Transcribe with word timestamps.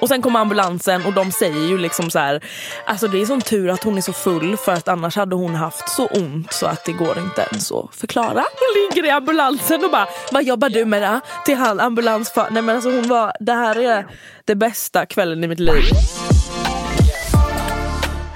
Och 0.00 0.08
sen 0.08 0.22
kommer 0.22 0.40
ambulansen 0.40 1.06
och 1.06 1.12
de 1.12 1.32
säger 1.32 1.68
ju 1.68 1.78
liksom 1.78 2.10
så 2.10 2.18
här, 2.18 2.44
alltså 2.84 3.08
det 3.08 3.22
är 3.22 3.26
sån 3.26 3.40
tur 3.40 3.70
att 3.70 3.84
hon 3.84 3.96
är 3.96 4.00
så 4.00 4.12
full 4.12 4.56
för 4.56 4.72
att 4.72 4.88
annars 4.88 5.16
hade 5.16 5.36
hon 5.36 5.54
haft 5.54 5.88
så 5.88 6.06
ont 6.06 6.52
så 6.52 6.66
att 6.66 6.84
det 6.84 6.92
går 6.92 7.18
inte 7.18 7.46
ens 7.50 7.72
att 7.72 7.94
förklara. 7.94 8.44
Hon 8.60 8.82
ligger 8.82 9.08
i 9.08 9.10
ambulansen 9.10 9.84
och 9.84 9.90
bara, 9.90 10.08
vad 10.32 10.44
jobbar 10.44 10.68
du 10.68 10.84
med 10.84 11.02
då? 11.02 11.20
Till 11.44 11.56
han 11.56 11.80
ambulansför... 11.80 12.46
Nej 12.50 12.62
men 12.62 12.74
alltså 12.74 12.90
hon 12.90 13.08
var, 13.08 13.32
det 13.40 13.52
här 13.52 13.78
är 13.78 14.06
det 14.44 14.54
bästa 14.54 15.06
kvällen 15.06 15.44
i 15.44 15.48
mitt 15.48 15.60
liv. 15.60 15.84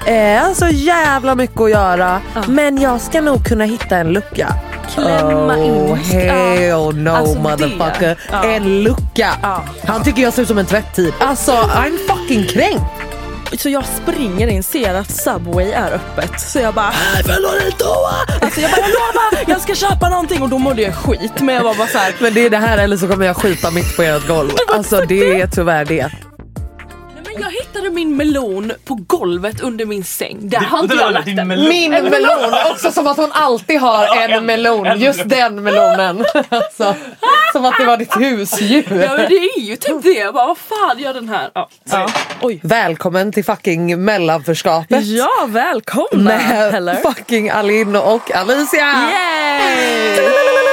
Eh, 0.07 0.53
så 0.53 0.67
jävla 0.67 1.35
mycket 1.35 1.61
att 1.61 1.71
göra. 1.71 2.21
Men 2.49 2.81
jag 2.81 3.01
ska 3.01 3.21
nog 3.21 3.45
kunna 3.45 3.65
hitta 3.65 3.97
en 3.97 4.13
lucka. 4.13 4.74
Klämma 4.95 5.57
in. 5.59 5.73
Oh 5.73 5.95
hell 5.97 6.97
no 6.97 7.11
Alltså 7.11 7.39
motherfucker. 7.39 8.17
Ja. 8.33 8.45
En 8.45 8.83
lucka. 8.83 9.31
Ja. 9.43 9.65
Han 9.87 10.03
tycker 10.05 10.23
jag 10.23 10.33
ser 10.33 10.43
ut 10.43 10.49
som 10.49 10.59
en 10.59 10.67
tvättid. 10.67 11.13
Alltså 11.21 11.53
I'm 11.53 11.99
fucking 12.09 12.45
kränkt. 12.47 12.85
Så 13.59 13.69
jag 13.69 13.85
springer 14.03 14.47
in, 14.47 14.63
ser 14.63 14.95
att 14.95 15.11
Subway 15.11 15.71
är 15.73 15.93
öppet. 15.93 16.41
Så 16.41 16.59
jag 16.59 16.75
bara, 16.75 16.89
"Äh, 16.89 17.27
låna 17.27 17.65
en 17.67 17.73
toa? 17.73 18.37
Alltså 18.41 18.61
jag 18.61 18.71
bara, 18.71 18.81
jag 18.81 18.89
lovar, 18.89 19.45
jag 19.53 19.61
ska 19.61 19.75
köpa 19.75 20.09
någonting. 20.09 20.43
Och 20.43 20.49
då 20.49 20.59
mådde 20.59 20.83
jag 20.83 20.95
skit. 20.95 21.41
Men 21.41 21.55
jag 21.55 21.63
var 21.65 21.75
bara 21.75 21.89
så 21.89 21.99
här, 21.99 22.13
Men 22.19 22.35
det 22.35 22.47
är 22.47 22.51
det 22.51 22.57
här 22.59 22.79
eller 22.79 22.97
så 22.97 23.09
kommer 23.09 23.27
jag 23.27 23.37
skita 23.37 23.71
mitt 23.71 23.97
på 23.97 24.03
ert 24.03 24.27
golv. 24.29 24.51
Alltså 24.75 25.01
det 25.09 25.41
är 25.41 25.47
tyvärr 25.47 25.85
det. 25.85 26.11
Jag 27.41 27.51
hittade 27.51 27.91
min 27.91 28.17
melon 28.17 28.73
på 28.85 28.95
golvet 28.95 29.61
under 29.61 29.87
min 29.87 30.05
säng. 30.05 30.37
Där 30.41 30.59
har 30.59 30.79
inte 30.83 30.95
det 30.95 31.01
jag 31.03 31.13
lagt 31.13 31.27
den. 31.37 31.49
melon. 31.49 31.69
Min 31.69 31.91
melon, 31.91 32.55
också 32.71 32.91
som 32.93 33.07
att 33.07 33.17
hon 33.17 33.33
alltid 33.33 33.81
har 33.81 34.17
en 34.17 34.47
melon. 34.47 35.01
Just 35.01 35.29
den 35.29 35.63
melonen. 35.63 36.25
Alltså, 36.49 36.95
som 37.53 37.65
att 37.65 37.75
det 37.79 37.85
var 37.85 37.97
ditt 37.97 38.17
husdjur. 38.17 38.85
Ja 38.91 39.17
men 39.17 39.29
det 39.29 39.35
är 39.37 39.61
ju 39.61 39.77
typ 39.77 40.03
det. 40.03 40.09
Jag 40.09 40.35
bara, 40.35 40.47
vad 40.47 40.59
fan 40.59 40.99
gör 40.99 41.15
den 41.15 41.29
här? 41.29 41.51
Ja. 41.55 41.69
Ja. 41.91 42.07
Oj. 42.41 42.61
Välkommen 42.63 43.33
till 43.33 43.45
fucking 43.45 44.05
mellanförskapet. 44.05 45.05
Ja, 45.05 45.31
välkomna! 45.49 46.23
Med 46.25 46.41
Heller. 46.41 46.95
fucking 46.95 47.51
Alin 47.51 47.97
och 47.97 48.31
Alicia. 48.35 48.95
Yay! 49.13 50.64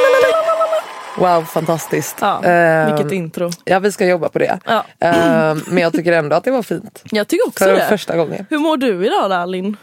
Wow, 1.17 1.41
fantastiskt. 1.43 2.15
Ja, 2.21 2.43
Ehm, 2.43 2.95
vilket 2.95 3.11
intro. 3.11 3.49
Ja, 3.65 3.79
vi 3.79 3.91
ska 3.91 4.05
jobba 4.05 4.29
på 4.29 4.39
det. 4.39 4.59
Ja. 4.65 4.85
Ehm, 4.99 5.61
men 5.67 5.77
jag 5.83 5.93
tycker 5.93 6.11
ändå 6.11 6.35
att 6.35 6.43
det 6.43 6.51
var 6.51 6.63
fint. 6.63 7.03
Jag 7.11 7.27
tycker 7.27 7.47
också 7.47 7.63
För 7.63 7.73
det. 7.73 7.85
första 7.89 8.17
gången. 8.17 8.45
Hur 8.49 8.57
mår 8.59 8.77
du 8.77 9.05
idag 9.05 9.29
då 9.29 9.45
Linn? 9.45 9.77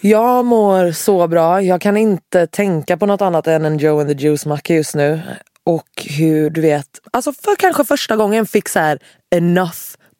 Jag 0.00 0.44
mår 0.44 0.92
så 0.92 1.28
bra. 1.28 1.62
Jag 1.62 1.80
kan 1.80 1.96
inte 1.96 2.46
tänka 2.46 2.96
på 2.96 3.06
något 3.06 3.22
annat 3.22 3.46
än 3.46 3.64
en 3.64 3.78
Joe 3.78 4.00
and 4.00 4.08
the 4.08 4.14
Juice 4.26 4.46
macka 4.46 4.74
just 4.74 4.94
nu. 4.94 5.20
Och 5.66 5.88
hur 6.18 6.50
du 6.50 6.60
vet, 6.60 6.86
alltså 7.12 7.32
för 7.32 7.56
kanske 7.56 7.84
första 7.84 8.16
gången 8.16 8.46
fick 8.46 8.68
så 8.68 8.78
här 8.78 8.98
enough 9.34 9.76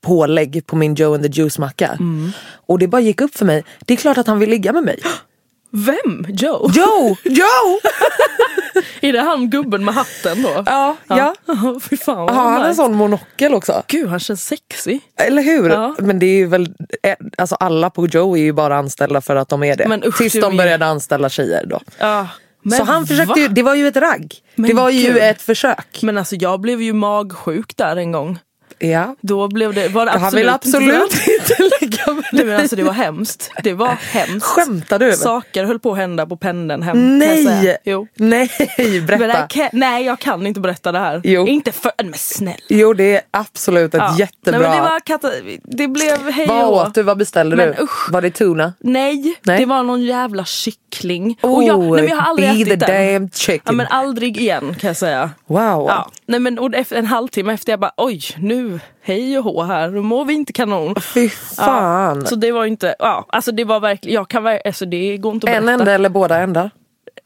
pålägg 0.06 0.66
på 0.66 0.76
min 0.76 0.94
Joe 0.94 1.14
and 1.14 1.22
the 1.22 1.28
Juice 1.40 1.58
macka. 1.58 1.86
Mm. 1.88 2.32
Och 2.66 2.78
det 2.78 2.88
bara 2.88 3.00
gick 3.00 3.20
upp 3.20 3.34
för 3.38 3.44
mig. 3.44 3.64
Det 3.86 3.94
är 3.94 3.96
klart 3.98 4.18
att 4.18 4.26
han 4.26 4.38
vill 4.38 4.50
ligga 4.50 4.72
med 4.72 4.82
mig. 4.84 4.98
Vem? 5.74 6.26
Joe? 6.28 6.70
Joe! 6.74 7.16
Joe! 7.24 7.78
Är 9.00 9.12
det 9.12 9.20
han 9.20 9.50
gubben 9.50 9.84
med 9.84 9.94
hatten 9.94 10.42
då? 10.42 10.62
Ja, 10.66 10.96
ja. 11.08 11.34
Fy 11.90 11.96
fan 11.96 12.16
vad 12.26 12.34
Har 12.34 12.50
han 12.50 12.62
en 12.62 12.74
sån 12.74 12.94
monokel 12.94 13.54
också? 13.54 13.82
Gud 13.86 14.08
han 14.08 14.20
känns 14.20 14.46
sexy. 14.46 15.00
Eller 15.16 15.42
hur? 15.42 15.70
Ja. 15.70 15.94
Men 15.98 16.18
det 16.18 16.26
är 16.26 16.36
ju 16.36 16.46
väl, 16.46 16.74
eh, 17.02 17.14
alltså 17.38 17.54
alla 17.54 17.90
på 17.90 18.06
Joe 18.06 18.36
är 18.36 18.40
ju 18.42 18.52
bara 18.52 18.76
anställda 18.76 19.20
för 19.20 19.36
att 19.36 19.48
de 19.48 19.62
är 19.62 19.76
det. 19.76 19.88
Men 19.88 20.04
usch, 20.04 20.18
Tills 20.18 20.32
de 20.40 20.56
började 20.56 20.86
anställa 20.86 21.28
tjejer 21.28 21.66
då. 21.66 21.80
Ja. 21.98 22.28
Men 22.62 22.78
så 22.78 22.84
han 22.84 23.06
försökte 23.06 23.40
ju, 23.40 23.48
det 23.48 23.62
var 23.62 23.74
ju 23.74 23.88
ett 23.88 23.96
ragg. 23.96 24.34
det 24.56 24.62
Men 24.62 24.76
var 24.76 24.90
ju 24.90 25.12
gud. 25.12 25.22
ett 25.22 25.42
försök. 25.42 25.98
Men 26.02 26.18
alltså 26.18 26.36
jag 26.36 26.60
blev 26.60 26.82
ju 26.82 26.92
magsjuk 26.92 27.76
där 27.76 27.96
en 27.96 28.12
gång. 28.12 28.38
Ja. 28.78 29.16
Då 29.20 29.48
blev 29.48 29.74
det, 29.74 29.88
var 29.88 30.06
det 30.06 30.10
Han 30.12 30.24
absolut, 30.24 30.44
vill 30.44 30.48
absolut 30.50 31.12
inte 31.60 31.76
lägga 31.80 32.14
med 32.14 32.24
Nej 32.32 32.44
men 32.44 32.60
alltså 32.60 32.76
det 32.76 32.82
var 32.82 32.92
hemskt. 32.92 33.50
Det 33.62 33.72
var 33.74 33.88
hemskt. 33.88 34.46
Skämtar 34.46 34.98
du? 34.98 35.12
Saker 35.12 35.64
höll 35.64 35.78
på 35.78 35.92
att 35.92 35.98
hända 35.98 36.26
på 36.26 36.36
pendeln 36.36 36.82
hem. 36.82 37.18
Nej! 37.18 37.78
Jo. 37.84 38.06
Nej, 38.14 38.50
berätta. 39.06 39.46
kan, 39.46 39.68
nej 39.72 40.04
jag 40.04 40.18
kan 40.18 40.46
inte 40.46 40.60
berätta 40.60 40.92
det 40.92 40.98
här. 40.98 41.20
Jo. 41.24 41.46
Inte 41.46 41.72
för, 41.72 41.92
men 42.02 42.12
snälla. 42.14 42.56
Jo 42.68 42.92
det 42.94 43.16
är 43.16 43.20
absolut 43.30 43.94
ett 43.94 43.98
Ja. 44.00 44.16
jättebra. 44.18 44.60
Nej, 44.60 44.68
men 44.68 44.76
det, 44.76 44.90
var 44.90 45.00
kata- 45.00 45.32
det 45.64 45.88
blev 45.88 46.30
hej 46.30 46.46
Vad 46.46 46.64
åt 46.64 46.94
du? 46.94 47.02
Vad 47.02 47.18
beställde 47.18 47.56
Men 47.56 47.68
du? 47.78 47.82
usch. 47.84 48.12
Var 48.12 48.22
det 48.22 48.30
tuna? 48.30 48.72
Nej, 48.80 49.34
Nej. 49.42 49.58
det 49.58 49.66
var 49.66 49.82
någon 49.82 50.02
jävla 50.02 50.44
kyckling. 50.44 50.81
Oh, 51.42 51.56
och 51.56 51.62
jag, 51.64 51.90
nej, 51.90 52.04
jag 52.04 52.16
har 52.16 52.30
aldrig 52.30 52.48
be 52.48 52.54
ätit 52.54 52.80
the 52.80 52.92
den. 52.92 53.14
damn 53.14 53.30
chicken. 53.30 53.62
Ja, 53.64 53.72
men 53.72 53.86
aldrig 53.86 54.36
igen 54.36 54.74
kan 54.80 54.88
jag 54.88 54.96
säga. 54.96 55.30
Wow. 55.46 55.86
Ja. 55.88 56.10
Nej, 56.26 56.40
men, 56.40 56.58
och 56.58 56.74
efter 56.74 56.96
en 56.96 57.06
halvtimme 57.06 57.52
efter 57.52 57.72
jag 57.72 57.80
bara 57.80 57.92
oj 57.96 58.20
nu 58.38 58.80
hej 59.02 59.38
och 59.38 59.44
hå 59.44 59.62
här, 59.62 59.88
nu 59.88 60.00
mår 60.00 60.24
vi 60.24 60.34
inte 60.34 60.52
kanon. 60.52 60.94
Fy 61.00 61.28
fan. 61.28 62.18
Ja, 62.20 62.26
så 62.26 62.34
det 62.36 62.52
var 62.52 62.64
inte, 62.64 62.94
ja 62.98 63.26
alltså 63.28 63.52
det 63.52 63.64
var 63.64 63.80
verkligen, 63.80 64.14
jag 64.14 64.28
kan 64.28 64.46
alltså 64.64 64.86
det 64.86 65.16
går 65.16 65.34
inte 65.34 65.50
att 65.50 65.56
en 65.56 65.64
berätta. 65.66 65.80
enda 65.80 65.92
eller 65.92 66.08
båda 66.08 66.38
ändar? 66.38 66.70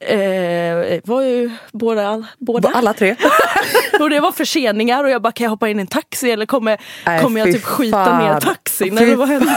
Eh, 0.00 1.00
var 1.04 1.22
ju 1.22 1.50
båda, 1.72 2.24
båda. 2.38 2.68
Alla 2.74 2.92
tre? 2.94 3.16
och 4.00 4.10
det 4.10 4.20
var 4.20 4.32
förseningar 4.32 5.04
och 5.04 5.10
jag 5.10 5.22
bara 5.22 5.32
kan 5.32 5.44
jag 5.44 5.50
hoppa 5.50 5.68
in 5.68 5.78
i 5.78 5.80
en 5.80 5.86
taxi 5.86 6.30
eller 6.30 6.46
kommer, 6.46 6.78
Nej, 7.06 7.22
kommer 7.22 7.40
jag 7.40 7.52
typ 7.52 7.64
skita 7.64 8.04
fan. 8.04 8.24
ner 8.24 8.40
taxin? 8.40 8.98
Eller 8.98 9.16
vad 9.16 9.28
händer? 9.28 9.54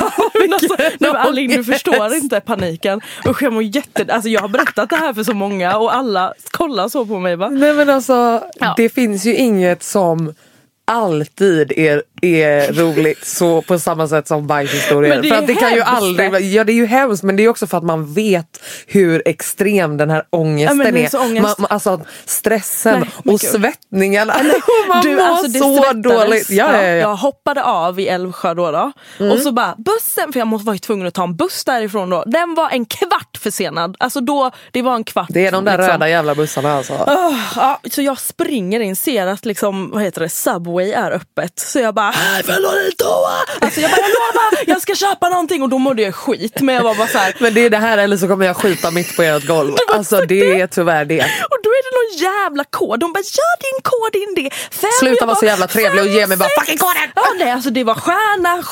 Alltså, 0.54 0.76
nej, 0.80 0.92
men 1.00 1.16
Alin 1.16 1.52
du 1.52 1.64
förstår 1.64 2.14
inte 2.14 2.40
paniken. 2.40 3.02
Usch 3.28 3.42
jag 3.44 3.54
mår 3.54 3.64
jätte... 3.64 4.14
Alltså 4.14 4.30
jag 4.30 4.42
har 4.42 4.48
berättat 4.48 4.90
det 4.90 4.96
här 4.96 5.14
för 5.14 5.24
så 5.24 5.34
många 5.34 5.78
och 5.78 5.96
alla 5.96 6.34
kollar 6.52 6.90
så 6.90 7.06
på 7.06 7.20
mig 7.20 7.36
va? 7.36 7.50
Nej 7.50 7.74
men 7.74 7.90
alltså 7.90 8.44
Ja. 8.60 8.74
det 8.78 8.90
finns 8.90 9.26
ju 9.26 9.36
inget 9.36 9.84
som 9.84 10.34
alltid 10.86 11.72
är 11.72 12.04
är 12.22 12.74
roligt 12.74 13.26
så 13.28 13.62
på 13.62 13.80
samma 13.80 14.08
sätt 14.08 14.28
som 14.28 14.48
bajshistorier. 14.48 15.14
Men 15.14 15.22
det 15.22 15.28
är 15.28 15.30
för 15.30 15.38
att 15.42 15.48
det 15.48 15.56
kan 15.56 15.74
ju 15.74 15.82
aldrig, 15.82 16.54
ja 16.54 16.64
det 16.64 16.72
är 16.72 16.76
ju 16.76 16.86
hemskt 16.86 17.24
men 17.24 17.36
det 17.36 17.44
är 17.44 17.50
också 17.50 17.68
för 17.68 17.78
att 17.78 17.84
man 17.84 18.14
vet 18.14 18.62
hur 18.88 19.22
extrem 19.26 19.98
den 19.98 20.10
här 20.10 20.24
ångesten 20.30 20.78
Ja, 20.78 20.84
men 20.84 20.94
det 20.94 21.14
är 21.14 21.22
ångest. 21.22 21.42
Man, 21.42 21.56
man, 21.58 21.68
alltså 21.70 22.02
stressen 22.26 23.00
Nej, 23.24 23.34
och 23.34 23.42
svettningarna. 23.42 24.34
man 24.88 25.02
Du, 25.04 25.16
mår 25.16 25.22
alltså, 25.22 25.60
så 25.60 25.94
dåligt. 25.94 26.50
Ja, 26.50 26.74
ja, 26.74 26.82
ja. 26.82 26.96
Jag 26.96 27.16
hoppade 27.16 27.64
av 27.64 28.00
i 28.00 28.08
Älvsjö 28.08 28.54
då, 28.54 28.72
då. 28.72 28.92
Mm. 29.20 29.32
och 29.32 29.40
så 29.40 29.52
bara 29.52 29.76
bussen, 29.78 30.34
för 30.34 30.40
jag 30.40 30.48
måste- 30.48 30.66
var 30.66 30.74
ju 30.74 30.80
tvungen 30.80 31.08
att 31.08 31.14
ta 31.14 31.24
en 31.24 31.36
buss 31.36 31.66
därifrån 31.66 32.10
då. 32.10 32.24
Den 32.26 32.56
var 32.56 32.70
en 32.70 32.86
kvart 32.86 33.38
försenad. 33.40 33.96
Alltså 34.00 34.22
då, 34.22 34.52
det 34.72 34.82
var 34.82 34.96
en 34.96 35.04
kvart. 35.04 35.28
Det 35.30 35.48
är 35.48 35.52
de 35.52 35.66
där 35.66 35.78
liksom. 35.78 35.92
röda 35.92 36.10
jävla 36.10 36.36
bussarna 36.36 36.74
alltså. 36.74 36.94
Åh, 37.08 37.40
ja, 37.56 37.80
så 37.92 38.02
jag 38.02 38.20
springer 38.20 38.80
in, 38.80 38.96
ser 38.96 39.28
att 39.28 39.46
liksom, 39.46 39.92
vad 39.92 40.04
heter 40.04 40.22
det, 40.22 40.30
Subway 40.30 40.92
är 40.92 41.12
öppet. 41.12 41.60
Så 41.60 41.80
jag 41.80 41.94
bara, 41.94 42.09
jag 42.48 42.62
låna 42.62 42.82
en 42.86 42.92
toa! 42.98 43.38
Alltså 43.62 43.82
jag 43.82 43.92
bara, 43.92 44.02
jag 44.02 44.10
lovar, 44.10 44.64
jag 44.68 44.82
ska 44.82 44.96
köpa 44.96 45.30
någonting. 45.30 45.62
Och 45.64 45.70
då 45.70 45.78
mådde 45.78 46.02
jag 46.02 46.16
skit. 46.16 46.62
Men 46.62 46.76
jag 46.76 46.84
var 46.84 46.96
bara 46.96 47.08
så 47.08 47.18
här, 47.18 47.36
Men 47.40 47.54
det 47.54 47.62
är 47.66 47.70
det 47.70 47.78
här 47.78 47.98
eller 47.98 48.18
så 48.18 48.28
kommer 48.28 48.46
jag 48.46 48.58
skita 48.58 48.92
mitt 48.92 49.16
på 49.16 49.24
ert 49.24 49.46
golv. 49.48 49.74
Alltså 49.94 50.22
det 50.22 50.62
är 50.62 50.68
tyvärr 50.68 51.06
det. 51.06 51.22
och 51.24 51.58
då 51.64 51.70
är 51.70 51.84
det 51.84 51.92
någon 52.00 52.34
jävla 52.34 52.64
kod. 52.64 53.00
De 53.00 53.14
bara, 53.14 53.24
ja 53.38 53.50
din 53.62 53.82
kod 53.84 54.16
in 54.16 54.34
det. 54.36 54.50
Fem, 54.72 54.90
Sluta 55.00 55.26
vara 55.26 55.36
så 55.36 55.46
jävla 55.46 55.68
trevlig 55.68 56.04
och 56.04 56.10
ge 56.10 56.28
mig 56.28 56.38
bara 56.38 56.50
fucking 56.60 56.78
koden! 56.78 57.10
Ja, 57.16 57.24
nej, 57.40 57.52
alltså 57.52 57.70
det 57.70 57.84
var 57.84 57.96
stjärna, 57.96 58.64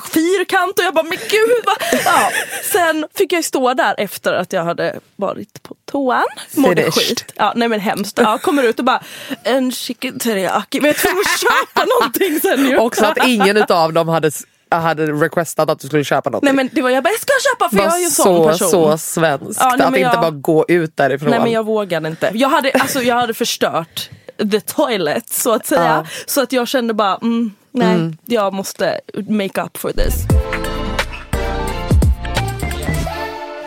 fyrkant 0.00 0.78
och 0.78 0.84
jag 0.84 0.94
bara 0.94 1.02
men 1.04 1.18
gud 1.30 1.64
vad... 1.66 1.76
Ja. 2.04 2.30
Sen 2.72 3.06
fick 3.18 3.32
jag 3.32 3.44
stå 3.44 3.74
där 3.74 3.94
efter 3.98 4.32
att 4.32 4.52
jag 4.52 4.64
hade 4.64 5.00
varit 5.16 5.62
på 5.62 5.74
toan. 5.90 6.24
Mådde 6.54 6.74
Finished. 6.82 6.94
skit. 7.08 7.32
Ja, 7.36 7.52
nej 7.56 7.68
men 7.68 7.80
hemskt. 7.80 8.18
Ja, 8.18 8.38
kommer 8.38 8.62
ut 8.62 8.78
och 8.78 8.84
bara 8.84 9.02
en 9.44 9.72
chicken 9.72 10.18
teriyaki. 10.18 10.80
Men 10.80 10.88
jag 10.88 10.96
tror 10.96 11.38
köpa 11.38 11.86
någonting 12.00 12.40
sen 12.40 12.66
ju. 12.68 12.77
Också 12.78 13.04
att 13.04 13.26
ingen 13.26 13.56
utav 13.56 13.92
dem 13.92 14.08
hade, 14.08 14.30
hade 14.70 15.06
requestat 15.06 15.70
att 15.70 15.78
du 15.80 15.86
skulle 15.86 16.04
köpa 16.04 16.30
något. 16.30 16.42
Nej 16.42 16.52
men 16.54 16.70
det 16.72 16.82
var 16.82 16.90
jag 16.90 17.04
bara 17.04 17.10
jag 17.10 17.20
ska 17.20 17.32
köpa 17.54 17.68
för 17.70 17.76
var 17.76 17.84
jag 17.84 17.94
är 17.94 17.98
ju 17.98 18.04
en 18.04 18.10
sån 18.10 18.36
så, 18.36 18.48
person. 18.48 18.68
så 18.70 18.98
svenskt. 18.98 19.60
Ja, 19.60 19.74
nej, 19.78 19.86
att 19.86 19.92
men 19.92 20.00
inte 20.00 20.00
jag- 20.14 20.20
bara 20.20 20.30
gå 20.30 20.64
ut 20.68 20.96
därifrån. 20.96 21.30
Nej 21.30 21.40
men 21.40 21.52
jag 21.52 21.64
vågade 21.66 22.08
inte. 22.08 22.30
Jag 22.34 22.48
hade, 22.48 22.70
alltså, 22.72 23.02
jag 23.02 23.14
hade 23.14 23.34
förstört 23.34 24.10
the 24.52 24.60
toilet 24.60 25.28
så 25.30 25.52
att 25.54 25.66
säga. 25.66 25.82
Ja. 25.84 26.06
Så 26.26 26.42
att 26.42 26.52
jag 26.52 26.68
kände 26.68 26.94
bara, 26.94 27.16
mm, 27.22 27.52
nej 27.72 28.16
jag 28.24 28.52
måste 28.54 29.00
make 29.28 29.62
up 29.62 29.76
for 29.76 29.92
this. 29.92 30.14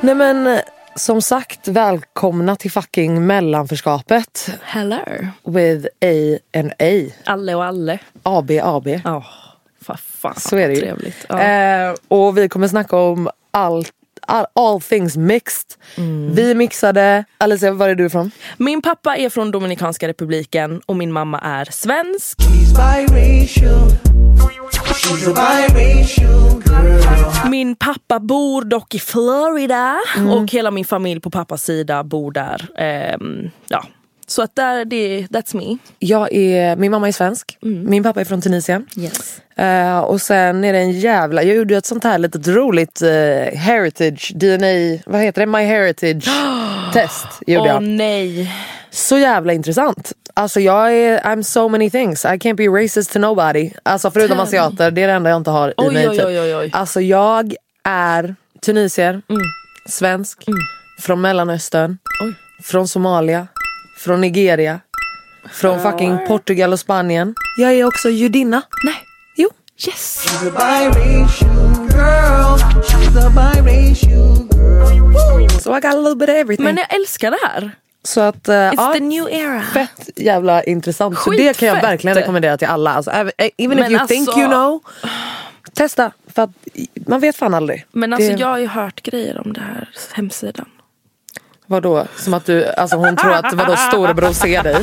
Nej 0.02 0.16
men 0.16 0.60
som 0.96 1.22
sagt, 1.22 1.68
välkomna 1.68 2.56
till 2.56 2.72
fucking 2.72 3.28
mellanförskapet. 3.28 4.50
Hello. 4.62 4.98
With 5.44 5.86
A 5.86 6.38
and 6.60 6.72
A. 6.80 7.12
Alle 7.26 7.56
och 7.56 7.66
alle. 7.66 8.00
AB, 8.24 8.52
AB. 8.64 8.88
Ja, 9.04 9.26
för 9.82 9.96
fan 9.96 10.36
Så 10.38 10.58
är 10.58 10.68
det 10.68 10.74
ju. 10.74 10.82
Trevligt. 10.82 11.26
Ja. 11.30 11.42
Eh, 11.42 11.96
och 12.08 12.38
vi 12.38 12.50
kommer 12.50 12.68
snacka 12.68 12.98
om 12.98 13.30
allt 13.52 13.92
All, 14.28 14.46
all 14.56 14.82
things 14.82 15.18
mixed. 15.18 15.68
Mm. 15.98 16.36
Vi 16.36 16.56
mixade, 16.56 17.26
Alicia 17.38 17.72
var 17.72 17.90
är 17.90 17.96
du 17.96 18.06
ifrån? 18.06 18.32
Min 18.58 18.82
pappa 18.82 19.16
är 19.18 19.30
från 19.30 19.52
Dominikanska 19.52 20.08
republiken 20.08 20.82
och 20.86 20.96
min 20.96 21.12
mamma 21.12 21.40
är 21.40 21.66
svensk. 21.72 22.38
Min 27.50 27.76
pappa 27.76 28.20
bor 28.20 28.62
dock 28.66 28.96
i 28.96 29.00
Florida 29.00 29.98
Mm. 30.18 30.30
och 30.32 30.52
hela 30.52 30.72
min 30.72 30.86
familj 30.86 31.22
på 31.22 31.30
pappas 31.32 31.64
sida 31.64 32.04
bor 32.04 32.32
där. 32.32 32.68
Ehm, 32.78 33.50
ja. 33.68 33.84
Så 34.32 34.42
att 34.42 34.56
där, 34.56 34.86
det, 34.86 35.22
that's 35.30 35.56
me. 35.56 35.78
Jag 36.00 36.34
är, 36.34 36.76
min 36.76 36.92
mamma 36.92 37.08
är 37.08 37.12
svensk, 37.12 37.58
min 37.62 38.04
pappa 38.04 38.22
är 38.22 38.26
från 38.26 38.42
Tunisien. 38.42 38.88
Yes. 38.98 39.42
Eh, 39.56 40.00
och 40.00 40.22
sen 40.22 40.64
är 40.64 40.74
det 40.74 40.80
en 40.80 40.92
jävla, 40.92 41.44
jag 41.44 41.56
gjorde 41.56 41.78
ett 41.78 41.86
sånt 41.86 42.04
här 42.04 42.18
litet 42.18 42.48
roligt 42.48 43.02
eh, 43.02 43.10
heritage, 43.60 44.32
DNA, 44.36 45.02
vad 45.06 45.22
heter 45.22 45.40
det, 45.42 45.46
My 45.46 45.64
Heritage 45.64 46.30
test. 46.94 47.28
Gjorde 47.48 47.62
Åh 47.62 47.68
jag. 47.68 47.84
nej. 47.84 48.52
Så 48.92 49.18
jävla 49.18 49.54
intressant. 49.54 50.12
Alltså 50.34 50.60
jag 50.60 50.94
är, 50.94 51.20
I'm 51.20 51.42
so 51.44 51.70
many 51.70 51.90
things. 51.90 52.26
I 52.26 52.28
can't 52.28 52.56
be 52.56 52.68
racist 52.84 53.14
to 53.14 53.20
nobody. 53.20 53.72
Alltså 53.84 54.12
förutom 54.12 54.40
asiater, 54.40 54.92
det 54.92 55.02
är 55.02 55.08
det 55.08 55.14
enda 55.14 55.30
jag 55.30 55.38
inte 55.38 55.52
har 55.52 55.70
i 55.70 55.74
Oj, 55.78 55.94
mig. 55.94 56.10
oj, 56.10 56.18
typ. 56.18 56.26
oj, 56.26 56.56
oj. 56.56 56.70
Alltså 56.74 57.02
jag 57.02 57.56
är 57.84 58.36
tunisier, 58.66 59.22
svensk, 59.90 60.46
från 61.00 61.22
mellanöstern, 61.22 61.98
från 62.64 62.88
Somalia, 62.88 63.48
från 64.04 64.22
Nigeria, 64.22 64.80
från 65.52 65.82
fucking 65.82 66.18
Portugal 66.28 66.74
och 66.74 66.80
Spanien. 66.80 67.36
Jag 67.58 67.74
är 67.74 67.86
också 67.86 68.10
judinna. 68.10 68.62
Nej. 68.84 68.96
Jo. 69.36 69.50
Yes. 69.88 70.26
She's 70.28 70.48
a 70.48 70.52
biracial 70.52 71.88
girl. 71.90 72.82
She's 72.82 73.28
a 73.28 73.30
biracial 73.30 74.48
girl. 74.54 75.50
So 75.60 75.78
I 75.78 75.82
got 75.82 75.94
a 75.94 75.98
little 75.98 76.16
bit 76.16 76.30
of 76.30 76.36
everything. 76.36 76.64
Men 76.66 76.78
jag 76.78 76.94
älskar 76.96 77.32
det 77.32 77.38
här. 77.48 77.72
så 78.04 78.22
att, 78.22 78.50
uh, 78.50 78.54
It's 78.56 78.74
ja, 78.78 78.94
the 78.94 79.00
new 79.00 79.28
era. 79.30 79.62
fett 79.62 80.10
jävla 80.16 80.64
intressant. 80.64 81.20
Så 81.20 81.30
det 81.30 81.38
kan 81.38 81.68
jag 81.68 81.76
Skitfett. 81.76 81.84
verkligen 81.92 82.16
rekommendera 82.18 82.58
till 82.58 82.68
alla. 82.68 82.92
Alltså, 82.94 83.12
även- 83.12 83.32
even 83.58 83.78
if 83.80 83.84
Men 83.84 83.92
you 83.92 84.08
think 84.08 84.28
alltså- 84.28 84.40
you 84.42 84.50
know, 84.50 84.80
testa. 85.74 86.12
För 86.36 86.42
att 86.44 86.50
man 87.08 87.20
vet 87.20 87.36
fan 87.36 87.54
aldrig. 87.54 87.86
Men 87.92 88.14
alltså 88.14 88.32
det, 88.32 88.40
jag 88.40 88.48
har 88.48 88.58
ju 88.58 88.68
hört 88.68 89.02
grejer 89.04 89.42
om 89.46 89.54
det 89.54 89.62
här 89.62 89.90
hemsidan. 90.14 90.66
Vadå? 91.72 92.06
Som 92.16 92.34
att 92.34 92.46
du, 92.46 92.66
alltså 92.66 92.98
hon 92.98 93.16
tror 93.16 93.32
att 93.34 93.54
vadå, 93.54 93.76
storebror 93.76 94.34
ser 94.34 94.64
dig? 94.64 94.76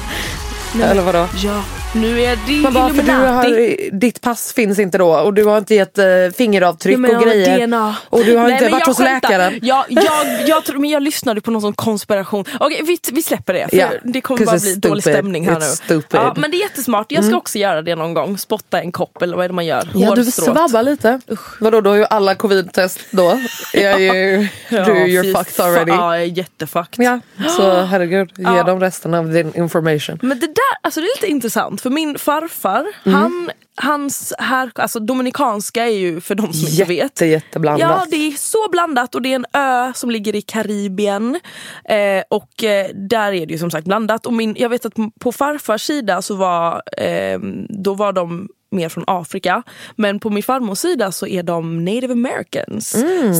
Eller 0.75 1.03
vadå? 1.03 1.27
Ja, 1.45 1.63
nu 1.95 2.21
är 2.23 2.39
det 2.47 2.53
Men 2.63 2.73
bara 2.75 2.89
för 2.95 3.03
du 3.03 3.13
har, 3.13 3.91
ditt 3.99 4.21
pass 4.21 4.53
finns 4.53 4.79
inte 4.79 4.99
då 4.99 5.09
och 5.15 5.35
du 5.35 5.45
har 5.45 5.59
inte 5.59 5.75
gett 5.75 5.99
eh, 5.99 6.05
fingeravtryck 6.37 6.99
Ja, 7.09 7.17
och 7.19 7.23
grejer. 7.25 7.67
DNA. 7.67 7.97
Och 8.11 8.25
du 8.25 8.37
har 8.37 8.45
Nej, 8.45 8.53
inte 8.53 8.69
varit 8.69 8.87
hos 8.87 8.97
skämtar. 8.97 9.29
läkaren. 9.31 9.59
Jag, 9.63 9.85
jag, 9.89 10.05
jag, 10.47 10.65
tror, 10.65 10.79
men 10.79 10.91
jag 10.91 11.03
lyssnade 11.03 11.41
på 11.41 11.51
någon 11.51 11.63
sån 11.63 11.73
konspiration. 11.73 12.45
Okej, 12.61 12.81
vi, 12.85 12.99
vi 13.13 13.23
släpper 13.23 13.55
det. 13.55 13.69
För 13.71 13.77
Ja, 13.77 13.89
Det 14.05 14.21
kommer 14.21 14.47
bara 14.47 14.59
bli 14.59 14.75
dålig 14.75 15.03
stupid. 15.03 15.15
stämning 15.15 15.49
här 15.49 15.55
It's 15.57 15.61
nu. 15.61 15.67
stupid. 15.67 16.21
Ja, 16.21 16.35
men 16.37 16.51
det 16.51 16.57
är 16.57 16.63
jättesmart. 16.63 17.13
Jag 17.13 17.25
ska 17.25 17.37
också 17.37 17.59
göra 17.59 17.83
det 17.83 17.95
någon 17.97 18.15
gång. 18.15 18.39
Spotta 18.39 18.81
en 18.81 18.93
kopp 18.93 19.23
eller 19.23 19.37
vad 19.37 19.45
är 19.45 19.49
det 19.49 19.55
man 19.55 19.67
gör? 19.67 19.89
Ja 19.95 20.15
du 20.15 20.23
Hårstråt. 20.25 20.45
svabbar 20.57 20.83
lite. 20.83 21.21
Vadå 21.61 21.81
då 21.81 21.91
har 21.91 21.97
ju 21.97 22.05
alla 22.11 22.35
covid-test 22.35 23.01
då. 23.11 23.41
Jag 23.73 23.83
är 24.03 24.15
ju, 24.15 24.49
Ja, 24.69 24.85
du 24.85 25.23
fy 25.23 25.35
fucked 25.35 25.65
already. 25.65 25.91
Ja, 25.93 26.15
jag 26.17 26.23
är 26.25 26.39
jättefucked. 26.39 27.05
Ja, 27.05 27.21
så 27.57 27.81
herregud, 27.91 28.31
ge 28.37 28.45
Ja. 28.45 28.63
dem 28.63 28.81
resten 28.81 29.15
av 29.15 29.33
din 29.33 29.53
information. 29.57 30.19
Men 30.23 30.41
det 30.41 30.47
där, 30.59 30.79
alltså 30.87 31.01
det 31.01 31.07
är 31.07 31.17
lite 31.17 31.27
intressant 31.33 31.81
för 31.81 31.91
min 31.91 32.19
farfar, 32.19 32.87
Mm. 33.05 33.21
han, 33.21 33.51
hans 33.77 34.35
här, 34.39 34.71
alltså 34.75 35.01
dominikanska 35.01 35.85
är 35.87 35.91
ju 35.99 36.21
för 36.21 36.35
de 36.35 36.53
som 36.53 36.69
inte 36.69 36.85
vet. 36.85 36.99
Jätte, 36.99 37.27
jätteblandat. 37.27 37.91
Ja, 38.01 38.07
det 38.11 38.17
är 38.17 38.31
så 38.33 38.69
blandat 38.71 39.15
och 39.15 39.23
det 39.23 39.33
är 39.33 39.37
en 39.37 39.47
ö 39.53 39.93
som 39.95 40.11
ligger 40.11 40.35
i 40.35 40.43
Karibien. 40.43 41.41
Eh, 41.85 42.23
och 42.31 42.65
eh, 42.65 42.87
där 42.95 43.33
är 43.33 43.47
det 43.47 43.53
ju 43.53 43.59
som 43.59 43.71
sagt 43.71 43.87
blandat. 43.87 44.27
Och 44.27 44.33
min, 44.33 44.57
jag 44.59 44.69
vet 44.69 44.85
att 44.87 44.95
på 45.21 45.33
farfars 45.33 45.83
sida 45.83 46.23
så 46.23 46.35
var, 46.35 46.83
eh, 46.97 47.39
då 47.69 47.95
var 47.95 48.13
de 48.13 48.49
mer 48.71 48.89
från 48.89 49.05
Afrika. 49.07 49.63
Men 49.97 50.21
på 50.21 50.31
min 50.31 50.43
farmors 50.43 50.79
sida 50.79 51.13
så 51.13 51.27
är 51.27 51.43
de 51.43 51.85
native 51.85 52.13
americans. 52.13 52.91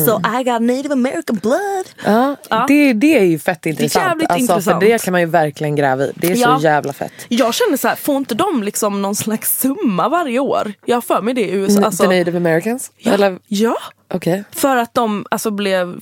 So 0.07 0.21
I 0.41 0.45
got 0.45 0.63
native 0.63 0.93
american 0.93 1.37
blood. 1.43 1.85
Ja, 2.05 2.37
Ja. 2.51 2.65
Det, 2.69 2.93
det 2.93 3.19
är 3.19 3.25
ju 3.25 3.39
fett 3.39 3.67
intressant. 3.67 4.05
jävligt 4.07 4.31
alltså, 4.31 4.53
intressant. 4.53 4.83
För 4.83 4.89
det 4.91 5.03
kan 5.05 5.13
man 5.13 5.21
ju 5.21 5.27
verkligen 5.27 5.77
gräva 5.77 6.05
i. 6.05 6.13
Det 6.15 6.27
är 6.33 6.37
Ja. 6.37 6.59
så 6.59 6.65
jävla 6.65 6.93
fett. 6.93 7.13
Jag 7.29 7.55
känner 7.55 7.77
så 7.77 7.89
här, 7.89 7.97
får 7.97 8.17
inte 8.17 8.35
de 8.35 8.63
liksom 8.63 9.03
någon 9.03 9.15
slags 9.15 9.61
summa 9.61 10.09
varje 10.09 10.39
år? 10.39 10.73
Jag 10.85 10.97
har 10.97 11.01
för 11.03 11.23
mig 11.23 11.35
det 11.35 11.41
i 11.45 11.53
USA. 11.53 11.83
Alltså, 11.85 12.03
The 12.11 12.19
native 12.19 12.37
americans? 12.37 12.91
ja, 12.99 13.13
Eller, 13.13 13.39
ja, 13.47 13.77
okej. 14.15 14.45
för 14.53 14.77
att 14.77 14.95
de 14.95 15.27
alltså 15.31 15.51
blev 15.51 16.01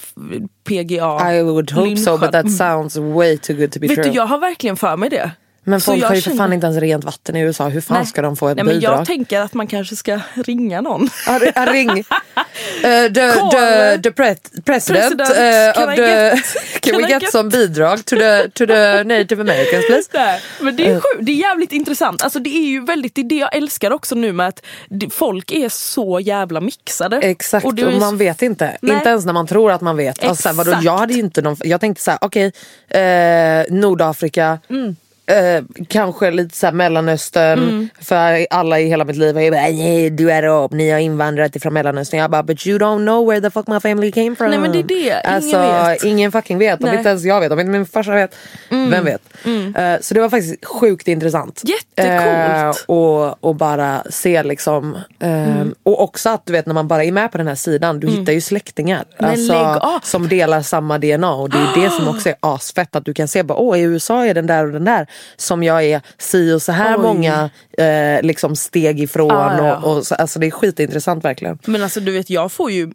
PGA 0.68 1.34
I 1.34 1.42
would 1.42 1.70
hope 1.72 1.96
so 1.96 2.18
but 2.18 2.32
that 2.32 2.52
sounds 2.52 2.96
way 2.96 3.38
too 3.38 3.56
good 3.56 3.72
to 3.72 3.80
be 3.80 3.86
Vet 3.86 3.96
true. 3.96 4.08
du, 4.10 4.16
jag 4.16 4.26
har 4.26 4.38
verkligen 4.38 4.76
för 4.76 4.96
mig 4.96 5.10
det. 5.10 5.30
Men 5.68 5.80
folk 5.80 6.04
har 6.04 6.14
ju 6.14 6.20
för 6.20 6.30
fan 6.30 6.52
inte 6.52 6.66
ens 6.66 6.78
rent 6.78 7.04
vatten 7.04 7.36
i 7.36 7.40
USA. 7.40 7.68
Hur 7.68 7.80
fan 7.80 7.96
Nej. 7.96 8.06
ska 8.06 8.22
de 8.22 8.36
få 8.36 8.48
ett 8.48 8.56
Nej, 8.56 8.64
men 8.64 8.74
bidrag? 8.74 8.98
Jag 8.98 9.06
tänker 9.06 9.40
att 9.40 9.54
man 9.54 9.66
kanske 9.66 9.96
ska 9.96 10.20
ringa 10.34 10.80
någon. 10.80 11.08
Ja, 11.26 11.38
ri- 11.38 11.52
ja, 11.54 11.66
ring. 11.72 11.90
Uh, 11.90 12.04
the, 12.84 13.10
the, 13.10 13.98
the 14.02 14.10
pre- 14.10 14.62
president, 14.64 14.64
President, 14.64 15.20
uh, 15.20 15.88
of 15.88 15.94
the... 15.96 16.02
get- 16.02 16.80
can 16.80 16.96
we 16.96 17.08
get 17.08 17.22
get- 17.22 17.30
some 17.30 17.50
bidrag 17.50 18.04
to 18.04 18.16
the, 18.16 18.48
to 18.50 18.66
the 18.66 19.04
native 19.04 19.40
americans 19.40 19.86
please? 19.88 20.08
Nej, 20.14 20.40
men 20.60 20.76
det 20.76 20.86
Eh. 20.86 20.90
är 20.96 21.00
sjukt, 21.00 21.26
det 21.26 21.32
är 21.32 21.36
jävligt 21.36 21.72
intressant. 21.72 22.22
Alltså 22.22 22.38
det 22.38 22.50
är 22.50 22.68
ju 22.68 22.84
väldigt, 22.84 23.14
det 23.14 23.20
är 23.20 23.24
det 23.24 23.34
jag 23.38 23.56
älskar 23.56 23.90
också 23.90 24.14
nu 24.14 24.32
med 24.32 24.48
att 24.48 24.62
folk 25.10 25.52
är 25.52 25.68
så 25.68 26.20
jävla 26.20 26.60
mixade. 26.60 27.16
Exakt, 27.16 27.66
Och 27.66 27.72
och, 27.78 27.92
man 28.00 28.16
vet 28.18 28.42
inte. 28.42 28.76
Nej. 28.82 28.96
Inte 28.96 29.08
ens 29.08 29.24
när 29.24 29.32
man 29.32 29.46
tror 29.46 29.72
att 29.72 29.80
man 29.80 29.96
vet. 29.96 30.24
Alltså, 30.24 30.42
så 30.42 30.48
här, 30.48 30.56
vadå, 30.56 30.70
Exakt. 30.70 30.84
jag 30.84 30.98
hade 30.98 31.14
inte 31.14 31.42
någon, 31.42 31.56
jag 31.64 31.80
tänkte 31.80 32.02
så 32.04 32.10
här, 32.10 32.18
okej, 32.22 32.52
eh, 32.88 33.64
Nordafrika, 33.74 34.58
Mm. 34.70 34.96
Eh, 35.26 35.64
kanske 35.88 36.30
lite 36.30 36.56
såhär 36.56 36.72
mellanöstern. 36.72 37.58
Mm. 37.58 37.88
För 38.00 38.46
alla 38.50 38.80
i 38.80 38.88
hela 38.88 39.04
mitt 39.04 39.16
liv 39.16 39.38
är 39.38 39.50
bara 39.50 39.60
nej 39.60 40.10
du 40.10 40.30
är 40.30 40.42
arab, 40.42 40.72
ni 40.72 40.90
har 40.90 40.98
invandrat 40.98 41.56
ifrån 41.56 41.72
mellanöstern. 41.74 42.20
Jag 42.20 42.30
bara 42.30 42.42
but 42.42 42.66
you 42.66 42.78
don't 42.78 43.04
know 43.06 43.26
where 43.28 43.40
the 43.40 43.50
fuck 43.50 43.66
my 43.66 43.80
family 43.80 44.12
came 44.12 44.36
from. 44.36 44.50
Nej, 44.50 44.58
men 44.58 44.72
det 44.72 44.78
är 44.78 44.82
det. 44.82 44.94
Ingen 44.94 45.34
alltså, 45.34 45.58
vet. 45.58 46.04
Ingen 46.04 46.32
fucking 46.32 46.58
vet. 46.58 46.80
Om. 46.80 46.86
Mm. 46.86 46.98
inte 46.98 47.08
ens 47.10 47.24
jag 47.24 47.40
vet, 47.40 47.52
om 47.52 47.60
inte 47.60 47.70
min 47.72 47.86
farsa 47.86 48.12
vet. 48.14 48.36
Vem 48.68 49.04
vet? 49.04 49.22
Eh, 49.76 50.00
så 50.00 50.14
det 50.14 50.20
var 50.20 50.28
faktiskt 50.28 50.64
sjukt 50.66 51.08
intressant. 51.08 51.62
Jättecoolt. 51.64 52.84
Eh, 52.88 52.94
och, 52.96 53.44
och 53.44 53.54
bara 53.54 54.02
se 54.10 54.42
liksom. 54.42 54.94
eh, 55.20 55.46
Mm. 55.56 55.74
Och 55.82 56.02
också 56.02 56.28
att 56.30 56.46
du 56.46 56.52
vet 56.52 56.66
när 56.66 56.74
man 56.74 56.88
bara 56.88 57.04
är 57.04 57.12
med 57.12 57.32
på 57.32 57.38
den 57.38 57.46
här 57.46 57.54
sidan, 57.54 58.00
du 58.00 58.08
hittar 58.08 58.32
ju 58.32 58.40
släktingar. 58.40 59.04
Men 59.18 59.30
Alltså, 59.30 59.54
av. 59.54 60.00
som 60.02 60.28
delar 60.28 60.62
samma 60.62 60.98
DNA 60.98 61.34
och 61.34 61.50
det 61.50 61.58
är 61.58 61.82
det 61.82 61.90
som 61.90 62.08
också 62.08 62.28
är 62.28 62.34
asfett 62.40 62.96
att 62.96 63.04
du 63.04 63.14
kan 63.14 63.28
se 63.28 63.42
bara 63.42 63.58
åh 63.58 63.78
i 63.78 63.82
USA 63.82 64.26
är 64.26 64.34
den 64.34 64.46
där 64.46 64.66
och 64.66 64.72
den 64.72 64.84
där 64.84 65.06
som 65.36 65.62
jag 65.62 65.84
är 65.84 66.00
si 66.18 66.52
och 66.52 66.62
så 66.62 66.72
här 66.72 66.96
Oj. 66.96 67.02
många 67.02 67.50
eh, 67.78 68.22
liksom 68.22 68.56
steg 68.56 69.00
ifrån. 69.00 69.30
Ah, 69.30 69.66
ja. 69.66 69.76
och, 69.76 69.96
och 69.96 70.06
så, 70.06 70.14
alltså 70.14 70.38
det 70.38 70.46
är 70.46 70.50
skitintressant 70.50 71.24
verkligen. 71.24 71.58
Men 71.64 71.82
alltså 71.82 72.00
du 72.00 72.12
vet 72.12 72.30
jag 72.30 72.52
får 72.52 72.70
ju, 72.70 72.92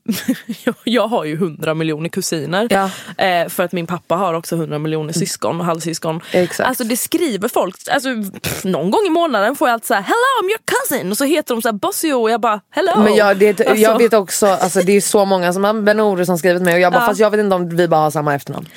jag- 0.63 0.75
jag 0.83 1.07
har 1.07 1.25
ju 1.25 1.37
hundra 1.37 1.73
miljoner 1.73 2.09
kusiner. 2.09 2.67
Ja. 2.69 2.89
Eh, 3.25 3.47
för 3.49 3.63
att 3.63 3.71
min 3.71 3.87
pappa 3.87 4.15
har 4.15 4.33
också 4.33 4.55
hundra 4.55 4.79
miljoner 4.79 5.13
syskon 5.13 5.59
och 5.59 5.65
halvsyskon. 5.65 6.21
Exakt. 6.31 6.69
Alltså 6.69 6.83
det 6.83 6.97
skriver 6.97 7.47
folk, 7.49 7.75
alltså, 7.91 8.09
pff, 8.43 8.63
någon 8.63 8.91
gång 8.91 9.01
i 9.07 9.09
månaden 9.09 9.55
får 9.55 9.67
jag 9.67 9.73
alltid 9.73 9.87
såhär 9.87 10.01
hello 10.01 10.41
I'm 10.43 10.45
your 10.49 10.59
cousin 10.65 11.11
och 11.11 11.17
så 11.17 11.23
heter 11.23 11.55
de 11.55 11.61
såhär 11.61 11.73
Bossio 11.73 12.13
och 12.13 12.31
jag 12.31 12.41
bara 12.41 12.61
hello. 12.71 12.91
Men 13.03 13.15
jag, 13.15 13.37
det, 13.37 13.59
jag 13.59 13.67
Alltså, 13.69 13.97
vet 13.97 14.13
också, 14.13 14.47
alltså, 14.47 14.79
det 14.81 14.91
är 14.91 15.01
så 15.01 15.25
många 15.25 15.53
som 15.53 15.63
har 15.63 15.73
Benore 15.73 16.25
som 16.25 16.37
skrivit 16.37 16.61
mig 16.61 16.73
och 16.73 16.79
jag 16.79 16.93
bara 16.93 17.01
Ja. 17.03 17.07
fast 17.07 17.19
jag 17.19 17.29
vet 17.31 17.39
inte 17.39 17.55
om 17.55 17.69
vi 17.77 17.87
bara 17.87 18.01
har 18.01 18.11
samma 18.11 18.35
efternamn. 18.35 18.67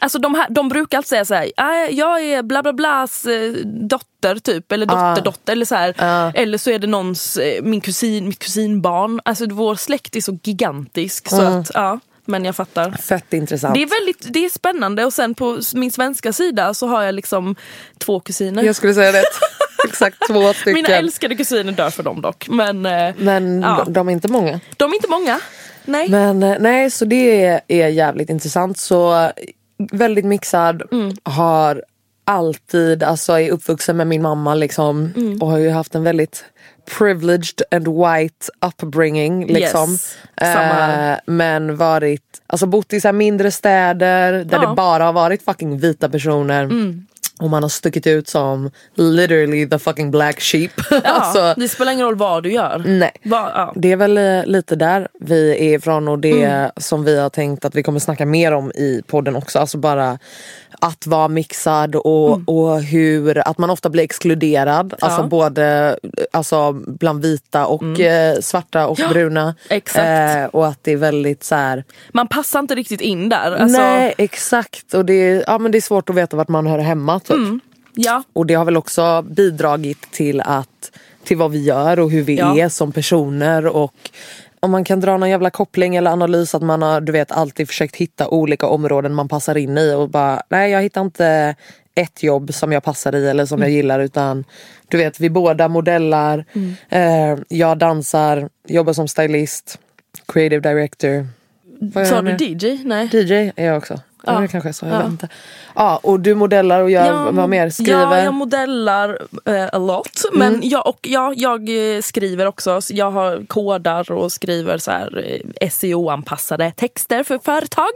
Alltså 0.00 0.18
de, 0.18 0.34
här, 0.34 0.46
de 0.50 0.68
brukar 0.68 0.98
alltid 0.98 1.08
säga 1.08 1.24
såhär, 1.24 1.52
"Ah, 1.56 1.74
jag 1.90 2.22
är 2.24 2.42
bla 2.42 2.62
bla 2.62 2.72
blas 2.72 3.26
eh, 3.26 3.52
dotter 3.64 4.36
typ, 4.38 4.72
eller 4.72 4.86
dotterdotter 4.86 5.52
eller 5.52 5.66
så 5.66 5.74
här. 5.74 5.94
Eller 6.34 6.58
så 6.58 6.70
är 6.70 6.78
det 6.78 6.86
någons, 6.86 7.36
eh, 7.36 7.62
min 7.62 7.80
kusin, 7.80 8.28
mitt 8.28 8.38
kusinbarn. 8.38 9.20
Alltså 9.24 9.46
vår 9.50 9.74
släkt 9.74 10.16
är 10.16 10.20
så 10.20 10.38
gigantisk 10.42 11.28
så 11.28 11.42
att 11.42 11.70
ja, 11.74 12.00
men 12.24 12.44
jag 12.44 12.56
fattar. 12.56 12.90
Fett 12.90 13.32
intressant. 13.32 13.74
Det 13.74 13.82
är 13.82 13.86
väldigt 13.86 14.26
det 14.34 14.44
är 14.44 14.50
spännande 14.50 15.04
och 15.04 15.12
sen 15.12 15.34
på 15.34 15.60
min 15.74 15.92
svenska 15.92 16.32
sida 16.32 16.74
så 16.74 16.86
har 16.86 17.02
jag 17.02 17.14
liksom 17.14 17.56
två 17.98 18.20
kusiner. 18.20 18.62
Jag 18.62 18.76
skulle 18.76 18.94
säga 18.94 19.12
det. 19.12 19.22
Exakt 19.88 20.16
två 20.30 20.52
stycken. 20.52 20.74
Mina 20.74 20.88
älskade 20.88 21.34
kusiner 21.36 21.72
dör 21.72 21.90
för 21.90 22.02
dem 22.02 22.20
dock. 22.20 22.48
Men, 22.48 22.86
eh, 22.86 23.14
Men 23.18 23.62
ja. 23.62 23.84
de, 23.88 24.08
är 24.08 24.12
inte 24.12 24.28
många. 24.28 24.60
de 24.76 24.90
är 24.90 24.94
inte 24.94 25.08
många. 25.08 25.40
Nej. 25.84 26.08
Men 26.08 26.40
nej, 26.40 26.90
så 26.90 27.04
det 27.04 27.44
är, 27.68 27.88
jävligt 27.88 28.30
intressant. 28.30 28.78
Så 28.78 29.30
väldigt 29.78 30.24
mixad, 30.24 30.82
Mm. 30.92 31.12
har 31.22 31.82
alltid, 32.24 33.02
alltså 33.02 33.32
är 33.40 33.50
uppvuxen 33.50 33.96
med 33.96 34.06
min 34.06 34.22
mamma 34.22 34.54
liksom 34.54 35.12
Mm. 35.16 35.42
och 35.42 35.48
har 35.50 35.58
ju 35.58 35.70
haft 35.70 35.94
en 35.94 36.02
väldigt 36.02 36.44
privileged 36.98 37.62
and 37.70 37.88
white 37.88 38.46
upbringing 38.66 39.46
liksom. 39.46 39.90
Yes. 39.90 40.16
Eh, 40.36 41.16
men 41.26 41.76
varit, 41.76 42.22
alltså 42.46 42.66
bott 42.66 42.92
i 42.92 43.00
så 43.00 43.12
mindre 43.12 43.50
städer 43.50 44.32
där 44.32 44.46
Ja. 44.50 44.56
Mm. 44.58 44.70
det 44.70 44.74
bara 44.76 45.04
har 45.04 45.12
varit 45.12 45.44
fucking 45.44 45.78
vita 45.78 46.08
personer. 46.08 46.68
Och 47.38 47.50
man 47.50 47.62
har 47.62 47.70
stuckit 47.70 48.06
ut 48.06 48.28
som 48.28 48.70
literally 48.94 49.68
the 49.68 49.78
fucking 49.78 50.10
black 50.10 50.40
sheep. 50.40 50.70
Ja, 50.90 51.00
alltså, 51.04 51.54
det 51.60 51.68
spelar 51.68 51.92
ingen 51.92 52.06
roll 52.06 52.16
vad 52.16 52.42
du 52.42 52.52
gör. 52.52 52.82
Nej. 52.86 53.12
Va, 53.24 53.50
ja. 53.54 53.72
Det 53.76 53.92
är 53.92 53.96
väl 53.96 54.18
eh, 54.18 54.44
lite 54.46 54.76
där 54.76 55.08
vi 55.20 55.50
är 55.50 55.74
ifrån 55.78 56.08
och 56.08 56.18
det 56.18 56.42
Mm. 56.42 56.70
som 56.76 57.04
vi 57.04 57.18
har 57.20 57.30
tänkt 57.30 57.64
att 57.64 57.74
vi 57.74 57.82
kommer 57.82 57.98
snacka 58.00 58.26
mer 58.26 58.52
om 58.52 58.70
i 58.70 59.02
podden 59.06 59.36
också. 59.36 59.58
Alltså 59.58 59.78
bara 59.78 60.18
att 60.80 61.06
vara 61.06 61.28
mixad 61.28 61.94
och, 61.96 62.28
Mm. 62.32 62.44
och 62.44 62.82
hur 62.82 63.48
att 63.48 63.58
man 63.58 63.70
ofta 63.70 63.88
blir 63.90 64.02
exkluderad. 64.04 64.94
Alltså 65.00 65.22
både 65.22 65.98
alltså 66.32 66.72
bland 66.72 67.22
vita 67.22 67.66
och 67.66 68.00
eh, 68.00 68.38
svarta 68.40 68.86
och 68.86 68.96
bruna. 69.10 69.40
Mm. 69.42 69.54
exakt. 69.70 70.36
Eh, 70.36 70.44
och 70.44 70.66
att 70.66 70.78
det 70.82 70.92
är 70.92 70.96
väldigt 70.96 71.44
så 71.44 71.54
här. 71.54 71.84
Man 72.12 72.28
passar 72.28 72.58
inte 72.58 72.74
riktigt 72.74 73.00
in 73.00 73.28
där. 73.28 73.56
Alltså, 73.56 73.78
Nej 73.80 74.14
exakt 74.18 74.94
och 74.94 75.04
det 75.04 75.12
är, 75.14 75.44
ja, 75.46 75.58
men 75.58 75.72
det 75.72 75.78
är 75.78 75.82
svårt 75.82 76.10
att 76.10 76.16
veta 76.16 76.36
vart 76.36 76.48
man 76.48 76.66
hör 76.66 76.78
hemma. 76.78 77.20
Typ. 77.28 77.62
Ja. 77.94 78.22
Och 78.32 78.46
det 78.46 78.54
har 78.54 78.64
väl 78.64 78.76
också 78.76 79.22
bidragit 79.22 80.10
till 80.10 80.40
att 80.40 80.90
till 81.24 81.36
vad 81.36 81.50
vi 81.50 81.64
gör 81.64 81.98
och 82.00 82.10
hur 82.10 82.22
vi 82.22 82.36
Ja. 82.38 82.58
är 82.58 82.68
som 82.68 82.92
personer 82.92 83.66
och 83.66 83.94
om 84.60 84.70
man 84.70 84.84
kan 84.84 85.00
dra 85.00 85.16
någon 85.16 85.30
jävla 85.30 85.50
koppling 85.50 85.96
eller 85.96 86.10
analys 86.10 86.54
att 86.54 86.62
man 86.62 86.82
har 86.82 87.00
du 87.00 87.12
vet 87.12 87.32
alltid 87.32 87.68
försökt 87.68 87.96
hitta 87.96 88.28
olika 88.28 88.66
områden 88.66 89.14
man 89.14 89.28
passar 89.28 89.56
in 89.56 89.78
i 89.78 89.94
och 89.94 90.08
bara 90.08 90.42
nej 90.48 90.70
jag 90.70 90.82
hittar 90.82 91.00
inte 91.00 91.54
ett 91.94 92.22
jobb 92.22 92.54
som 92.54 92.72
jag 92.72 92.82
passar 92.82 93.14
i 93.14 93.28
eller 93.28 93.46
som 93.46 93.60
jag 93.62 93.70
gillar 93.70 94.00
utan 94.00 94.44
du 94.88 94.96
vet 94.96 95.20
vi 95.20 95.30
båda 95.30 95.68
modellar, 95.68 96.44
eh, 96.88 97.38
jag 97.48 97.78
dansar, 97.78 98.48
jobbar 98.68 98.92
som 98.92 99.08
stylist, 99.08 99.78
creative 100.26 100.60
director. 100.70 101.26
Sa 102.04 102.22
du? 102.22 102.44
DJ? 102.44 102.80
Nej. 102.84 103.08
DJ 103.12 103.52
är 103.56 103.66
jag 103.66 103.76
också. 103.76 104.00
Ja. 104.26 104.32
Ja. 104.34 104.40
Det 104.40 104.48
kanske 104.48 104.72
sa, 104.72 104.86
jag 104.86 105.00
Ja. 105.02 105.06
inte. 105.06 105.28
Ja, 105.74 106.00
och 106.02 106.20
du 106.20 106.34
modellar 106.34 106.80
och 106.82 106.90
gör 106.90 107.32
vad 107.32 107.48
mer? 107.48 107.70
Skriver? 107.70 108.00
Ja, 108.00 108.18
jag 108.18 108.34
modellar 108.34 109.18
eh, 109.44 109.66
a 109.72 109.78
lot. 109.78 110.20
Men 110.32 110.54
Mm. 110.54 110.60
jag, 110.68 110.86
och, 110.86 110.98
ja, 111.02 111.32
jag 111.36 111.94
eh, 111.96 112.00
skriver 112.02 112.46
också. 112.46 112.80
Så 112.80 112.94
jag 112.94 113.10
har 113.10 113.46
kodar 113.46 114.12
och 114.12 114.32
skriver 114.32 114.78
så 114.78 114.90
här 114.90 115.40
eh, 115.60 115.68
SEO-anpassade 115.70 116.70
texter 116.76 117.22
för 117.24 117.38
företag. 117.44 117.88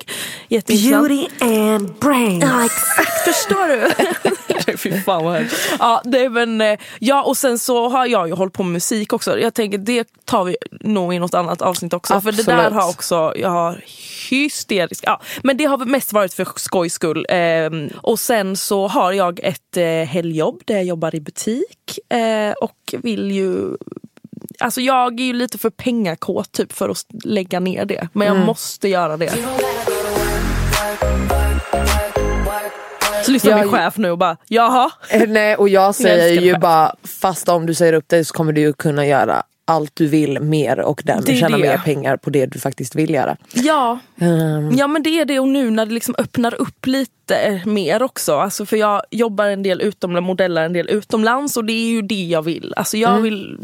Jätteintressant. 0.48 1.42
and 1.42 1.92
brains. 2.00 2.44
Ja 2.44 2.64
exakt, 2.64 3.18
förstår 3.24 3.68
du? 3.68 4.76
Fy 4.76 5.00
fan 5.00 5.24
vad 5.24 5.34
hemskt. 5.34 5.56
Ja, 5.78 6.00
det 6.04 6.18
är 6.24 6.28
men, 6.28 6.60
eh, 6.60 6.78
ja 6.98 7.22
och 7.22 7.36
sen 7.36 7.58
så 7.58 7.88
har 7.88 8.06
jag 8.06 8.28
ju 8.28 8.34
hållit 8.34 8.52
på 8.54 8.62
med 8.62 8.72
musik 8.72 9.12
också. 9.12 9.38
Jag 9.38 9.54
tänker 9.54 9.78
det 9.78 10.08
tar 10.24 10.44
vi 10.44 10.56
nog 10.80 11.14
i 11.14 11.18
något 11.18 11.34
annat 11.34 11.62
avsnitt 11.62 11.92
också. 11.94 12.20
För 12.20 12.32
det 12.32 12.42
där 12.42 12.52
Absolut. 12.58 12.82
har 12.82 12.88
också, 12.90 13.32
jag 13.36 13.48
har 13.50 13.80
hysterisk, 14.30 15.04
ja 15.06 15.20
men 15.42 15.56
det 15.56 15.64
har 15.64 15.78
mest 15.84 16.12
varit 16.12 16.34
för 16.34 16.46
skojs 16.56 16.92
skull. 16.94 17.26
Ehm, 17.28 17.90
och 18.02 18.18
sen 18.20 18.56
så 18.56 18.88
har 18.88 19.12
jag 19.12 19.40
ett 19.42 19.76
eh, 19.76 19.84
helgjobb 19.84 20.62
där 20.64 20.74
jag 20.74 20.84
jobbar 20.84 21.14
i 21.14 21.20
butik 21.20 21.98
eh, 22.08 22.52
och 22.52 22.94
vill 23.02 23.30
ju 23.30 23.76
Alltså 24.58 24.80
jag 24.80 25.20
är 25.20 25.24
ju 25.24 25.32
lite 25.32 25.58
för 25.58 25.70
pengakåt 25.70 26.52
typ 26.52 26.72
för 26.72 26.88
att 26.88 27.06
lägga 27.24 27.60
ner 27.60 27.84
det. 27.84 28.08
Men 28.12 28.26
jag 28.28 28.36
måste 28.36 28.88
göra 28.88 29.16
det. 29.16 29.32
Så 33.24 33.30
lyssnar 33.30 33.54
min 33.54 33.62
Jag- 33.62 33.70
chef 33.70 33.96
nu 33.96 34.10
och 34.10 34.18
bara 34.18 34.36
jaha. 34.48 34.90
Eh, 35.10 35.28
Nej 35.28 35.56
och 35.56 35.68
jag 35.68 35.94
säger 35.94 36.28
älskar 36.28 36.42
ju 36.46 36.58
bara 36.58 36.94
fast 37.20 37.48
om 37.48 37.66
du 37.66 37.74
säger 37.74 37.92
upp 37.92 38.08
dig 38.08 38.24
så 38.24 38.34
kommer 38.34 38.52
du 38.52 38.60
ju 38.60 38.72
kunna 38.72 39.06
göra 39.06 39.42
allt 39.72 39.90
du 39.96 40.06
vill 40.06 40.40
mer 40.40 40.80
och 40.80 41.02
därmed 41.04 41.38
tjäna 41.38 41.56
det. 41.56 41.62
mer 41.62 41.78
pengar 41.78 42.16
på 42.16 42.30
det 42.30 42.46
du 42.46 42.58
faktiskt 42.58 42.94
vill 42.94 43.10
göra. 43.14 43.36
Ja. 43.52 43.98
Ehm, 44.20 44.70
ja 44.76 44.86
men 44.86 45.02
det 45.02 45.10
är 45.20 45.24
det 45.24 45.38
och 45.40 45.48
nu 45.48 45.70
när 45.70 45.86
det 45.86 45.92
liksom 45.94 46.14
öppnar 46.18 46.54
upp 46.54 46.86
lite 46.86 47.62
mer 47.66 48.02
också. 48.02 48.34
Alltså 48.36 48.66
för 48.66 48.76
jag 48.76 49.02
jobbar 49.10 49.46
en 49.46 49.62
del 49.62 49.80
utomlands, 49.80 50.26
modellar 50.26 50.64
en 50.64 50.72
del 50.72 50.88
utomlands 50.90 51.56
och 51.56 51.64
det 51.64 51.72
är 51.72 51.88
ju 51.90 52.02
det 52.02 52.22
jag 52.24 52.42
vill. 52.42 52.72
Alltså 52.76 52.96
jag 52.96 53.20
vill 53.20 53.58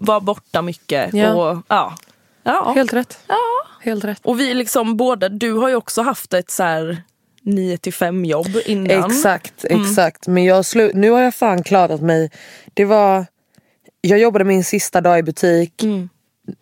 vara 0.00 0.20
borta 0.20 0.62
mycket. 0.62 1.14
Ja. 1.14 1.34
Och, 1.34 1.58
ja. 1.68 1.94
Ja. 2.42 2.72
Helt 2.74 2.92
rätt. 2.92 3.18
Ja. 3.26 3.36
Helt 3.80 4.04
rätt. 4.04 4.20
Och 4.24 4.40
vi 4.40 4.54
liksom 4.54 4.96
båda, 4.96 5.28
du 5.28 5.52
har 5.52 5.68
ju 5.68 5.74
också 5.74 6.02
haft 6.02 6.34
ett 6.34 6.50
så 6.50 6.62
här 6.62 7.02
9 7.42 7.76
till 7.78 7.92
5 7.94 8.24
jobb 8.24 8.48
innan. 8.66 9.04
Exakt, 9.10 9.64
Mm. 9.64 9.82
exakt. 9.82 10.26
Men 10.26 10.44
jag 10.44 10.62
slu- 10.62 10.90
nu 10.94 11.10
har 11.10 11.20
jag 11.20 11.34
fan 11.34 11.62
klarat 11.62 12.00
mig. 12.00 12.30
Det 12.74 12.84
var, 12.84 13.26
jag 14.00 14.18
jobbade 14.18 14.44
min 14.44 14.64
sista 14.64 15.00
dag 15.00 15.18
i 15.18 15.22
butik. 15.22 15.82
Mm. 15.82 16.08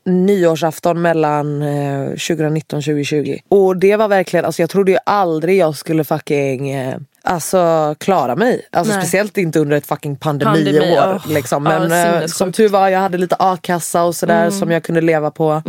Nyårsafton 0.05 1.03
mellan 1.03 1.63
eh, 1.63 2.09
2019 2.09 2.83
2020. 2.83 3.39
Och 3.49 3.77
det 3.77 3.97
var 3.97 4.09
verkligen, 4.09 4.45
alltså 4.45 4.63
jag 4.63 4.71
trodde 4.71 4.93
ju 4.93 4.99
aldrig 5.07 5.59
jag 5.59 5.77
skulle 5.77 6.05
fucking 6.05 6.71
eh, 6.71 6.97
Alltså 7.29 7.95
klara 7.99 8.37
mig. 8.37 8.69
Alltså 8.73 8.93
Nej. 8.93 9.03
speciellt 9.03 9.39
inte 9.39 9.61
under 9.61 9.77
ett 9.77 9.87
fucking 9.87 10.17
pandemiår. 10.17 10.55
Pandemi, 10.55 10.97
åh. 10.99 11.33
liksom. 11.33 11.63
Men 11.63 11.83
eh, 11.83 11.89
sinnessjukt. 11.89 12.37
som 12.37 12.53
tur 12.53 12.69
var, 12.69 12.89
jag 12.89 13.01
hade 13.01 13.19
lite 13.19 13.37
a-kassa 13.39 14.05
och 14.05 14.15
sådär 14.15 14.51
som 14.51 14.71
jag 14.71 14.83
kunde 14.83 15.01
leva 15.01 15.31
på. 15.31 15.63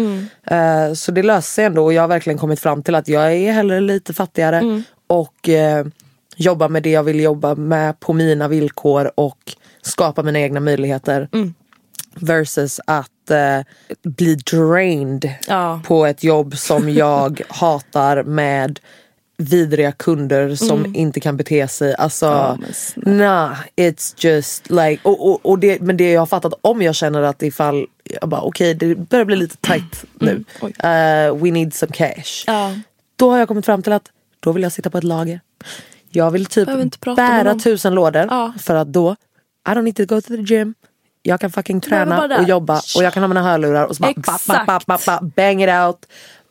Eh, 0.48 0.94
så 0.94 1.12
det 1.12 1.24
löste 1.24 1.52
sig 1.52 1.66
ändå 1.66 1.84
och 1.84 1.94
jag 1.94 2.04
har 2.04 2.08
verkligen 2.08 2.40
kommit 2.40 2.60
fram 2.60 2.84
till 2.84 2.96
att 2.96 3.08
jag 3.08 3.34
är 3.36 3.52
hellre 3.52 3.80
lite 3.80 4.14
fattigare 4.14 4.84
och 5.08 5.50
eh, 5.50 5.86
jobba 6.36 6.68
med 6.68 6.84
det 6.84 6.90
jag 6.90 7.04
vill 7.04 7.20
jobba 7.20 7.56
med 7.56 8.00
på 8.00 8.14
mina 8.14 8.48
villkor 8.48 9.12
och 9.16 9.38
skapa 9.82 10.24
mina 10.24 10.40
egna 10.40 10.60
möjligheter. 10.60 11.30
Versus 12.22 12.80
att 12.86 13.32
eh, 13.32 13.60
bli 14.04 14.36
drained 14.36 15.34
Ja. 15.48 15.82
på 15.86 16.06
ett 16.06 16.24
jobb 16.24 16.58
som 16.58 16.90
jag 16.94 17.42
hatar 17.50 18.24
med 18.24 18.80
vidriga 19.40 19.92
kunder 19.92 20.56
som 20.56 20.96
inte 20.96 21.20
kan 21.20 21.38
bete 21.38 21.68
sig. 21.68 21.96
Alltså, 21.96 22.58
men 22.96 23.18
nah, 23.18 23.56
it's 23.76 24.14
just 24.18 24.70
like, 24.70 25.00
och, 25.04 25.28
och, 25.32 25.46
och 25.46 25.60
det, 25.60 25.82
men 25.82 25.98
det 25.98 26.12
jag 26.12 26.22
har 26.22 26.26
fattat 26.26 26.54
om 26.62 26.82
jag 26.82 26.96
känner 26.96 27.22
att 27.22 27.44
ifall, 27.44 27.86
jag 28.04 28.30
bara 28.30 28.42
okej 28.42 28.74
det 28.74 28.96
börjar 28.96 29.26
bli 29.26 29.36
lite 29.36 29.58
tight 29.58 30.06
nu. 30.20 30.44
Oj. 30.62 30.72
Eh, 30.80 31.36
we 31.36 31.52
need 31.52 31.74
some 31.74 31.92
cash. 31.92 32.44
Ja. 32.48 32.74
Då 33.16 33.32
har 33.32 33.38
jag 33.38 33.48
kommit 33.48 33.66
fram 33.66 33.84
till 33.84 33.94
att 33.94 34.12
då 34.40 34.52
vill 34.52 34.64
jag 34.64 34.72
sitta 34.72 34.90
på 34.90 34.98
ett 34.98 35.04
lager. 35.04 35.42
Jag 36.10 36.32
vill 36.32 36.46
typ 36.46 36.68
bära 37.16 37.56
tusen 37.56 37.96
lådor 37.96 38.28
Ja. 38.30 38.54
för 38.60 38.76
att 38.76 38.88
då, 38.88 39.16
I 39.70 39.72
don't 39.72 39.82
need 39.82 39.96
to 39.96 40.06
go 40.06 40.22
to 40.22 40.28
the 40.28 40.42
gym. 40.56 40.74
Jag 41.28 41.40
kan 41.40 41.52
fucking 41.52 41.82
träna 41.82 42.38
och 42.38 42.44
jobba 42.44 42.82
och 42.98 43.04
jag 43.04 43.14
kan 43.14 43.24
ha 43.24 43.28
mina 43.28 43.42
hörlurar 43.44 43.86
och 43.86 43.96
så 43.96 44.02
bara 44.04 44.14
ba, 44.16 44.38
ba, 44.48 44.64
ba, 44.66 44.80
ba, 44.88 44.98
ba, 45.06 45.20
bang 45.36 45.62
it 45.64 45.70
out 45.70 45.98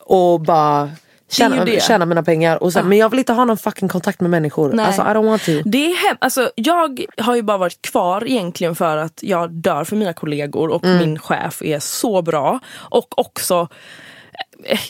och 0.04 0.40
bara 0.40 0.90
tjäna, 1.30 1.66
tjäna 1.66 2.06
mina 2.06 2.23
pengar. 2.23 2.62
Och 2.62 2.73
sen, 2.73 2.88
Men 2.88 2.99
jag 2.99 3.09
vill 3.09 3.18
inte 3.18 3.33
ha 3.33 3.45
någon 3.45 3.56
fucking 3.59 3.88
kontakt 3.88 4.21
med 4.21 4.30
människor. 4.30 4.73
Nej. 4.73 4.87
Alltså 4.87 5.02
I 5.02 5.04
don't 5.04 5.26
want 5.26 5.42
to. 5.45 5.52
Det 5.64 5.87
är 5.87 6.09
hem- 6.09 6.16
alltså, 6.21 6.50
jag 6.54 7.00
har 7.18 7.37
ju 7.37 7.42
bara 7.42 7.59
varit 7.59 7.83
kvar 7.83 8.25
egentligen 8.26 8.75
för 8.75 8.97
att 8.97 9.18
jag 9.23 9.50
dör 9.52 9.85
för 9.85 9.97
mina 9.97 10.12
kollegor 10.12 10.68
och 10.68 10.85
Mm. 10.85 10.99
min 10.99 11.18
chef 11.18 11.62
är 11.62 11.78
så 11.78 12.23
bra. 12.23 12.59
Och 12.76 13.18
också 13.18 13.68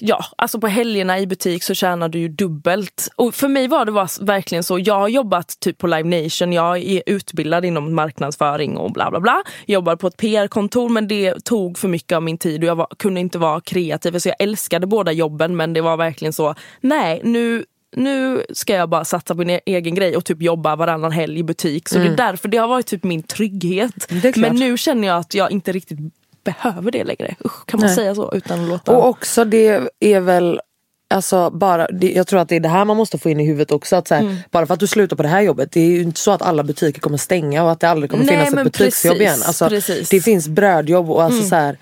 Ja, 0.00 0.24
alltså 0.38 0.60
på 0.60 0.66
helgerna 0.66 1.18
i 1.18 1.26
butik 1.26 1.62
så 1.62 1.74
tjänar 1.74 2.08
du 2.08 2.18
ju 2.18 2.28
dubbelt. 2.28 3.08
Och 3.16 3.34
för 3.34 3.48
mig 3.48 3.68
var 3.68 3.84
det 3.84 3.92
var 3.92 4.24
verkligen 4.24 4.64
så. 4.64 4.78
Jag 4.78 4.94
har 4.94 5.08
jobbat 5.08 5.60
typ 5.60 5.78
på 5.78 5.86
Live 5.86 6.22
Nation, 6.22 6.52
jag 6.52 6.78
är 6.78 7.02
utbildad 7.06 7.64
inom 7.64 7.94
marknadsföring 7.94 8.76
och 8.76 8.92
bla 8.92 9.10
bla 9.10 9.20
bla. 9.20 9.42
Jag 9.66 9.74
jobbar 9.74 9.96
på 9.96 10.06
ett 10.06 10.16
PR-kontor 10.16 10.88
men 10.88 11.08
det 11.08 11.44
tog 11.44 11.78
för 11.78 11.88
mycket 11.88 12.16
av 12.16 12.22
min 12.22 12.38
tid 12.38 12.62
och 12.62 12.68
jag 12.68 12.76
var, 12.76 12.86
kunde 12.98 13.20
inte 13.20 13.38
vara 13.38 13.60
kreativ. 13.60 14.18
Så 14.18 14.28
jag 14.28 14.36
älskade 14.38 14.86
båda 14.86 15.12
jobben 15.12 15.56
men 15.56 15.72
det 15.72 15.80
var 15.80 15.96
verkligen 15.96 16.32
så, 16.32 16.54
nej 16.80 17.20
nu 17.24 17.64
nu 17.96 18.42
ska 18.52 18.74
jag 18.74 18.88
bara 18.88 19.04
satsa 19.04 19.34
på 19.34 19.38
min 19.38 19.50
e- 19.50 19.60
egen 19.66 19.94
grej 19.94 20.16
och 20.16 20.24
typ 20.24 20.42
jobba 20.42 20.76
varannan 20.76 21.12
helg 21.12 21.38
i 21.38 21.42
butik. 21.42 21.88
Så 21.88 21.98
det 21.98 22.06
är 22.06 22.16
därför 22.16 22.48
det 22.48 22.56
har 22.56 22.68
varit 22.68 22.86
typ 22.86 23.04
min 23.04 23.22
trygghet. 23.22 24.10
Mm. 24.10 24.32
Men 24.36 24.56
nu 24.56 24.76
känner 24.76 25.08
jag 25.08 25.18
att 25.18 25.34
jag 25.34 25.50
inte 25.50 25.72
riktigt 25.72 25.98
behöver 26.46 26.90
det 26.90 27.04
längre. 27.04 27.34
Usch, 27.44 27.66
kan 27.66 27.80
man 27.80 27.86
Nej. 27.86 27.96
säga 27.96 28.14
så 28.14 28.30
utan 28.34 28.62
att 28.62 28.68
låta... 28.68 28.96
Och 28.96 29.08
också 29.08 29.44
det 29.44 29.80
är 30.00 30.20
väl 30.20 30.60
Alltså 31.08 31.50
bara, 31.50 31.86
det, 31.86 32.12
jag 32.12 32.26
tror 32.26 32.40
att 32.40 32.48
det 32.48 32.56
är 32.56 32.60
det 32.60 32.68
här 32.68 32.84
man 32.84 32.96
måste 32.96 33.18
få 33.18 33.30
in 33.30 33.40
i 33.40 33.46
huvudet 33.46 33.70
också. 33.72 33.96
Att 33.96 34.08
så 34.08 34.14
här, 34.14 34.22
Mm. 34.22 34.36
Bara 34.50 34.66
för 34.66 34.74
att 34.74 34.80
du 34.80 34.86
slutar 34.86 35.16
på 35.16 35.22
det 35.22 35.28
här 35.28 35.40
jobbet, 35.40 35.72
det 35.72 35.80
är 35.80 35.86
ju 35.86 36.02
inte 36.02 36.20
så 36.20 36.30
att 36.30 36.42
alla 36.42 36.62
butiker 36.62 37.00
kommer 37.00 37.18
stänga 37.18 37.64
och 37.64 37.70
att 37.72 37.80
det 37.80 37.88
aldrig 37.88 38.10
kommer 38.10 38.24
Nej, 38.24 38.34
finnas 38.46 38.54
ett 38.54 38.64
butiksjobb 38.64 39.12
precis, 39.12 39.20
igen. 39.20 39.38
Alltså, 39.46 39.68
precis. 39.68 40.08
Det 40.08 40.20
finns 40.20 40.48
brödjobb 40.48 41.10
och 41.10 41.22
alltså 41.22 41.42
så 41.42 41.54
här, 41.54 41.78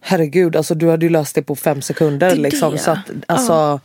herregud, 0.00 0.56
alltså, 0.56 0.74
du 0.74 0.90
hade 0.90 1.06
ju 1.06 1.10
löst 1.10 1.34
det 1.34 1.42
på 1.42 1.56
fem 1.56 1.82
sekunder. 1.82 2.30
Det 2.30 2.36
liksom, 2.36 2.72
det. 2.72 2.78
så 2.78 2.90
att, 2.90 2.98
alltså, 3.26 3.80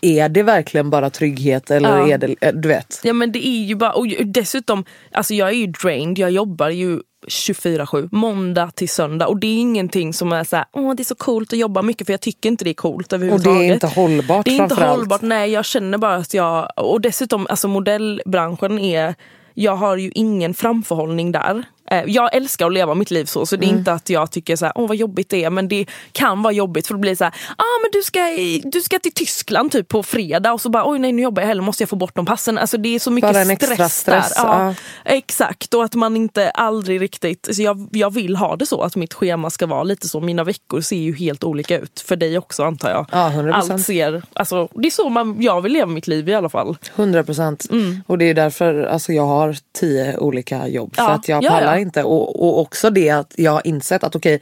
Är 0.00 0.28
det 0.28 0.42
verkligen 0.42 0.90
bara 0.90 1.10
trygghet 1.10 1.70
eller 1.70 1.98
Ja. 1.98 2.08
är 2.08 2.18
det, 2.18 2.34
eh, 2.40 2.52
du 2.52 2.68
vet. 2.68 3.00
Ja 3.02 3.12
men 3.12 3.32
det 3.32 3.46
är 3.46 3.64
ju 3.64 3.74
bara, 3.74 3.92
och 3.92 4.06
dessutom, 4.26 4.84
alltså 5.12 5.34
jag 5.34 5.48
är 5.48 5.52
ju 5.52 5.66
drained, 5.66 6.18
jag 6.18 6.30
jobbar 6.30 6.68
ju 6.68 7.00
24-7, 7.28 8.08
måndag 8.12 8.70
till 8.70 8.88
söndag 8.88 9.26
och 9.26 9.38
det 9.38 9.46
är 9.46 9.58
ingenting 9.58 10.12
som 10.12 10.32
är 10.32 10.44
så 10.44 10.56
här, 10.56 10.64
åh 10.72 10.94
det 10.94 11.02
är 11.02 11.04
så 11.04 11.14
coolt 11.14 11.52
att 11.52 11.58
jobba 11.58 11.82
mycket 11.82 12.06
för 12.06 12.12
jag 12.12 12.20
tycker 12.20 12.48
inte 12.48 12.64
det 12.64 12.70
är 12.70 12.74
coolt 12.74 13.12
Och 13.12 13.18
det 13.18 13.26
överhuvudtaget. 13.26 13.70
är 13.70 13.74
inte 13.74 13.86
hållbart 13.86 14.44
Det 14.44 14.58
är 14.58 14.62
inte 14.62 14.74
hållbart, 14.74 15.22
nej 15.22 15.50
jag 15.50 15.64
känner 15.64 15.98
bara 15.98 16.14
att 16.16 16.34
jag, 16.34 16.68
och 16.76 17.00
dessutom 17.00 17.46
alltså 17.50 17.68
modellbranschen 17.68 18.78
är, 18.78 19.14
jag 19.54 19.76
har 19.76 19.96
ju 19.96 20.10
ingen 20.14 20.54
framförhållning 20.54 21.32
där. 21.32 21.64
Eh, 21.98 22.04
Jag 22.06 22.34
älskar 22.34 22.66
att 22.66 22.72
leva 22.72 22.94
mitt 22.94 23.10
liv 23.10 23.24
så, 23.24 23.46
så 23.46 23.56
det 23.56 23.66
är 23.66 23.68
inte 23.68 23.92
att 23.92 24.10
jag 24.10 24.30
tycker 24.30 24.56
så 24.56 24.64
här, 24.64 24.72
åh 24.74 24.88
vad 24.88 24.96
jobbigt 24.96 25.28
det 25.28 25.44
är, 25.44 25.50
men 25.50 25.68
det 25.68 25.86
kan 26.12 26.42
vara 26.42 26.52
jobbigt 26.52 26.86
för 26.86 26.94
det 26.94 27.00
blir 27.00 27.14
så 27.14 27.24
här, 27.24 27.34
ah, 27.56 27.78
men 27.82 27.90
du 27.92 28.02
ska, 28.02 28.18
du 28.70 28.80
ska 28.80 28.98
till 28.98 29.12
Tyskland 29.12 29.72
typ 29.72 29.88
på 29.88 30.02
fredag 30.02 30.52
och 30.52 30.60
så 30.60 30.70
bara, 30.70 30.88
oj 30.90 30.98
nej 30.98 31.12
nu 31.12 31.22
jobbar 31.22 31.42
jag 31.42 31.48
heller, 31.48 31.62
måste 31.62 31.82
jag 31.82 31.88
få 31.88 31.96
bort 31.96 32.14
de 32.16 32.26
passen. 32.26 32.58
Alltså 32.58 32.76
det 32.76 32.94
är 32.94 32.98
så 32.98 33.10
mycket 33.10 33.32
Bara 33.32 33.42
en 33.42 33.50
extra 33.50 33.74
stress, 33.74 33.94
stress, 33.94 34.34
där. 34.34 34.44
Ja, 34.44 34.74
ja. 35.04 35.12
Exakt, 35.12 35.74
och 35.74 35.84
att 35.84 35.94
man 35.94 36.16
inte 36.16 36.50
aldrig 36.50 37.00
riktigt, 37.00 37.48
så 37.52 37.62
jag, 37.62 37.88
jag 37.92 38.14
vill 38.14 38.36
ha 38.36 38.56
det 38.56 38.66
så, 38.66 38.82
att 38.82 38.96
mitt 38.96 39.14
schema 39.14 39.50
ska 39.50 39.66
vara 39.66 39.82
lite 39.82 40.08
så, 40.08 40.20
mina 40.20 40.44
veckor 40.44 40.80
ser 40.80 40.96
ju 40.96 41.14
helt 41.16 41.44
olika 41.44 41.78
ut. 41.78 42.00
För 42.00 42.16
dig 42.16 42.38
också 42.38 42.64
antar 42.64 42.90
jag. 42.90 43.06
Ja, 43.12 43.32
100%. 43.34 43.52
Allt 43.52 43.82
ser, 43.82 44.22
alltså, 44.32 44.68
det 44.74 44.88
är 44.88 44.90
så 44.90 45.08
man, 45.08 45.42
jag 45.42 45.60
vill 45.60 45.72
leva 45.72 45.86
mitt 45.86 46.06
liv 46.06 46.28
i 46.28 46.34
alla 46.34 46.48
fall. 46.48 46.76
100 46.96 47.24
procent. 47.24 47.66
Mm. 47.70 48.02
Och 48.06 48.18
det 48.18 48.24
är 48.24 48.34
därför 48.34 48.82
alltså, 48.82 49.12
jag 49.12 49.26
har 49.26 49.56
tio 49.72 50.16
olika 50.18 50.68
jobb. 50.68 50.96
För 50.96 51.10
att 51.10 51.28
jag 51.28 51.44
ja, 51.44 51.50
pallar 51.50 51.76
ja. 51.76 51.80
Inte. 51.84 52.02
Och, 52.02 52.42
och 52.42 52.60
också 52.60 52.90
det 52.90 53.10
att 53.10 53.34
jag 53.36 53.52
har 53.52 53.66
insett 53.66 54.04
att 54.04 54.16
okej, 54.16 54.40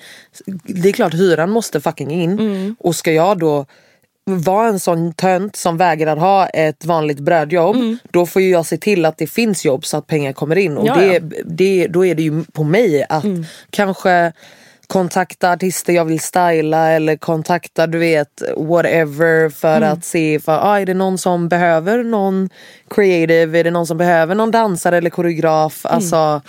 det 0.65 0.89
är 0.89 0.93
klart 0.93 1.15
hyran 1.15 1.51
måste 1.51 1.81
fucking 1.81 2.11
in. 2.11 2.33
Mm. 2.39 2.77
Och 2.79 2.97
ska 2.97 3.13
jag 3.13 3.39
då 3.39 3.67
vara 4.25 4.69
en 4.69 4.81
sån 4.81 5.13
tönt 5.15 5.57
som 5.57 5.77
vägrar 5.77 6.17
ha 6.17 6.47
ett 6.47 6.85
vanligt 6.85 7.21
brödjobb. 7.21 7.77
Då 8.11 8.27
får 8.27 8.43
ju 8.43 8.51
jag 8.51 8.67
se 8.67 8.77
till 8.77 9.05
att 9.05 9.19
det 9.19 9.27
finns 9.27 9.65
jobb 9.65 9.85
så 9.85 9.97
att 9.97 10.07
pengar 10.07 10.33
kommer 10.33 10.57
in. 10.57 10.77
Och 10.77 10.87
det, 10.99 11.23
det, 11.45 11.87
då 11.87 12.07
är 12.07 12.15
det 12.15 12.23
ju 12.23 12.45
på 12.53 12.65
mig 12.65 13.07
att 13.09 13.25
kanske 13.71 14.33
kontakta 14.87 15.51
artister 15.53 15.93
jag 15.93 16.05
vill 16.05 16.21
styla 16.21 16.91
eller 16.91 17.17
kontakta 17.17 17.87
du 17.87 17.99
vet 17.99 18.43
whatever 18.57 19.49
för 19.51 19.77
Mm. 19.77 19.93
att 19.93 20.05
se 20.05 20.41
för, 20.41 20.53
ah, 20.53 20.81
är 20.81 20.87
det 20.87 20.95
någon 20.95 21.19
som 21.19 21.49
behöver 21.49 22.05
någon 22.05 22.51
creative, 22.91 23.59
är 23.59 23.65
det 23.65 23.71
någon 23.71 23.87
som 23.87 23.99
behöver 23.99 24.35
någon 24.35 24.51
dansare 24.51 24.97
eller 24.97 25.11
koreograf. 25.11 25.87
Alltså, 25.87 26.41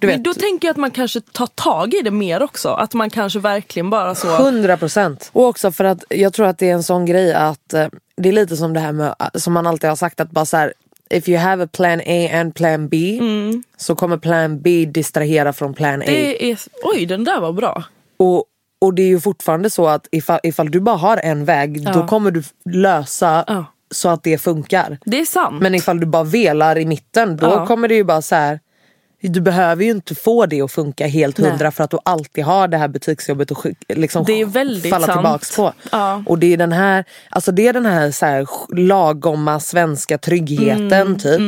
du 0.00 0.06
vet. 0.06 0.14
Mm. 0.14 0.22
Men 0.22 0.22
då 0.22 0.34
tänker 0.34 0.68
jag 0.68 0.72
att 0.72 0.76
man 0.76 0.90
kanske 0.90 1.20
tar 1.20 1.46
tag 1.46 1.94
i 1.94 2.00
det 2.04 2.10
mer 2.10 2.42
också. 2.42 2.68
Att 2.68 2.94
man 2.94 3.10
kanske 3.10 3.38
verkligen 3.38 3.90
bara 3.90 4.14
så... 4.14 4.36
100 4.36 4.76
procent. 4.76 5.30
Och 5.32 5.44
också 5.46 5.72
för 5.72 5.84
att 5.84 6.04
jag 6.08 6.32
tror 6.32 6.46
att 6.46 6.58
det 6.58 6.68
är 6.70 6.74
en 6.74 6.82
sån 6.82 7.06
grej 7.06 7.34
att 7.34 7.74
eh, 7.74 7.86
det 8.16 8.28
är 8.28 8.32
lite 8.32 8.56
som 8.56 8.72
det 8.74 8.80
här 8.80 8.92
med 8.92 9.14
som 9.34 9.52
man 9.52 9.66
alltid 9.66 9.90
har 9.90 9.96
sagt 9.96 10.20
att 10.20 10.30
bara 10.30 10.44
så 10.44 10.56
här, 10.56 10.72
if 11.10 11.28
you 11.28 11.38
have 11.38 11.64
a 11.64 11.68
plan 11.72 12.00
A 12.00 12.28
and 12.40 12.54
plan 12.54 12.88
B 12.88 13.20
så 13.76 13.94
kommer 13.94 14.16
plan 14.16 14.60
B 14.60 14.84
distrahera 14.94 15.52
från 15.52 15.74
plan 15.74 16.00
A. 16.02 16.04
Mm. 16.04 16.14
Det 16.14 16.50
är, 16.50 16.58
oj 16.82 17.06
den 17.06 17.24
där 17.24 17.40
var 17.40 17.52
bra. 17.52 17.84
Och, 18.16 18.44
och 18.80 18.94
det 18.94 19.02
är 19.02 19.06
ju 19.08 19.20
fortfarande 19.20 19.70
så 19.70 19.86
att 19.86 20.08
ifall, 20.12 20.40
ifall 20.42 20.70
du 20.70 20.80
bara 20.80 20.96
har 20.96 21.16
en 21.16 21.44
väg 21.44 21.84
då 21.84 22.00
Ja. 22.00 22.06
kommer 22.06 22.30
du 22.30 22.42
lösa 22.64 23.44
Ja. 23.46 23.64
så 23.90 24.08
att 24.08 24.22
det 24.22 24.38
funkar. 24.38 24.98
Det 25.04 25.20
är 25.20 25.24
sant. 25.24 25.62
Men 25.62 25.74
ifall 25.74 26.00
du 26.00 26.06
bara 26.06 26.24
velar 26.24 26.78
i 26.78 26.84
mitten 26.86 27.36
då 27.36 27.46
Ja. 27.46 27.66
kommer 27.66 27.88
det 27.88 27.94
ju 27.94 28.04
bara 28.04 28.22
så 28.22 28.34
här. 28.34 28.60
Du 29.20 29.40
behöver 29.40 29.84
ju 29.84 29.90
inte 29.90 30.14
få 30.14 30.46
det 30.46 30.60
att 30.62 30.72
funka 30.72 31.06
helt 31.06 31.38
Nej. 31.38 31.50
hundra 31.50 31.70
för 31.70 31.84
att 31.84 31.90
du 31.90 31.98
alltid 32.02 32.44
har 32.44 32.68
det 32.68 32.76
här 32.76 32.88
butiksjobbet 32.88 33.52
att 33.52 33.64
liksom 33.88 34.24
Det 34.24 34.40
är 34.40 34.46
väldigt 34.46 34.92
falla 34.92 35.06
sant. 35.06 35.18
tillbaks 35.18 35.56
på. 35.56 35.72
Ja. 35.92 36.22
Och 36.26 36.38
det 36.38 36.52
är 36.52 36.56
den 36.56 36.72
här, 36.72 37.04
alltså 37.30 37.52
det 37.52 37.68
är 37.68 37.72
den 37.72 37.86
här, 37.86 38.10
så 38.10 38.26
här 38.26 38.46
lagomma 38.76 39.60
svenska 39.60 40.18
tryggheten 40.18 40.92
Mm, 40.92 41.18
typ. 41.18 41.40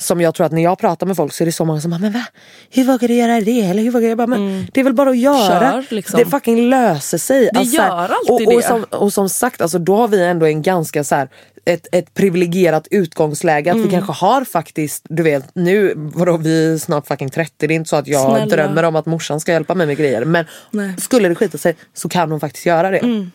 Som 0.00 0.20
jag 0.20 0.34
tror 0.34 0.46
att 0.46 0.52
när 0.52 0.62
jag 0.62 0.78
pratar 0.78 1.06
med 1.06 1.16
folk 1.16 1.32
så 1.32 1.44
är 1.44 1.46
det 1.46 1.52
så 1.52 1.64
många 1.64 1.80
som 1.80 1.90
bara, 1.90 1.98
men 1.98 2.12
va? 2.12 2.24
Hur 2.70 2.84
vågar 2.84 3.08
du 3.08 3.14
göra 3.14 3.40
det? 3.40 3.60
Eller 3.60 3.82
hur 3.82 3.90
vågar 3.90 4.08
jag 4.08 4.18
bara, 4.18 4.26
men 4.26 4.66
det 4.72 4.80
är 4.80 4.84
väl 4.84 4.94
bara 4.94 5.10
att 5.10 5.18
göra. 5.18 5.68
Mm. 5.70 5.82
Kör, 5.84 5.94
liksom. 5.94 6.18
Det 6.20 6.26
fucking 6.26 6.68
löser 6.70 7.18
sig. 7.18 7.50
Det 7.54 7.64
så 7.66 7.82
här, 7.82 7.88
gör 7.88 8.08
alltid 8.08 8.48
och, 8.48 8.54
och, 8.54 8.60
det. 8.60 8.66
som, 8.66 8.84
och 8.84 9.12
som 9.12 9.28
sagt, 9.28 9.60
alltså, 9.60 9.78
då 9.78 9.96
har 9.96 10.08
vi 10.08 10.24
ändå 10.24 10.46
en 10.46 10.62
ganska 10.62 11.04
så 11.04 11.14
här, 11.14 11.28
ett, 11.64 11.86
ett 11.92 12.14
privilegierat 12.14 12.88
utgångsläge. 12.90 13.70
Att 13.70 13.74
Mm. 13.76 13.88
vi 13.88 13.94
kanske 13.94 14.12
har 14.12 14.44
faktiskt, 14.44 15.06
du 15.08 15.22
vet 15.22 15.54
nu, 15.54 15.92
vadå, 15.96 16.36
vi 16.36 16.72
är 16.72 16.78
snart 16.78 17.06
fucking 17.06 17.30
30. 17.30 17.66
Det 17.66 17.74
är 17.74 17.76
inte 17.76 17.88
så 17.90 17.96
att 17.96 18.06
jag 18.06 18.30
Snälla. 18.36 18.46
drömmer 18.56 18.82
om 18.82 18.96
att 18.96 19.06
morsan 19.06 19.40
ska 19.40 19.52
hjälpa 19.52 19.74
mig 19.74 19.86
med 19.86 19.96
grejer. 19.96 20.24
Men 20.24 20.44
Nej. 20.70 20.84
Mm, 20.84 20.96
skulle 20.98 21.28
det 21.28 21.34
skita 21.34 21.58
sig 21.58 21.76
så 21.94 22.08
kan 22.08 22.30
hon 22.30 22.40
faktiskt 22.40 22.66
göra 22.66 22.90
det. 22.90 23.28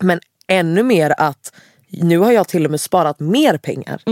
Men 0.00 0.20
ännu 0.48 0.82
mer 0.82 1.14
att 1.18 1.52
nu 1.90 2.18
har 2.18 2.32
jag 2.32 2.48
till 2.48 2.64
och 2.64 2.70
med 2.70 2.80
sparat 2.80 3.20
mer 3.20 3.56
pengar. 3.58 4.02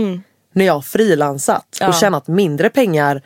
När 0.53 0.65
jag 0.65 0.73
har 0.73 0.81
frilansat 0.81 1.77
Ja. 1.79 1.87
och 1.87 1.93
tjänat 1.93 2.27
mindre 2.27 2.69
pengar 2.69 3.21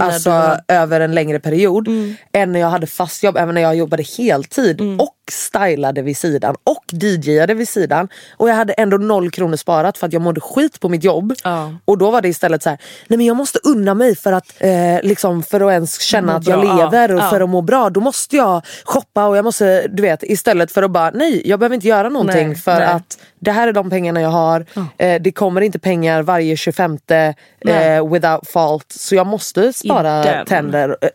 alltså, 0.00 0.56
över 0.68 1.00
en 1.00 1.14
längre 1.14 1.40
period. 1.40 1.88
Än 2.32 2.52
när 2.52 2.60
jag 2.60 2.70
hade 2.70 2.86
fast 2.86 3.22
jobb, 3.22 3.36
även 3.36 3.54
när 3.54 3.62
jag 3.62 3.76
jobbade 3.76 4.02
heltid 4.18 4.80
och 5.00 5.15
stylade 5.32 6.02
vid 6.02 6.16
sidan 6.16 6.56
och 6.64 6.84
DJade 6.92 7.54
vid 7.54 7.68
sidan. 7.68 8.08
Och 8.36 8.48
jag 8.48 8.54
hade 8.54 8.72
ändå 8.72 8.96
noll 8.96 9.30
kronor 9.30 9.56
sparat 9.56 9.98
för 9.98 10.06
att 10.06 10.12
jag 10.12 10.22
mådde 10.22 10.40
skit 10.40 10.80
på 10.80 10.88
mitt 10.88 11.04
jobb. 11.04 11.34
Ja. 11.44 11.72
Och 11.84 11.98
då 11.98 12.10
var 12.10 12.20
det 12.22 12.28
istället 12.28 12.62
så 12.62 12.68
här, 12.70 12.78
nej 13.08 13.16
men 13.16 13.26
jag 13.26 13.36
måste 13.36 13.58
unna 13.64 13.94
mig 13.94 14.16
för 14.16 14.32
att, 14.32 14.46
eh, 14.58 14.70
liksom, 15.02 15.42
för 15.42 15.60
att 15.60 15.72
ens 15.72 16.00
känna 16.00 16.36
att 16.36 16.46
jag 16.46 16.60
bra, 16.60 16.68
ja. 16.68 16.76
lever 16.90 17.14
och 17.14 17.20
Ja. 17.20 17.30
för 17.30 17.40
att 17.40 17.48
må 17.48 17.62
bra. 17.62 17.90
Då 17.90 18.00
måste 18.00 18.36
jag 18.36 18.62
shoppa 18.84 19.26
och 19.26 19.36
jag 19.36 19.44
måste, 19.44 19.86
du 19.88 20.02
vet 20.02 20.22
istället 20.22 20.72
för 20.72 20.82
att 20.82 20.90
bara, 20.90 21.10
nej 21.10 21.42
jag 21.48 21.58
behöver 21.60 21.74
inte 21.74 21.88
göra 21.88 22.08
någonting 22.08 22.48
Nej, 22.48 22.56
för 22.56 22.74
nej. 22.78 22.86
att 22.88 23.18
det 23.38 23.50
här 23.50 23.68
är 23.68 23.72
de 23.72 23.90
pengarna 23.90 24.20
jag 24.20 24.28
har. 24.28 24.66
Eh, 24.98 25.20
det 25.22 25.32
kommer 25.32 25.60
inte 25.60 25.78
pengar 25.78 26.22
varje 26.22 26.56
25 26.56 26.98
Nej. 27.08 27.34
eh, 27.64 28.12
without 28.12 28.48
fault. 28.48 28.86
Så 28.92 29.14
jag 29.14 29.26
måste 29.26 29.72
spara 29.72 30.44
tänder. 30.44 30.96
Eh, 31.00 31.08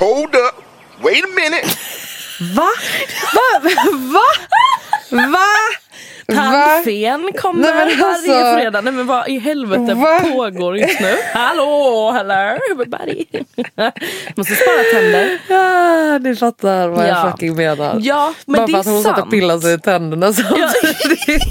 Hold 0.00 0.34
up. 0.34 0.64
Wait 1.04 1.24
a 1.24 1.28
minute. 1.36 1.68
Va? 2.40 2.68
Va? 3.34 3.70
Va? 3.92 5.26
Va? 5.28 5.46
Tandfen 6.34 7.32
kommer 7.32 7.60
Nej, 7.62 7.74
men 7.74 8.04
alltså- 8.04 8.30
varje 8.32 8.54
fredag. 8.56 8.80
Nej 8.80 8.92
men 8.92 9.06
vad 9.06 9.28
i 9.28 9.38
helvete 9.38 9.94
Va? 9.94 10.20
pågår 10.20 10.78
just 10.78 11.00
nu? 11.00 11.14
Hallå, 11.34 12.10
hello 12.16 12.58
everybody. 12.72 13.24
Måste 14.36 14.54
spara 14.54 14.82
tänder. 14.92 15.38
Ja, 15.48 16.18
ni 16.18 16.36
fattar 16.36 16.88
vad 16.88 17.04
Ja. 17.04 17.08
jag 17.08 17.30
fucking 17.30 17.56
menar. 17.56 17.98
Ja, 18.02 18.34
men 18.46 18.56
Bara 18.56 18.66
det 18.66 18.72
för 18.72 18.78
är 18.78 18.80
att 18.80 18.86
hon 18.86 19.02
satt 19.02 19.18
och 19.22 19.30
pillade 19.30 19.60
sig 19.60 19.74
i 19.74 19.78
tänderna 19.78 20.32
samtidigt. 20.32 21.42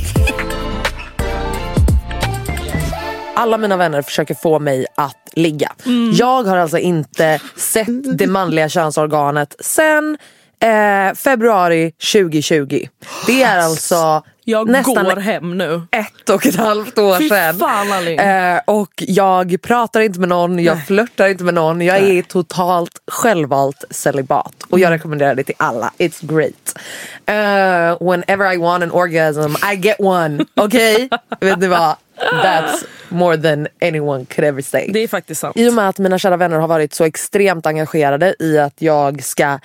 Alla 3.35 3.57
mina 3.57 3.77
vänner 3.77 4.01
försöker 4.01 4.35
få 4.35 4.59
mig 4.59 4.85
att 4.97 5.29
ligga. 5.33 5.71
Mm. 5.85 6.11
Jag 6.13 6.43
har 6.43 6.57
alltså 6.57 6.77
inte 6.77 7.39
sett 7.55 8.17
det 8.17 8.27
manliga 8.27 8.69
könsorganet 8.69 9.55
sen 9.59 10.17
eh, 10.65 11.13
februari 11.15 11.91
2020. 12.13 12.87
Det 13.27 13.43
är 13.43 13.57
alltså 13.59 14.23
Jag 14.43 14.69
nästan 14.69 15.05
går 15.05 15.15
hem 15.15 15.57
nu. 15.57 15.81
ett 15.91 16.29
och 16.29 16.45
ett 16.45 16.55
halvt 16.55 16.97
år 16.97 17.17
Fy 17.17 17.29
sedan. 17.29 17.59
fan. 17.59 18.07
Eh, 18.07 18.59
och 18.65 18.91
jag 18.97 19.57
pratar 19.61 20.01
inte 20.01 20.19
med 20.19 20.29
någon, 20.29 20.59
jag 20.59 20.85
flörtar 20.87 21.27
inte 21.27 21.43
med 21.43 21.53
någon. 21.53 21.81
Jag 21.81 21.97
är 21.97 22.21
totalt 22.21 23.01
självvalt 23.11 23.83
celibat. 23.89 24.53
Och 24.63 24.77
Mm. 24.77 24.81
jag 24.81 24.91
rekommenderar 24.91 25.35
det 25.35 25.43
till 25.43 25.55
alla. 25.57 25.91
It's 25.97 26.25
great. 26.35 26.77
Eh, 27.25 28.07
whenever 28.11 28.53
I 28.53 28.57
want 28.57 28.83
an 28.83 28.91
orgasm, 28.91 29.55
I 29.73 29.75
get 29.75 29.95
one. 29.99 30.45
Okej? 30.55 31.09
Vet 31.41 31.59
ni 31.59 31.67
vad? 31.67 31.95
That's 32.43 32.85
more 33.09 33.37
than 33.37 33.67
anyone 33.81 34.25
could 34.25 34.47
ever 34.47 34.61
say. 34.61 34.89
Det 34.93 34.99
är 34.99 35.07
faktiskt 35.07 35.41
sant. 35.41 35.57
I 35.57 35.69
och 35.69 35.73
med 35.73 35.89
att 35.89 35.97
mina 35.99 36.19
kära 36.19 36.37
vänner 36.37 36.57
har 36.59 36.67
varit 36.67 36.93
så 36.93 37.03
extremt 37.03 37.65
engagerade 37.65 38.35
i 38.39 38.59
att 38.59 38.73
jag 38.81 39.23
ska 39.23 39.59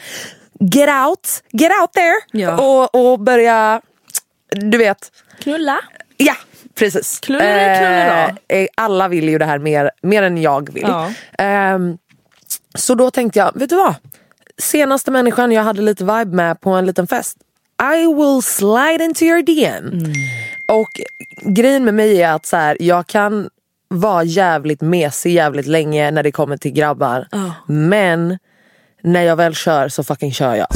get 0.61 0.89
out, 1.07 1.29
get 1.53 1.73
out 1.81 1.93
there 1.93 2.15
Ja. 2.43 2.57
och, 2.61 2.95
och 3.13 3.21
börja, 3.21 3.81
du 4.51 4.79
vet, 4.79 5.13
Knulla. 5.41 5.79
Ja, 6.17 6.35
precis. 6.75 7.21
Knulla 7.21 7.45
knulla 7.79 8.29
då? 8.49 8.55
Eh, 8.57 8.67
alla 8.77 9.09
vill 9.09 9.29
ju 9.29 9.39
det 9.39 9.45
här 9.45 9.59
mer, 9.59 9.91
mer 10.03 10.23
än 10.23 10.43
jag 10.43 10.73
vill. 10.75 10.83
Ja. 10.89 11.13
Ehm, 11.39 11.99
så 12.75 12.95
då 12.95 13.11
tänkte 13.11 13.39
jag, 13.39 13.53
vet 13.55 13.71
du 13.71 13.77
vad? 13.77 13.95
Senaste 14.59 15.11
människan 15.11 15.53
jag 15.53 15.63
hade 15.63 15.83
lite 15.83 16.05
vibe 16.05 16.37
med 16.37 16.61
på 16.61 16.71
en 16.71 16.87
liten 16.87 17.07
fest. 17.07 17.37
I 17.95 18.07
will 18.15 18.43
slide 18.43 19.05
into 19.05 19.25
your 19.25 19.43
DM. 19.43 19.89
Mm. 19.93 20.13
Och 20.69 20.89
grejen 21.55 21.85
med 21.85 21.95
mig 21.95 22.23
är 22.23 22.33
att 22.33 22.47
så 22.47 22.57
här, 22.57 22.77
jag 22.81 23.07
kan 23.07 23.49
vara 23.89 24.25
jävligt 24.25 24.81
mesig 24.81 25.33
jävligt 25.35 25.67
länge 25.67 26.11
när 26.11 26.23
det 26.23 26.33
kommer 26.33 26.57
till 26.57 26.73
grabbar. 26.73 27.27
Men 27.67 28.39
när 29.03 29.23
jag 29.23 29.37
väl 29.37 29.55
kör 29.55 29.89
så 29.89 30.05
fucking 30.05 30.33
kör 30.33 30.55
jag. 30.55 30.67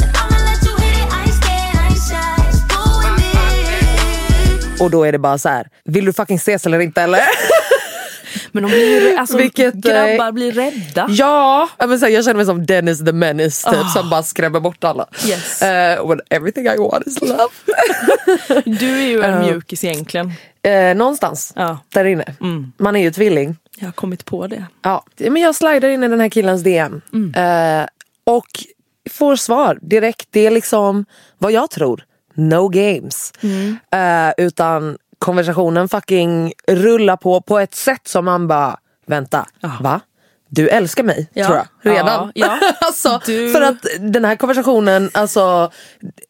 Och 4.81 4.91
då 4.91 5.05
är 5.05 5.13
det 5.13 5.19
bara 5.19 5.39
så 5.39 5.49
här, 5.49 5.69
vill 5.85 6.05
du 6.05 6.13
fucking 6.13 6.37
ses 6.37 6.67
eller 6.67 6.79
inte 6.81 7.03
eller? 7.03 7.21
Men 8.53 8.63
de 8.63 8.69
blir, 8.69 9.19
alltså, 9.19 9.37
Vilket, 9.37 9.75
eh, 9.75 9.81
grabbar 9.81 10.33
blir 10.33 10.53
rädda. 10.53 11.07
Ja, 11.11 11.69
men 11.79 11.99
så 11.99 12.07
här, 12.07 12.13
jag 12.13 12.25
känner 12.25 12.37
mig 12.37 12.47
som 12.47 12.67
Dennis 12.67 13.05
the 13.05 13.13
Menace 13.13 13.71
typ, 13.71 13.87
som 13.97 14.11
bara 14.11 14.23
skrämmer 14.23 14.61
bort 14.61 14.85
alla. 14.85 15.07
Yes. 15.27 15.63
Eh, 15.63 16.09
when 16.09 16.21
everything 16.31 16.67
I 16.67 16.77
want 16.77 17.07
is 17.07 17.21
love. 17.21 17.49
Du 18.79 18.95
är 19.01 19.07
ju 19.09 19.23
en 19.23 19.41
mjukis 19.41 19.85
egentligen. 19.85 20.33
Eh, 20.63 20.97
någonstans 20.97 21.53
Ja. 21.57 21.79
där 21.89 22.05
inne. 22.05 22.25
Man 22.77 22.97
är 22.97 23.01
ju 23.01 23.11
tvilling. 23.11 23.57
Jag 23.79 23.87
har 23.87 23.93
kommit 23.93 24.25
på 24.25 24.47
det. 24.47 24.65
Ja. 24.83 25.05
Men 25.17 25.37
jag 25.43 25.55
slidar 25.55 25.89
in 25.89 26.05
i 26.05 26.09
den 26.09 26.21
här 26.21 26.29
killens 26.29 26.63
DM. 26.63 27.01
Eh, 27.37 27.87
och 28.25 28.47
får 29.11 29.37
svar 29.37 29.79
direkt. 29.83 30.29
Det 30.31 30.47
är 30.47 30.51
liksom 30.51 31.05
vad 31.39 31.53
jag 31.53 31.71
tror. 31.71 32.05
No 32.35 32.69
games. 32.69 33.33
Eh, 33.93 34.45
utan 34.45 34.99
konversationen 35.19 35.89
fucking 35.89 36.53
rullar 36.69 37.17
på 37.17 37.41
på 37.41 37.59
ett 37.59 37.75
sätt 37.75 38.09
som 38.09 38.25
man 38.25 38.49
bara, 38.49 38.79
vänta, 39.07 39.47
va? 39.81 40.01
Du 40.49 40.69
älskar 40.69 41.03
mig 41.05 41.31
Ja. 41.33 41.47
tror 41.47 41.57
jag 41.59 41.67
redan. 41.95 42.33
Ja, 42.35 42.59
ja. 42.61 42.73
alltså, 42.81 43.21
Du- 43.27 43.53
För 43.53 43.61
att 43.61 43.77
den 44.01 44.25
här 44.25 44.37
konversationen, 44.37 45.11
alltså, 45.15 45.71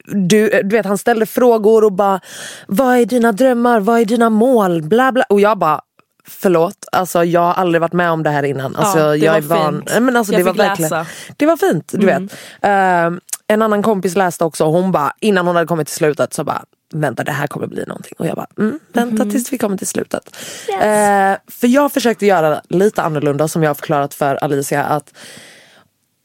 du, 0.05 0.49
du 0.63 0.77
vet 0.77 0.87
han 0.87 0.99
ställde 0.99 1.27
frågor 1.27 1.85
och 1.85 1.93
bara, 1.93 2.21
vad 2.69 2.97
är 2.97 3.07
dina 3.07 3.33
drömmar, 3.33 3.81
vad 3.81 4.01
är 4.01 4.05
dina 4.05 4.31
mål, 4.31 4.83
bla 4.83 5.13
bla. 5.13 5.25
Och 5.29 5.41
jag 5.41 5.59
bara, 5.59 5.81
förlåt, 6.29 6.87
alltså, 6.93 7.25
jag 7.25 7.41
har 7.41 7.55
aldrig 7.55 7.81
varit 7.81 7.93
med 7.93 8.11
om 8.11 8.23
det 8.23 8.31
här 8.31 8.43
innan. 8.43 8.77
Alltså, 8.77 8.99
Ja, 8.99 9.07
det 9.07 9.17
jag 9.17 9.33
var 9.33 9.39
är 9.39 9.43
van. 9.63 9.75
fint. 9.87 10.03
Men 10.03 10.17
alltså, 10.17 10.33
Jag 10.33 10.41
det 10.41 10.45
var 10.45 10.53
fick 10.53 10.61
verkligen, 10.61 10.91
läsa. 10.91 11.07
Det 11.37 11.47
var 11.47 11.57
fint, 11.57 11.89
du 11.93 12.09
Mm. 12.11 12.27
vet. 12.27 12.39
Ehm, 12.63 13.21
en 13.47 13.63
annan 13.63 13.83
kompis 13.83 14.17
läste 14.17 14.45
också, 14.45 14.65
hon 14.65 14.93
bara, 14.93 15.13
innan 15.21 15.47
hon 15.47 15.57
hade 15.57 15.69
kommit 15.69 15.87
till 15.87 15.97
slutet 15.97 16.35
så 16.35 16.45
bara, 16.45 16.65
vänta 16.93 17.25
det 17.25 17.33
här 17.33 17.47
kommer 17.47 17.67
bli 17.67 17.85
någonting. 17.87 18.13
Och 18.19 18.27
jag 18.27 18.35
bara, 18.37 18.47
mm, 18.59 18.79
vänta 18.93 19.25
Mhm. 19.25 19.31
tills 19.31 19.53
vi 19.53 19.59
kommer 19.59 19.77
till 19.77 19.87
slutet. 19.87 20.37
Eh, 20.69 21.35
för 21.49 21.67
jag 21.67 21.93
försökte 21.93 22.27
göra 22.27 22.61
lite 22.69 23.03
annorlunda 23.03 23.49
som 23.49 23.63
jag 23.63 23.71
har 23.71 23.75
förklarat 23.75 24.15
för 24.15 24.45
Alicia 24.45 24.85
att 24.85 25.13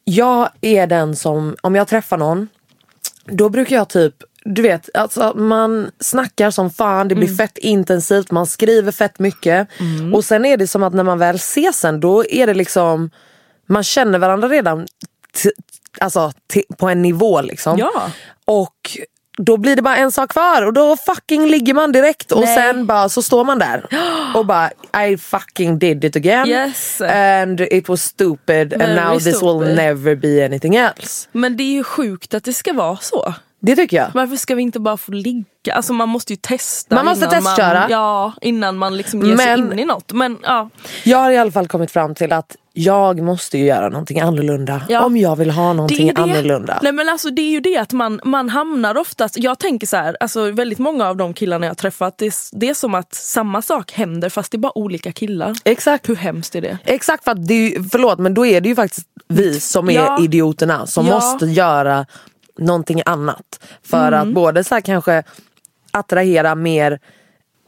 jag 0.04 0.50
är 0.62 0.88
den 0.88 1.16
som, 1.16 1.56
om 1.62 1.76
jag 1.76 1.88
träffar 1.88 2.18
någon, 2.18 2.48
då 3.26 3.50
brukar 3.50 3.76
jag 3.76 3.90
typ 3.90 4.16
du 4.56 4.62
vet, 4.62 4.90
alltså 4.94 5.34
man 5.36 5.92
snackar 6.00 6.52
som 6.52 6.70
fan, 6.70 7.08
det 7.08 7.16
blir 7.16 7.28
Mm. 7.28 7.38
fett 7.38 7.58
intensivt, 7.58 8.32
man 8.32 8.48
skriver 8.48 8.92
fett 8.92 9.20
mycket. 9.20 9.68
Och 10.14 10.26
sen 10.26 10.46
är 10.46 10.58
det 10.58 10.68
som 10.68 10.84
att 10.84 10.94
när 10.94 11.04
man 11.04 11.20
väl 11.20 11.36
ses 11.36 11.80
sen, 11.80 12.00
då 12.00 12.26
är 12.26 12.48
det 12.48 12.54
liksom, 12.54 13.10
man 13.68 13.84
känner 13.84 14.20
varandra 14.20 14.48
redan 14.48 14.88
alltså, 16.00 16.32
på 16.78 16.88
en 16.90 17.02
nivå 17.02 17.42
liksom. 17.42 17.78
Ja. 17.78 18.12
Och 18.46 18.98
då 19.38 19.58
blir 19.58 19.76
det 19.76 19.82
bara 19.82 19.98
en 19.98 20.12
sak 20.12 20.30
kvar 20.32 20.66
och 20.66 20.74
då 20.74 20.98
fucking 20.98 21.48
ligger 21.48 21.74
man 21.74 21.92
direkt 21.92 22.32
och 22.32 22.42
Nej. 22.42 22.56
sen 22.56 22.86
bara 22.86 23.10
så 23.10 23.22
står 23.22 23.44
man 23.46 23.60
där 23.60 23.86
och 24.36 24.46
bara 24.46 24.72
I 25.08 25.18
fucking 25.18 25.80
did 25.80 26.04
it 26.04 26.16
again 26.16 26.48
Yes. 26.48 27.02
and 27.02 27.62
it 27.62 27.90
was 27.90 28.04
stupid 28.04 28.74
and 28.74 28.82
Very 28.82 28.96
now 28.96 29.14
this 29.20 29.26
will 29.26 29.36
stupid. 29.36 29.76
never 29.76 30.16
be 30.16 30.46
anything 30.46 30.76
else. 30.76 31.28
Men 31.32 31.58
det 31.58 31.64
är 31.64 31.74
ju 31.74 31.84
sjukt 31.84 32.34
att 32.34 32.44
det 32.44 32.54
ska 32.54 32.74
vara 32.74 32.98
så. 33.02 33.34
Det 33.60 33.76
tycker 33.76 33.98
jag. 33.98 34.08
Varför 34.14 34.36
ska 34.36 34.56
vi 34.56 34.62
inte 34.62 34.80
bara 34.80 34.98
få 34.98 35.12
ligga? 35.12 35.46
Alltså 35.74 35.94
man 35.94 36.10
måste 36.10 36.34
ju 36.34 36.38
testa. 36.38 36.96
Man 36.96 37.06
måste 37.06 37.26
innan 37.26 37.42
testköra. 37.44 37.80
Man, 37.80 37.92
ja, 37.92 38.34
innan 38.42 38.78
man 38.78 38.98
liksom 38.98 39.22
ger 39.22 39.36
Men- 39.36 39.38
sig 39.68 39.74
in 39.74 39.80
i 39.80 39.86
något. 39.86 40.14
Men 40.14 40.38
ja, 40.44 40.70
Jag 41.04 41.18
har 41.18 41.32
i 41.32 41.38
alla 41.38 41.52
fall 41.52 41.68
kommit 41.68 41.92
fram 41.92 42.16
till 42.16 42.34
att 42.34 42.56
jag 42.74 43.22
måste 43.22 43.58
ju 43.58 43.66
göra 43.66 43.90
någonting 43.90 44.20
annorlunda 44.20 44.82
Ja. 44.90 45.06
om 45.06 45.18
jag 45.18 45.36
vill 45.36 45.52
ha 45.52 45.68
det 45.68 45.74
någonting 45.74 46.10
är 46.10 46.14
det. 46.14 46.22
annorlunda. 46.22 46.80
Nej 46.84 46.92
men 46.92 47.10
alltså 47.10 47.30
det 47.30 47.42
är 47.42 47.50
ju 47.50 47.60
det 47.60 47.78
att 47.78 47.94
man, 47.94 48.20
man 48.24 48.50
hamnar 48.50 48.98
oftast, 48.98 49.38
jag 49.38 49.60
tänker 49.60 49.88
så 49.88 49.98
här, 49.98 50.18
alltså 50.20 50.52
väldigt 50.52 50.80
många 50.80 51.08
av 51.10 51.18
de 51.18 51.34
killarna 51.34 51.66
jag 51.66 51.78
träffat, 51.78 52.18
det 52.18 52.26
är, 52.26 52.34
det 52.52 52.70
är 52.70 52.74
som 52.74 52.96
att 52.96 53.14
samma 53.16 53.62
sak 53.62 53.92
händer 53.92 54.30
fast 54.30 54.52
det 54.52 54.56
är 54.56 54.60
bara 54.60 54.78
olika 54.78 55.12
killar. 55.12 55.56
Exakt. 55.64 56.10
Hur 56.10 56.16
hemskt 56.16 56.56
är 56.56 56.62
det? 56.62 56.78
Exakt 56.86 57.24
för 57.24 57.32
att 57.32 57.48
det 57.48 57.54
är, 57.76 57.84
förlåt 57.92 58.20
men 58.20 58.34
då 58.34 58.46
är 58.46 58.62
det 58.62 58.70
ju 58.70 58.76
faktiskt 58.76 59.08
vi 59.28 59.60
som 59.60 59.90
är 59.90 59.94
Ja. 59.94 60.20
idioterna 60.24 60.88
som 60.88 61.08
Ja. 61.08 61.14
måste 61.16 61.46
göra 61.46 62.06
någonting 62.60 63.02
annat. 63.06 63.60
För 63.84 64.08
Mm. 64.08 64.20
att 64.20 64.34
både 64.34 64.64
så 64.64 64.76
här 64.76 64.82
kanske 64.82 65.24
attrahera 65.92 66.56
mer 66.56 67.00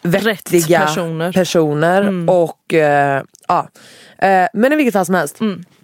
vettiga 0.04 0.80
personer. 0.80 1.32
personer 1.34 2.02
Mm. 2.02 2.30
och 2.30 2.74
eh, 2.74 3.24
ja. 3.48 3.68
Eh, 4.18 4.48
men 4.54 4.74
i 4.74 4.76
vilket 4.76 4.94
fall 4.94 5.06
som 5.06 5.16
helst. 5.16 5.40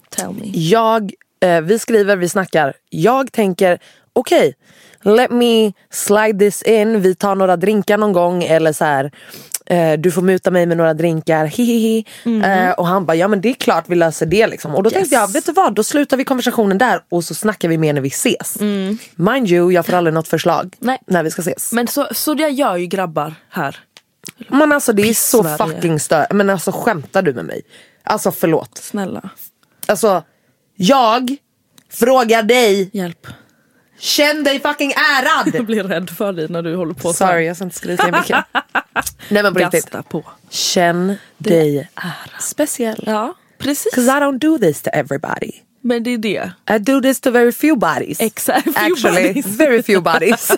Tell 0.10 0.30
me. 0.34 0.52
Jag, 0.54 1.12
eh, 1.40 1.62
vi 1.62 1.80
skriver, 1.80 2.16
vi 2.16 2.30
snackar. 2.30 2.74
Jag 2.90 3.32
tänker, 3.32 3.80
okej, 4.14 4.56
let 5.02 5.32
me 5.32 5.74
slide 5.90 6.40
this 6.40 6.62
in. 6.64 7.02
Vi 7.02 7.16
tar 7.16 7.36
några 7.36 7.58
drinkar 7.58 7.98
någon 7.98 8.14
gång 8.14 8.44
eller 8.44 8.74
så 8.74 8.86
här. 8.86 9.12
Eh, 9.70 9.94
du 10.00 10.12
får 10.12 10.22
muta 10.22 10.52
mig 10.52 10.66
med 10.66 10.78
några 10.78 10.94
drinkar, 10.94 11.46
hihihi. 11.46 12.06
Eh, 12.26 12.72
och 12.72 12.88
han 12.88 13.06
bara, 13.06 13.16
ja 13.16 13.28
men 13.28 13.42
det 13.42 13.50
är 13.50 13.54
klart 13.54 13.86
vi 13.88 13.96
löser 13.96 14.26
det 14.26 14.48
liksom. 14.48 14.76
Och 14.76 14.84
då 14.84 14.90
tänkte 14.90 15.16
jag, 15.16 15.34
vet 15.34 15.46
du 15.46 15.52
vad, 15.52 15.74
då 15.74 15.84
slutar 15.84 16.18
vi 16.18 16.24
konversationen 16.24 16.78
där 16.78 17.02
och 17.10 17.24
så 17.24 17.36
snackar 17.36 17.70
vi 17.70 17.78
mer 17.78 17.94
när 17.94 18.02
vi 18.02 18.08
ses. 18.08 18.58
Mind 19.16 19.52
you, 19.52 19.72
jag 19.72 19.86
får 19.86 19.94
aldrig 19.94 20.14
något 20.14 20.28
förslag 20.28 20.76
Nej. 20.80 20.98
när 21.08 21.24
vi 21.24 21.32
ska 21.32 21.42
ses. 21.42 21.72
Men 21.72 21.88
så, 21.88 22.08
så 22.12 22.34
det 22.34 22.50
gör 22.50 22.78
ju 22.78 22.86
grabbar 22.86 23.36
här. 23.50 23.80
Men 24.50 24.72
alltså 24.72 24.94
det 24.94 25.10
är 25.10 25.14
så 25.14 25.44
fucking 25.44 26.00
stört. 26.00 26.32
Men 26.32 26.50
alltså 26.50 26.72
skämtar 26.72 27.22
du 27.22 27.34
med 27.34 27.46
mig? 27.46 27.62
Alltså 28.04 28.32
förlåt. 28.32 28.78
Snälla, 28.78 29.30
Alltså, 29.86 30.24
jag 30.76 31.36
frågar 31.90 32.44
dig 32.44 32.90
hjälp. 32.94 33.28
Känn 34.00 34.44
dig 34.44 34.60
fucking 34.60 34.90
Jag 34.96 35.26
ärad! 35.56 35.66
blir 35.66 35.84
rädd 35.84 36.10
för 36.10 36.34
dig 36.34 36.48
när 36.50 36.62
du 36.62 36.76
håller 36.76 36.94
på 36.94 37.14
så 37.14 37.26
här. 37.26 37.32
Sorry 37.32 37.46
jag 37.46 37.56
ska 37.56 37.64
inte 37.66 37.76
skrika 37.78 38.12
mycket. 38.12 38.46
Nej 39.30 39.44
men 39.44 39.54
på 39.54 39.60
riktigt. 39.60 40.10
På. 40.10 40.24
Känn 40.50 41.16
dig 41.38 41.90
speciell. 42.40 43.04
Ja, 43.06 43.34
precis. 43.58 43.96
Cause 43.96 44.08
I 44.08 44.14
don't 44.22 44.38
do 44.40 44.58
this 44.58 44.82
to 44.82 44.90
everybody. 44.94 45.52
Men 45.82 46.04
det 46.04 46.10
är 46.14 46.18
det. 46.18 46.52
I 46.76 46.80
do 46.80 47.02
this 47.02 47.22
to 47.22 47.32
very 47.32 47.52
few 47.52 47.80
bodies. 47.80 48.22
Exakt, 48.22 48.68
Actually, 48.76 49.28
bodies. 49.28 49.46
very 49.46 49.84
few 49.84 50.02
bodies. 50.14 50.52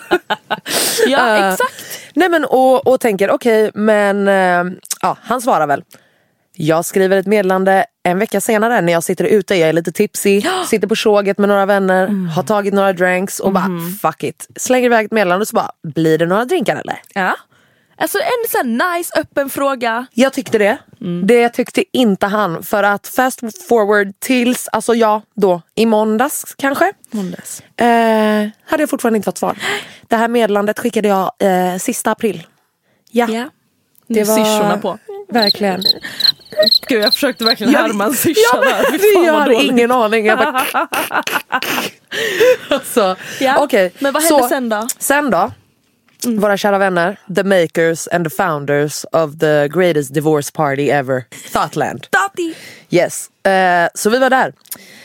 Ja, 1.07 1.37
Eh, 1.37 1.53
exakt. 1.53 1.99
Nej 2.13 2.29
men 2.29 2.45
och, 2.45 2.87
och 2.87 2.99
tänker 2.99 3.31
okej 3.31 3.71
men 3.73 4.27
eh, 4.27 4.77
ja, 5.01 5.17
han 5.21 5.41
svarar 5.41 5.67
väl. 5.67 5.83
Jag 6.61 6.85
skriver 6.85 7.17
ett 7.17 7.27
meddelande 7.27 7.85
en 8.03 8.19
vecka 8.19 8.41
senare 8.41 8.81
när 8.81 8.93
jag 8.93 9.03
sitter 9.03 9.25
ute, 9.25 9.55
jag 9.55 9.69
är 9.69 9.73
lite 9.73 9.91
tipsy, 9.91 10.41
sitter 10.67 10.87
på 10.87 10.95
tjoget 10.95 11.37
med 11.37 11.49
några 11.49 11.65
vänner, 11.65 12.03
Mm. 12.07 12.25
har 12.27 12.43
tagit 12.43 12.73
några 12.73 12.93
drinks 12.93 13.39
och 13.39 13.51
bara 13.51 13.63
Mm-hmm. 13.63 13.97
fuck 13.99 14.23
it. 14.23 14.47
Slänger 14.55 14.85
iväg 14.85 15.05
ett 15.05 15.11
meddelande 15.11 15.43
och 15.43 15.47
så 15.47 15.55
bara, 15.55 15.71
blir 15.83 16.17
det 16.17 16.25
några 16.25 16.45
drinkar 16.45 16.75
eller? 16.75 17.01
Ja. 17.13 17.35
Alltså 17.97 18.17
en 18.17 18.49
sån 18.49 18.77
nice 18.95 19.19
öppen 19.19 19.49
fråga. 19.49 20.05
Jag 20.13 20.33
tyckte 20.33 20.57
det. 20.57 20.77
Mm. 21.01 21.27
Det 21.27 21.49
tyckte 21.49 21.83
inte 21.97 22.25
han. 22.27 22.63
För 22.63 22.83
att 22.83 23.07
fast 23.07 23.39
forward 23.67 24.13
tills, 24.19 24.67
alltså 24.67 24.95
ja, 24.95 25.21
då 25.35 25.61
i 25.75 25.85
måndags 25.85 26.55
kanske. 26.57 26.93
Måndags. 27.11 27.61
Eh, 27.77 27.85
hade 28.65 28.83
jag 28.83 28.89
fortfarande 28.89 29.17
inte 29.17 29.25
fått 29.25 29.37
svar. 29.37 29.57
Det 30.07 30.15
här 30.15 30.27
meddelandet 30.27 30.79
skickade 30.79 31.07
jag 31.07 31.31
eh, 31.39 31.77
sista 31.77 32.11
april. 32.11 32.47
Ja, 33.11 33.27
Ja. 33.29 33.49
det 34.07 34.23
var 34.27 34.35
Syrsorna 34.35 34.77
på. 34.77 34.97
verkligen. 35.29 35.81
Gud 36.87 37.03
jag 37.03 37.13
försökte 37.13 37.43
verkligen 37.43 37.73
Jag- 37.73 37.79
härma 37.79 38.05
en 38.05 38.13
syrsa 38.13 38.39
Ja, 38.53 38.59
där. 38.61 39.13
Fan, 39.15 39.25
jag 39.25 39.45
dåligt. 39.45 39.71
ingen 39.71 39.91
aning. 39.91 40.25
Jag 40.25 40.37
bara, 40.37 40.65
alltså, 42.69 43.15
Ja, 43.39 43.63
okej. 43.63 43.91
men 43.99 44.13
vad 44.13 44.23
hände 44.23 44.39
Så, 44.43 44.49
sen 44.49 44.69
då? 44.69 44.87
Sen 44.99 45.29
då? 45.29 45.51
Våra 46.27 46.57
kära 46.57 46.77
vänner, 46.77 47.17
the 47.35 47.43
makers 47.43 48.07
and 48.07 48.25
the 48.25 48.35
founders 48.35 49.05
of 49.11 49.37
the 49.39 49.67
greatest 49.67 50.13
divorce 50.13 50.51
party 50.53 50.89
ever, 50.89 51.23
Thoughtland. 51.53 52.07
Tati. 52.09 52.55
Yes, 52.89 53.29
eh, 53.45 53.87
så 53.93 54.09
vi 54.09 54.17
var 54.19 54.29
där. 54.29 54.53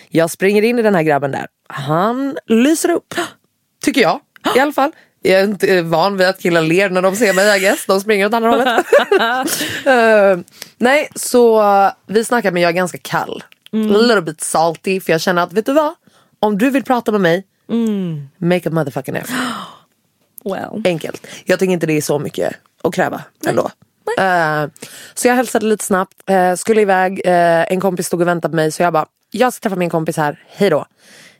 Jag 0.08 0.30
springer 0.30 0.62
in 0.62 0.78
i 0.78 0.82
den 0.82 0.94
här 0.94 1.02
grabben 1.02 1.30
där. 1.30 1.46
Han 1.68 2.36
lyser 2.46 2.90
upp, 2.90 3.14
tycker 3.84 4.00
jag 4.00 4.20
i 4.56 4.58
alla 4.60 4.72
fall. 4.72 4.92
Jag 5.26 5.40
är 5.40 5.44
inte 5.44 5.82
van 5.82 6.16
vid 6.16 6.26
att 6.26 6.40
killar 6.40 6.62
ler 6.62 6.90
när 6.90 7.02
de 7.02 7.16
ser 7.16 7.32
mig 7.32 7.56
I 7.56 7.60
guess. 7.60 7.86
De 7.86 8.00
springer 8.00 8.26
åt 8.26 8.34
andra 8.34 8.50
hållet. 8.50 8.86
Eh, 9.86 10.38
nej, 10.78 11.08
så 11.14 11.62
vi 12.06 12.24
snackar 12.24 12.50
men 12.52 12.62
jag 12.62 12.68
är 12.68 12.72
ganska 12.72 12.98
kall. 12.98 13.44
A 13.72 13.76
little 13.76 14.22
bit 14.22 14.40
salty 14.40 15.00
för 15.00 15.12
jag 15.12 15.20
känner 15.20 15.42
att 15.42 15.52
vet 15.52 15.66
du 15.66 15.72
vad? 15.72 15.94
Om 16.40 16.58
du 16.58 16.70
vill 16.70 16.84
prata 16.84 17.12
med 17.12 17.20
mig, 17.20 17.46
make 18.38 18.68
a 18.68 18.72
motherfucking 18.72 19.16
effort. 19.16 19.36
Well. 20.44 20.82
Enkelt. 20.84 21.26
Jag 21.44 21.58
tycker 21.58 21.72
inte 21.72 21.86
det 21.86 21.96
är 21.96 22.02
så 22.02 22.18
mycket 22.18 22.54
att 22.82 22.94
kräva 22.94 23.22
ändå. 23.46 23.70
Eh, 24.18 24.64
så 25.14 25.28
jag 25.28 25.34
hälsade 25.34 25.66
lite 25.66 25.84
snabbt, 25.84 26.14
eh, 26.26 26.54
skulle 26.54 26.80
iväg, 26.80 27.20
eh, 27.24 27.72
en 27.72 27.80
kompis 27.80 28.06
stod 28.06 28.20
och 28.20 28.28
väntade 28.28 28.52
på 28.52 28.56
mig 28.56 28.72
så 28.72 28.82
jag 28.82 28.92
bara, 28.92 29.06
jag 29.30 29.52
ska 29.52 29.62
träffa 29.62 29.76
min 29.76 29.90
kompis 29.90 30.16
här, 30.16 30.44
hej 30.48 30.70
då. 30.70 30.86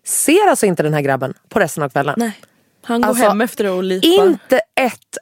Ser 0.05 0.49
alltså 0.51 0.67
inte 0.67 0.83
den 0.83 0.95
här 0.95 1.01
grabben 1.01 1.35
på 1.49 1.61
resten 1.61 1.83
av 1.83 1.89
kvällen. 1.89 2.15
Nej. 2.19 2.41
Han 2.85 3.01
går 3.01 3.09
Alltså, 3.09 3.25
hem 3.25 3.41
efter 3.41 3.65
det 3.65 3.71
och 3.71 3.85
lipar. 3.85 4.09
Inte 4.27 4.57
ett, 4.81 5.19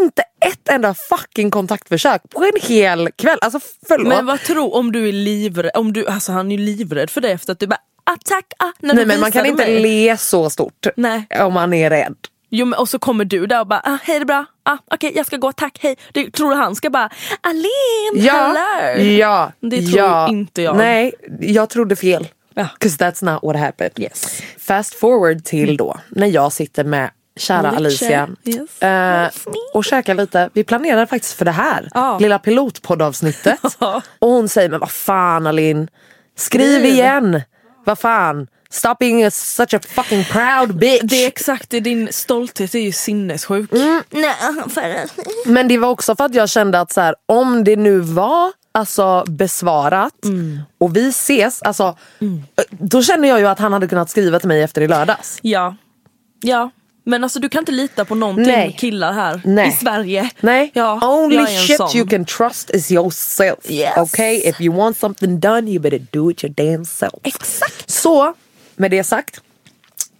inte 0.00 0.22
ett 0.46 0.68
enda 0.68 0.94
fucking 0.94 1.50
kontaktförsök 1.50 2.22
på 2.30 2.44
en 2.44 2.60
hel 2.62 3.10
kväll. 3.10 3.38
Alltså 3.40 3.60
förlåt. 3.88 4.08
Men 4.08 4.26
vad 4.26 4.40
tror 4.40 4.74
om 4.74 4.92
du 4.92 5.08
är 5.08 5.12
livrädd? 5.12 5.70
Om 5.74 5.92
du, 5.92 6.06
alltså 6.06 6.32
han 6.32 6.52
är 6.52 6.56
ju 6.58 6.64
livrädd 6.64 7.10
för 7.10 7.20
det 7.20 7.30
efter 7.30 7.52
att 7.52 7.58
du 7.60 7.66
bara 7.66 7.80
attack 8.04 8.44
ah, 8.58 8.72
när 8.80 8.94
Nej 8.94 9.04
du 9.04 9.08
men 9.08 9.20
man 9.20 9.32
kan 9.32 9.46
inte 9.46 9.66
mig. 9.66 9.80
le 9.80 10.16
så 10.16 10.50
stort 10.50 10.86
Nej. 10.96 11.26
om 11.40 11.52
man 11.52 11.72
är 11.72 11.90
rädd. 11.90 12.14
Jo, 12.50 12.66
men, 12.66 12.78
och 12.78 12.88
så 12.88 12.98
kommer 12.98 13.24
du 13.24 13.46
där 13.46 13.60
och 13.60 13.66
bara 13.66 13.80
ah, 13.84 13.98
hej 14.02 14.18
det 14.18 14.22
är 14.22 14.24
bra, 14.24 14.44
ah, 14.62 14.76
okej 14.90 15.12
jag 15.16 15.26
ska 15.26 15.36
gå, 15.36 15.52
tack, 15.52 15.78
hej. 15.80 15.96
Det, 16.12 16.30
tror 16.30 16.50
du 16.50 16.56
han 16.56 16.74
ska 16.76 16.90
bara 16.90 17.10
Alin, 17.40 18.24
Ja, 18.26 18.32
hello. 18.32 19.02
ja, 19.04 19.52
Det 19.60 19.82
tror 19.82 19.98
ja. 19.98 20.28
inte 20.28 20.62
jag. 20.62 20.76
Nej, 20.76 21.14
jag 21.40 21.70
trodde 21.70 21.96
fel. 21.96 22.28
Ja. 22.54 22.68
'Cause 22.78 22.96
that's 23.04 23.24
not 23.32 23.42
what 23.42 23.56
happened. 23.56 23.92
Yes. 23.96 24.42
Fast 24.58 24.94
forward 24.94 25.44
till 25.44 25.76
då 25.76 26.00
när 26.08 26.26
jag 26.26 26.52
sitter 26.52 26.84
med 26.84 27.10
kära 27.36 27.70
Alicia, 27.70 28.28
yes. 28.44 28.82
eh, 28.82 29.28
och 29.74 29.84
käkar 29.84 30.14
lite. 30.14 30.50
Vi 30.52 30.64
planerar 30.64 31.06
faktiskt 31.06 31.34
för 31.34 31.44
det 31.44 31.50
här 31.50 31.88
Ja. 31.94 32.18
lilla 32.18 32.38
pilotpoddavsnittet. 32.38 33.58
Ja. 33.78 34.02
och 34.18 34.28
hon 34.28 34.48
säger 34.48 34.68
men 34.68 34.80
vad 34.80 34.90
fan 34.90 35.46
Alin, 35.46 35.88
skriv, 36.36 36.84
igen. 36.84 37.40
Vad 37.86 37.98
fan, 37.98 38.46
stop 38.70 38.94
being 39.00 39.24
a, 39.24 39.30
such 39.30 39.74
a 39.74 39.80
fucking 39.88 40.24
proud 40.24 40.76
bitch. 40.76 41.02
Det 41.04 41.24
är 41.24 41.28
exakt, 41.28 41.70
det 41.70 41.80
din 41.80 42.08
stolthet 42.12 42.74
är 42.74 42.78
ju 42.78 42.92
sinnessjuk. 42.92 43.72
Mm. 43.72 44.02
Nej, 44.10 44.34
för... 44.70 45.10
Men 45.48 45.68
det 45.68 45.78
var 45.78 45.88
också 45.88 46.16
för 46.16 46.24
att 46.24 46.34
jag 46.34 46.48
kände 46.48 46.80
att 46.80 46.92
så 46.92 47.00
här, 47.00 47.14
om 47.26 47.64
det 47.64 47.76
nu 47.76 47.98
var 48.00 48.52
alltså 48.78 49.24
besvarat 49.28 50.24
Mm. 50.24 50.60
och 50.78 50.96
vi 50.96 51.08
ses, 51.08 51.62
alltså, 51.62 51.96
då 52.70 53.02
känner 53.02 53.28
jag 53.28 53.38
ju 53.40 53.46
att 53.46 53.58
han 53.58 53.72
hade 53.72 53.88
kunnat 53.88 54.10
skriva 54.10 54.38
till 54.38 54.48
mig 54.48 54.62
efter 54.62 54.80
i 54.80 54.88
lördags. 54.88 55.38
Ja. 55.42 55.76
ja. 56.42 56.70
Men 57.06 57.24
alltså 57.24 57.40
du 57.40 57.48
kan 57.48 57.58
inte 57.58 57.72
lita 57.72 58.04
på 58.04 58.14
någonting 58.14 58.46
Nej. 58.46 58.68
med 58.68 58.78
killar 58.78 59.12
här 59.12 59.40
Nej. 59.44 59.68
i 59.68 59.72
Sverige. 59.72 60.30
Nej, 60.40 60.70
Ja, 60.74 61.08
only 61.08 61.46
shit 61.46 61.76
sån. 61.76 61.90
you 61.96 62.06
can 62.08 62.24
trust 62.24 62.70
is 62.70 62.92
yourself. 62.92 63.70
Yes. 63.70 63.96
Okay, 63.96 64.36
if 64.48 64.60
you 64.60 64.76
want 64.76 64.96
something 64.98 65.40
done 65.40 65.70
you 65.70 65.78
better 65.80 66.06
do 66.10 66.30
it 66.30 66.44
your 66.44 66.54
damn 66.54 66.84
self. 66.84 67.14
Exakt. 67.22 67.90
Så, 67.90 68.34
med 68.76 68.90
det 68.90 69.04
sagt, 69.04 69.40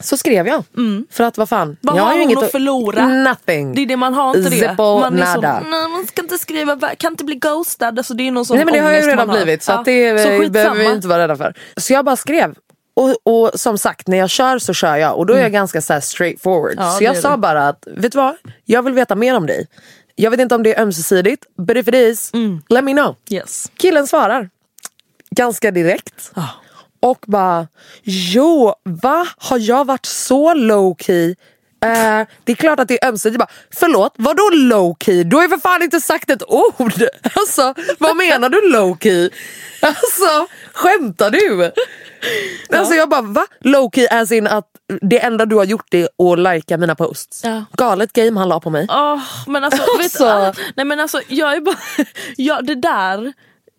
så 0.05 0.17
skrev 0.17 0.47
jag. 0.47 0.64
För 1.11 1.25
att 1.25 1.38
vad 1.38 1.49
fan, 1.49 1.62
Mm. 1.69 1.77
Vad 1.81 1.97
jag 1.97 2.03
har 2.03 2.12
ju 2.14 2.21
hon 2.21 2.31
inget 2.31 2.43
att 2.45 2.51
förlora? 2.51 3.09
Nothing. 3.09 3.75
Det 3.75 3.83
är 3.83 3.87
det 3.87 3.97
man 3.97 4.14
har 4.14 4.37
inte 4.37 4.51
det. 4.51 4.57
Zippo 4.71 4.99
man 5.01 5.19
är 5.19 5.35
nada. 5.35 5.61
Så, 5.62 5.69
nej 5.69 5.88
man 5.88 6.07
ska 6.07 6.23
inte 6.23 6.38
skriva, 6.38 6.77
kan 6.97 7.12
inte 7.12 7.25
bli 7.25 7.35
ghostad. 7.35 7.99
Alltså 7.99 8.14
det 8.14 8.29
är 8.29 8.33
någon 8.33 8.45
sån 8.47 8.57
Nej 8.57 8.64
men 8.64 8.75
det 8.75 8.81
har 8.81 8.90
jag 8.93 9.03
ju 9.03 9.09
redan 9.09 9.29
har. 9.29 9.37
blivit 9.37 9.62
så 9.62 9.73
Ja. 9.73 9.83
det 9.85 10.19
så 10.23 10.29
eh, 10.29 10.51
behöver 10.51 10.77
vi 10.79 10.90
inte 10.93 11.09
vara 11.09 11.23
rädda 11.23 11.37
för. 11.37 11.55
Så 11.77 11.93
jag 11.93 12.05
bara 12.05 12.17
skrev. 12.17 12.55
Och, 12.97 13.14
och 13.25 13.51
som 13.61 13.79
sagt 13.79 14.07
när 14.09 14.17
jag 14.19 14.31
kör 14.31 14.59
så 14.59 14.73
kör 14.75 14.97
jag 14.97 15.19
och 15.19 15.27
då 15.27 15.35
är 15.35 15.40
jag 15.40 15.53
ganska 15.53 15.81
så 15.81 15.93
här 15.93 16.01
straightforward. 16.01 16.73
Mm. 16.73 16.85
Ja, 16.85 16.90
så 16.93 16.99
det 16.99 17.05
jag 17.05 17.17
sa 17.17 17.31
du. 17.31 17.37
bara 17.37 17.69
att, 17.69 17.87
vet 17.97 18.12
du 18.12 18.19
vad? 18.19 18.35
Jag 18.64 18.83
vill 18.83 18.93
veta 18.95 19.14
mer 19.14 19.37
om 19.37 19.47
dig. 19.47 19.67
Jag 20.14 20.31
vet 20.31 20.40
inte 20.40 20.55
om 20.55 20.62
det 20.62 20.75
är 20.75 20.83
ömsesidigt, 20.83 21.45
but 21.67 21.77
if 21.77 21.88
it 21.88 21.95
is, 21.95 22.31
Mm. 22.35 22.62
let 22.69 22.85
me 22.85 22.93
know. 22.93 23.17
Yes. 23.31 23.71
Killen 23.77 24.07
svarar 24.07 24.51
ganska 25.31 25.71
direkt. 25.71 26.31
Ah. 26.35 26.43
Och 27.05 27.25
bara, 27.27 27.67
jo, 28.03 28.75
va? 28.85 29.27
Har 29.38 29.59
jag 29.59 29.85
varit 29.87 30.07
så 30.07 30.55
low 30.55 30.97
key? 30.99 31.35
Eh, 31.85 32.27
det 32.45 32.53
är 32.53 32.57
klart 32.57 32.81
att 32.81 32.88
det 32.88 33.05
är 33.05 33.09
ömsesidigt. 33.09 33.38
Bara, 33.38 33.51
Förlåt, 33.71 34.14
vadå 34.17 34.51
low 34.53 34.97
key? 35.01 35.25
Du 35.25 35.37
har 35.37 35.43
ju 35.43 35.49
för 35.49 35.59
fan 35.59 35.83
inte 35.83 36.01
sagt 36.01 36.31
ett 36.31 36.43
ord. 36.49 36.93
Alltså, 37.37 37.75
vad 37.99 38.17
menar 38.17 38.49
du 38.49 38.73
low 38.73 38.97
key? 39.01 39.31
Alltså, 39.81 40.47
skämtar 40.73 41.31
du? 41.31 41.73
Alltså 42.79 42.95
jag 42.95 43.09
bara, 43.09 43.23
va? 43.23 43.47
Low 43.61 43.90
key 43.95 44.07
as 44.11 44.33
in 44.33 44.47
att 44.47 44.67
det 45.01 45.19
enda 45.19 45.47
du 45.47 45.57
har 45.57 45.64
gjort 45.64 45.95
är 45.95 46.05
att 46.33 46.38
likea 46.38 46.77
mina 46.77 46.95
posts. 46.95 47.45
Ja. 47.45 47.64
Galet 47.77 48.12
game 48.12 48.40
han 48.40 48.49
la 48.49 48.61
på 48.61 48.71
mig. 48.71 48.87
Åh, 48.90 49.21
men 49.47 49.64
alltså, 49.64 49.83
vet, 49.99 50.05
Alltså. 50.05 50.27
ah, 50.27 50.53
nej 50.77 50.87
men 50.87 51.01
alltså 51.01 51.21
jag 51.29 51.57
är 51.57 51.61
bara, 51.61 51.77
ja, 52.37 52.61
det 52.62 52.75
där 52.75 53.33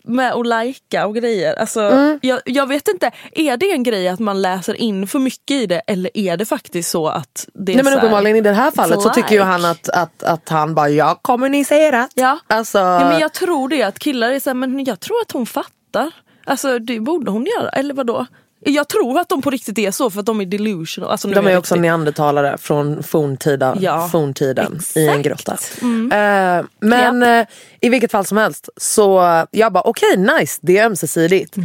med 0.08 0.34
att 0.34 0.48
lajka 0.48 1.08
och 1.08 1.16
grejer. 1.16 1.56
Alltså, 1.60 1.82
Mm. 1.82 2.20
jag, 2.22 2.40
jag 2.46 2.68
vet 2.68 2.88
inte, 2.88 3.12
är 3.32 3.58
det 3.58 3.72
en 3.72 3.84
grej 3.84 4.08
att 4.08 4.20
man 4.20 4.42
läser 4.42 4.74
in 4.74 5.08
för 5.08 5.20
mycket 5.20 5.52
i 5.56 5.66
det 5.66 5.80
eller 5.88 6.12
är 6.18 6.38
det 6.38 6.46
faktiskt 6.46 6.90
så 6.92 7.08
att 7.08 7.48
det 7.54 7.72
är 7.72 7.76
Nej 7.76 7.84
men 7.86 7.94
uppenbarligen 7.94 8.38
i 8.38 8.42
det 8.42 8.54
här 8.54 8.72
fallet 8.72 9.02
så 9.02 9.10
it's 9.10 9.14
tycker 9.14 9.30
ju 9.32 9.36
like. 9.36 9.44
han 9.46 9.66
att, 9.66 9.90
att, 9.90 10.24
att 10.24 10.50
han 10.50 10.76
bara, 10.76 10.90
jag 10.90 11.06
har 11.06 11.16
kommunicerat. 11.22 12.12
Ja. 12.14 12.40
Alltså, 12.48 12.78
Ja, 12.78 13.10
men 13.10 13.20
jag 13.20 13.34
tror 13.34 13.70
det 13.70 13.84
att 13.84 14.00
killar 14.00 14.32
är 14.32 14.40
såhär, 14.40 14.56
men 14.56 14.84
jag 14.84 15.00
tror 15.00 15.22
att 15.22 15.32
hon 15.32 15.46
fattar. 15.46 16.12
Alltså 16.46 16.80
det 16.80 17.00
borde 17.00 17.32
hon 17.32 17.46
göra, 17.60 17.70
eller 17.70 17.94
vadå? 17.94 18.26
Jag 18.68 18.88
tror 18.90 19.20
att 19.20 19.30
de 19.30 19.42
på 19.42 19.50
riktigt 19.50 19.78
är 19.78 19.92
så 19.92 20.10
för 20.10 20.20
att 20.20 20.26
de 20.26 20.42
är 20.42 20.46
delusional. 20.46 21.12
Alltså, 21.12 21.28
de 21.28 21.48
är 21.48 21.52
jag 21.52 21.60
också 21.60 21.74
riktigt- 21.76 21.82
neandertalare 21.82 22.58
från 22.58 23.04
forntiden, 23.04 23.78
Ja, 23.82 24.10
forntiden 24.12 24.80
i 24.96 25.08
en 25.08 25.22
grotta. 25.22 25.58
Mm. 25.82 26.12
Eh, 26.60 26.66
men 26.80 27.24
eh, 27.24 27.48
i 27.82 27.90
vilket 27.90 28.12
fall 28.12 28.26
som 28.26 28.38
helst 28.38 28.70
så 28.78 29.20
jag 29.52 29.74
bara 29.74 29.84
okej 29.84 30.18
nice 30.18 30.60
det 30.62 30.78
är 30.78 30.86
ömsesidigt. 30.86 31.56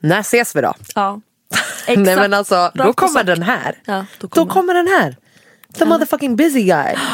När 0.00 0.20
ses 0.20 0.56
vi 0.56 0.60
då? 0.60 0.74
Ja. 0.94 1.20
Nej 1.88 1.98
Exakt. 1.98 2.20
men 2.20 2.34
alltså 2.34 2.54
Rakt 2.54 2.74
då 2.76 2.92
kommer 2.92 3.24
den 3.24 3.42
här. 3.42 3.78
Ja, 3.84 3.94
då 4.18 4.26
då, 4.26 4.28
kommer 4.28 4.52
kommer. 4.52 4.74
den 4.74 4.88
här. 4.88 5.16
The 5.78 5.84
motherfucking 5.84 6.36
busy 6.36 6.62
guy. 6.62 6.94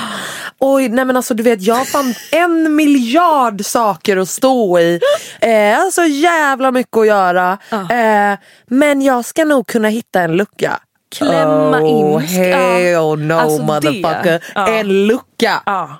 Oj 0.58 0.88
nej 0.88 1.04
men 1.04 1.16
alltså 1.16 1.34
du 1.34 1.42
vet 1.42 1.62
jag 1.62 1.88
fann 1.88 2.14
en 2.30 2.76
miljard 2.76 3.64
saker 3.64 4.16
att 4.16 4.28
stå 4.28 4.78
i. 4.78 5.00
Eh, 5.40 5.80
alltså 5.80 6.02
jävla 6.04 6.70
mycket 6.70 6.96
att 6.96 7.06
göra. 7.06 7.58
Eh, 7.70 8.38
men 8.66 9.02
jag 9.02 9.24
ska 9.24 9.44
nog 9.44 9.66
kunna 9.66 9.88
hitta 9.88 10.20
en 10.20 10.36
lucka. 10.36 10.80
Klämma 11.16 11.80
oh, 11.80 12.22
in. 12.22 12.28
hell 12.28 12.82
Ja. 12.92 13.14
no 13.14 13.32
Alltså 13.32 13.62
motherfucker. 13.62 14.44
Ja. 14.54 14.68
En 14.68 15.06
lucka. 15.06 15.62
Ja. 15.66 15.98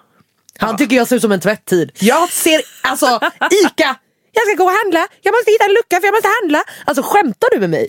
Han 0.59 0.77
tycker 0.77 0.97
jag 0.97 1.09
ser 1.09 1.17
ut 1.17 1.23
som 1.23 1.33
en 1.33 1.41
tvätttid. 1.41 1.91
Jag 2.01 2.31
ser, 2.31 2.61
alltså 2.83 3.21
ICA. 3.65 3.97
Jag 4.33 4.47
ska 4.47 4.55
gå 4.57 4.65
och 4.65 4.77
handla, 4.85 5.07
jag 5.23 5.33
måste 5.33 5.51
hitta 5.51 5.65
en 5.65 5.71
lucka 5.71 6.01
för 6.01 6.07
jag 6.07 6.15
måste 6.15 6.29
handla. 6.43 6.63
Alltså 6.85 7.03
skämtar 7.03 7.49
du 7.53 7.61
med 7.61 7.71
mig? 7.71 7.89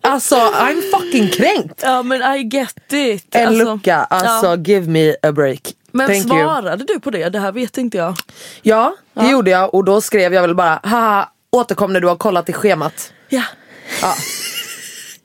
Alltså 0.00 0.36
I'm 0.36 0.82
fucking 0.90 1.28
kränkt. 1.28 1.80
ja 1.82 2.02
men 2.02 2.34
I 2.34 2.42
get 2.52 2.92
it. 2.92 3.34
En 3.34 3.48
Alltså, 3.48 3.64
lucka, 3.64 3.96
alltså 3.96 4.46
ja. 4.46 4.56
give 4.56 4.86
me 4.90 5.14
a 5.22 5.32
break. 5.32 5.60
Men 5.94 6.06
Thank 6.06 6.18
you. 6.18 6.28
svarade 6.28 6.84
du 6.84 7.00
på 7.00 7.10
det? 7.10 7.28
Det 7.28 7.38
här 7.38 7.52
vet 7.52 7.78
inte 7.78 7.96
jag. 7.96 8.14
Ja, 8.62 8.94
det 9.14 9.30
gjorde 9.30 9.50
jag 9.50 9.74
och 9.74 9.84
då 9.84 10.00
skrev 10.00 10.34
jag 10.34 10.42
väl 10.42 10.54
bara, 10.54 10.80
haha, 10.82 11.28
återkom 11.50 11.92
när 11.92 12.00
du 12.00 12.06
har 12.08 12.16
kollat 12.16 12.48
i 12.48 12.52
schemat. 12.52 13.12
Ja. 13.28 13.42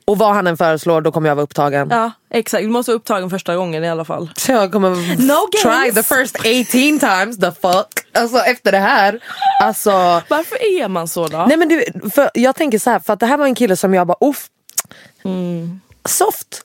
Och 0.04 0.18
vad 0.18 0.34
han 0.34 0.46
än 0.46 0.56
föreslår 0.56 1.00
då 1.00 1.12
kommer 1.12 1.28
jag 1.28 1.36
vara 1.36 1.44
upptagen. 1.44 1.88
Ja 1.90 2.12
exakt, 2.30 2.62
du 2.62 2.68
måste 2.68 2.90
vara 2.90 2.96
upptagen 2.96 3.30
första 3.30 3.56
gången 3.56 3.84
i 3.84 3.90
alla 3.90 4.04
fall. 4.04 4.30
Så 4.36 4.52
jag 4.52 4.72
kommer 4.72 4.90
No 5.26 5.48
try 5.62 5.92
the 5.92 6.02
first 6.02 6.36
18 6.36 6.98
times, 6.98 7.38
the 7.38 7.52
fuck. 7.52 7.86
Alltså 8.12 8.38
efter 8.38 8.72
det 8.72 8.78
här, 8.78 9.20
alltså 9.62 9.90
Varför 10.28 10.82
är 10.82 10.88
man 10.88 11.08
så 11.08 11.26
då? 11.26 11.44
Nej 11.48 11.56
men 11.56 11.68
du, 11.68 11.84
för 12.14 12.30
jag 12.34 12.56
tänker 12.56 12.78
så 12.78 12.90
här, 12.90 12.98
för 12.98 13.12
att 13.12 13.20
det 13.20 13.26
här 13.26 13.36
var 13.36 13.46
en 13.46 13.54
kille 13.54 13.76
som 13.76 13.94
jag 13.94 14.06
bara, 14.06 14.16
uff. 14.20 14.46
Soft. 16.08 16.64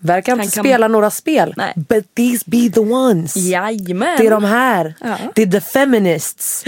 Verkar 0.00 0.32
inte 0.32 0.54
kan- 0.54 0.64
spela 0.64 0.88
några 0.88 1.10
spel. 1.10 1.54
Nej. 1.56 1.72
But 1.76 2.14
these 2.14 2.44
be 2.46 2.70
the 2.74 2.80
ones. 2.80 3.36
Jajamän. 3.36 4.16
Det 4.18 4.26
är 4.26 4.30
de 4.30 4.44
här. 4.44 4.94
Ja. 5.00 5.16
Det 5.34 5.42
är 5.42 5.46
the 5.46 5.60
feminists. 5.60 6.64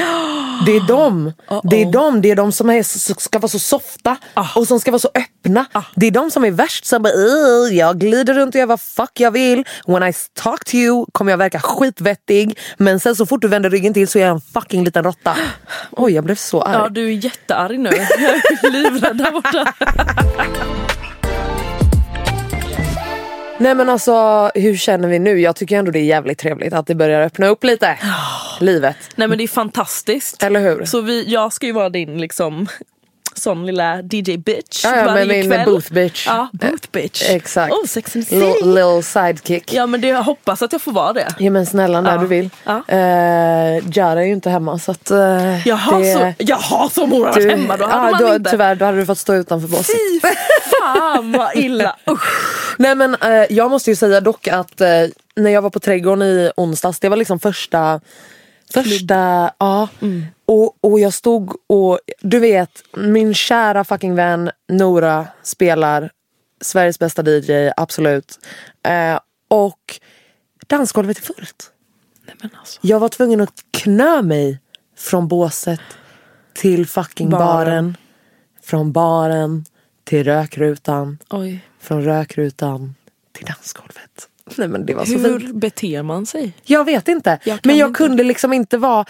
Det 0.66 0.76
är 0.76 0.86
de. 0.88 1.32
Det 1.64 1.82
är 1.82 1.92
de, 1.92 2.20
det 2.22 2.30
är 2.30 2.36
de 2.36 2.52
som 2.52 2.70
är, 2.70 2.82
ska 3.20 3.38
vara 3.38 3.48
så 3.48 3.58
softa 3.58 4.16
och 4.54 4.68
som 4.68 4.80
ska 4.80 4.90
vara 4.90 4.98
så 4.98 5.10
öppna. 5.14 5.66
Det 5.94 6.06
är 6.06 6.10
de 6.10 6.30
som 6.30 6.44
är 6.44 6.50
värst 6.50 6.84
som 6.86 7.02
bara 7.02 7.12
"Ugh, 7.12 7.74
jag 7.74 7.98
glider 7.98 8.34
runt 8.34 8.54
och 8.54 8.58
gör 8.58 8.66
vad 8.66 8.80
fuck 8.80 9.20
jag 9.20 9.30
vill. 9.30 9.64
When 9.86 10.02
I 10.02 10.12
talk 10.34 10.64
to 10.64 10.74
you 10.74 11.06
kommer 11.12 11.32
jag 11.32 11.38
verka 11.38 11.60
skitvettig 11.60 12.58
men 12.76 13.00
sen 13.00 13.16
så 13.16 13.26
fort 13.26 13.40
du 13.42 13.48
vänder 13.48 13.70
ryggen 13.70 13.94
till 13.94 14.08
så 14.08 14.18
är 14.18 14.22
jag 14.22 14.30
en 14.34 14.40
fucking 14.40 14.84
liten 14.84 15.04
råtta. 15.04 15.36
Oj 15.90 16.12
jag 16.12 16.24
blev 16.24 16.34
så 16.36 16.62
arg. 16.62 16.74
Ja 16.82 16.88
du 16.88 17.06
är 17.08 17.24
jättearg 17.24 17.78
nu. 17.80 17.90
Jag 17.90 18.30
är 18.64 18.70
livrädd 18.70 19.16
där 19.16 19.30
borta. 19.30 19.74
Nej 23.60 23.74
men 23.74 23.88
alltså 23.88 24.50
hur 24.54 24.76
känner 24.76 25.08
vi 25.08 25.18
nu? 25.18 25.40
Jag 25.40 25.56
tycker 25.56 25.78
ändå 25.78 25.90
det 25.90 25.98
är 25.98 26.04
jävligt 26.04 26.38
trevligt 26.38 26.72
att 26.72 26.86
det 26.86 26.94
börjar 26.94 27.20
öppna 27.22 27.46
upp 27.46 27.64
lite. 27.64 27.98
Livet. 28.60 28.96
Nej 29.16 29.28
men 29.28 29.38
det 29.38 29.44
är 29.44 29.48
fantastiskt. 29.48 30.42
Eller 30.42 30.60
hur? 30.60 30.84
Så 30.84 31.00
vi, 31.00 31.24
jag 31.32 31.52
ska 31.52 31.66
ju 31.66 31.72
vara 31.72 31.88
din 31.88 32.20
liksom 32.20 32.66
sån 33.34 33.66
lilla 33.66 33.96
DJ 34.02 34.36
bitch 34.36 34.84
Ja, 34.84 34.96
ja, 34.96 35.04
varje 35.04 35.24
med 35.26 35.36
min 35.38 35.50
kväll. 35.50 35.64
booth 35.66 35.92
bitch. 35.92 36.26
Ja, 36.26 36.48
booth 36.52 36.88
bitch. 36.92 37.30
Exakt. 37.30 37.72
Oh, 37.72 37.84
sex 37.86 38.16
and 38.16 38.28
the 38.28 38.36
Little, 38.36 39.02
sidekick. 39.02 39.72
Ja 39.72 39.86
men 39.86 40.00
det, 40.00 40.08
jag 40.08 40.22
hoppas 40.22 40.62
att 40.62 40.72
jag 40.72 40.82
får 40.82 40.92
vara 40.92 41.12
det. 41.12 41.34
Ja 41.38 41.50
men 41.50 41.66
snälla 41.66 42.00
när 42.00 42.12
Ja. 42.14 42.18
du 42.20 42.26
vill. 42.26 42.50
Ja. 42.64 42.82
Eh, 42.88 43.88
Jara 43.98 44.20
är 44.20 44.26
ju 44.26 44.32
inte 44.32 44.50
hemma 44.50 44.78
så 44.78 44.90
att... 44.90 45.10
eh, 45.10 45.68
Jaha, 45.68 45.98
det, 45.98 46.12
så, 46.14 46.32
jaha 46.44 46.88
som 46.90 47.10
hon 47.12 47.22
har 47.22 47.32
varit 47.32 47.50
hemma 47.50 47.76
då 47.76 47.86
hade 47.86 48.06
ja, 48.06 48.10
man 48.10 48.20
då, 48.20 48.34
inte. 48.34 48.50
Tyvärr, 48.50 48.74
då 48.74 48.84
hade 48.84 48.98
du 48.98 49.06
fått 49.06 49.18
stå 49.18 49.34
utanför 49.34 49.68
båset. 49.68 49.86
Fy 50.22 50.28
fan 50.70 51.32
vad 51.32 51.56
illa. 51.56 51.96
Usch. 52.10 52.28
Nej 52.78 52.94
men 52.94 53.14
eh, 53.14 53.44
jag 53.50 53.70
måste 53.70 53.90
ju 53.90 53.96
säga 53.96 54.20
dock 54.20 54.48
att 54.48 54.80
eh, 54.80 54.88
när 55.36 55.50
jag 55.50 55.62
var 55.62 55.70
på 55.70 55.80
Trädgården 55.80 56.22
i 56.22 56.50
onsdags, 56.56 57.00
det 57.00 57.08
var 57.08 57.16
liksom 57.16 57.40
första 57.40 58.00
Första, 58.72 59.52
ja. 59.58 59.88
Mm. 60.00 60.26
Och, 60.46 60.76
och 60.80 61.00
jag 61.00 61.14
stod 61.14 61.56
och, 61.66 61.98
du 62.20 62.38
vet, 62.38 62.70
min 62.96 63.34
kära 63.34 63.84
fucking 63.84 64.14
vän 64.14 64.50
Nora 64.68 65.26
spelar 65.42 66.10
Sveriges 66.60 66.98
bästa 66.98 67.22
DJ, 67.22 67.70
absolut. 67.76 68.38
Eh, 68.82 69.18
och 69.48 70.00
dansgolvet 70.66 71.18
är 71.18 71.22
fullt. 71.22 71.72
Nej, 72.26 72.36
men 72.40 72.50
alltså. 72.58 72.80
Jag 72.82 73.00
var 73.00 73.08
tvungen 73.08 73.40
att 73.40 73.64
knö 73.70 74.22
mig 74.22 74.60
från 74.96 75.28
båset 75.28 75.80
till 76.54 76.86
fucking 76.86 77.30
Baren. 77.30 77.46
baren. 77.46 77.96
Från 78.62 78.92
baren 78.92 79.64
till 80.04 80.24
rökrutan. 80.24 81.18
Oj. 81.30 81.64
Från 81.80 82.04
rökrutan 82.04 82.94
till 83.32 83.46
dansgolvet. 83.46 84.28
Nej 84.56 84.68
men 84.68 84.86
det 84.86 84.94
var 84.94 85.04
så 85.04 85.18
Hur 85.18 85.52
beter 85.52 86.02
man 86.02 86.26
sig? 86.26 86.52
Jag 86.64 86.84
vet 86.84 87.08
inte. 87.08 87.38
Jag 87.44 87.58
men 87.64 87.76
jag 87.76 87.88
inte. 87.88 87.98
kunde 87.98 88.24
liksom 88.24 88.52
inte 88.52 88.78
vara... 88.78 89.04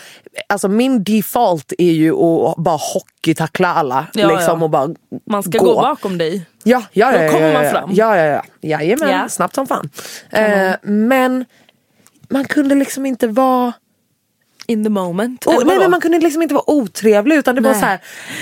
Alltså 0.48 0.68
min 0.68 1.04
default 1.04 1.72
är 1.78 1.92
ju 1.92 2.12
att 2.12 2.56
bara 2.56 2.78
hockeytackla 2.94 3.74
alla. 3.74 4.06
Ja, 4.14 4.28
liksom, 4.28 4.58
ja. 4.58 4.64
Och 4.64 4.70
bara 4.70 4.88
Man 5.26 5.42
ska 5.42 5.58
gå. 5.58 5.64
gå, 5.64 5.74
bakom 5.74 6.18
dig. 6.18 6.46
Ja, 6.64 6.82
ja, 6.92 7.10
Då 7.12 7.16
ja, 7.18 7.22
ja, 7.24 7.30
kommer 7.32 7.52
man 7.52 7.70
fram. 7.70 7.90
Ja, 7.92 8.16
ja, 8.16 8.24
ja. 8.24 8.42
Jajamän, 8.60 9.10
Ja. 9.10 9.28
snabbt 9.28 9.54
som 9.54 9.66
fan. 9.66 9.90
Eh, 10.30 10.70
men 10.82 11.44
man 12.30 12.44
kunde 12.44 12.74
liksom 12.74 13.06
inte 13.06 13.26
vara... 13.28 13.72
In 14.70 14.84
the 14.84 14.90
moment. 14.90 15.46
Oh, 15.46 15.64
nej 15.64 15.78
men 15.78 15.90
man 15.90 16.00
kunde 16.00 16.18
liksom 16.18 16.42
inte 16.42 16.54
vara 16.54 16.70
otrevlig 16.70 17.36
utan 17.36 17.54
det 17.54 17.60
var 17.60 17.70
Nej. 17.70 17.80
så 17.80 17.86
här. 17.86 18.00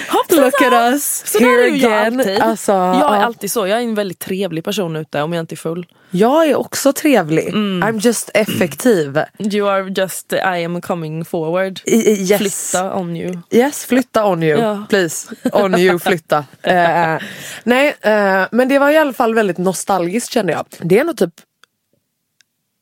Hoppsan! 0.08 0.44
Look 0.44 0.62
at 0.62 0.92
us, 0.92 1.22
Så 1.26 1.38
here 1.38 1.66
jag 1.66 1.74
again. 1.74 2.20
alltid. 2.20 2.40
Alltså, 2.40 2.72
jag 2.72 3.14
är 3.14 3.20
ja. 3.20 3.24
alltid 3.24 3.50
så. 3.50 3.66
Jag 3.66 3.78
är 3.78 3.82
en 3.82 3.94
väldigt 3.94 4.18
trevlig 4.18 4.64
person 4.64 4.96
ute 4.96 5.22
om 5.22 5.32
jag 5.32 5.42
inte 5.42 5.54
är 5.54 5.56
full. 5.56 5.86
Jag 6.10 6.48
är 6.48 6.56
också 6.56 6.92
trevlig. 6.92 7.48
Mm. 7.48 7.88
I'm 7.88 8.00
just 8.00 8.30
effektiv. 8.34 9.20
You 9.38 9.68
are 9.68 9.92
just, 9.96 10.32
I 10.32 10.64
am 10.64 10.80
coming 10.80 11.24
forward. 11.24 11.80
I, 11.84 12.30
yes. 12.30 12.38
Flytta 12.38 12.94
on 12.94 13.16
you. 13.16 13.38
Yes, 13.50 13.84
flytta 13.84 14.26
on 14.26 14.42
you. 14.42 14.60
Ja. 14.60 14.86
Please. 14.88 15.28
On 15.52 15.78
you, 15.78 15.98
flytta. 15.98 16.44
Eh, 16.62 17.22
nej, 17.64 17.96
eh, 18.00 18.42
men 18.50 18.68
det 18.68 18.78
var 18.78 18.90
i 18.90 18.96
alla 18.96 19.12
fall 19.12 19.34
väldigt 19.34 19.58
nostalgiskt 19.58 20.32
kände 20.32 20.52
jag. 20.52 20.66
Det 20.80 20.98
är 20.98 21.04
nog 21.04 21.16
typ 21.16 21.34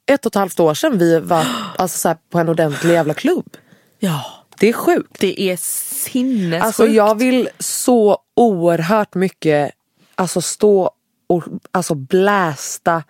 ett 0.07 0.27
och 0.27 0.31
ett 0.31 0.35
halvt 0.35 0.61
år 0.61 0.75
sedan 0.75 0.99
vi 0.99 1.21
var 1.21 1.47
alltså, 1.79 1.99
så 1.99 2.09
här, 2.09 2.17
på 2.31 2.39
en 2.39 2.49
ordentlig 2.49 2.95
jävla 2.95 3.15
klubb. 3.15 3.57
Ja. 3.99 4.25
Det 4.59 4.69
är 4.69 4.73
sjukt. 4.73 5.17
Det 5.21 5.41
är 5.41 5.57
sinnessjukt. 5.57 6.65
Alltså 6.65 6.87
jag 6.87 7.19
vill 7.19 7.49
så 7.59 8.19
oerhört 8.37 9.15
mycket 9.15 9.71
alltså 10.15 10.41
stå 10.41 10.91
och 11.27 11.45
alltså 11.73 11.95
blästa 11.95 13.03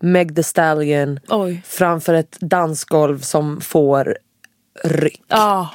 Meg 0.00 0.34
Thee 0.34 0.44
Stallion 0.44 1.20
Oj. 1.28 1.62
framför 1.66 2.14
ett 2.14 2.36
dansgolv 2.40 3.20
som 3.20 3.60
får 3.60 4.18
ryck. 4.84 5.22
Ja. 5.28 5.68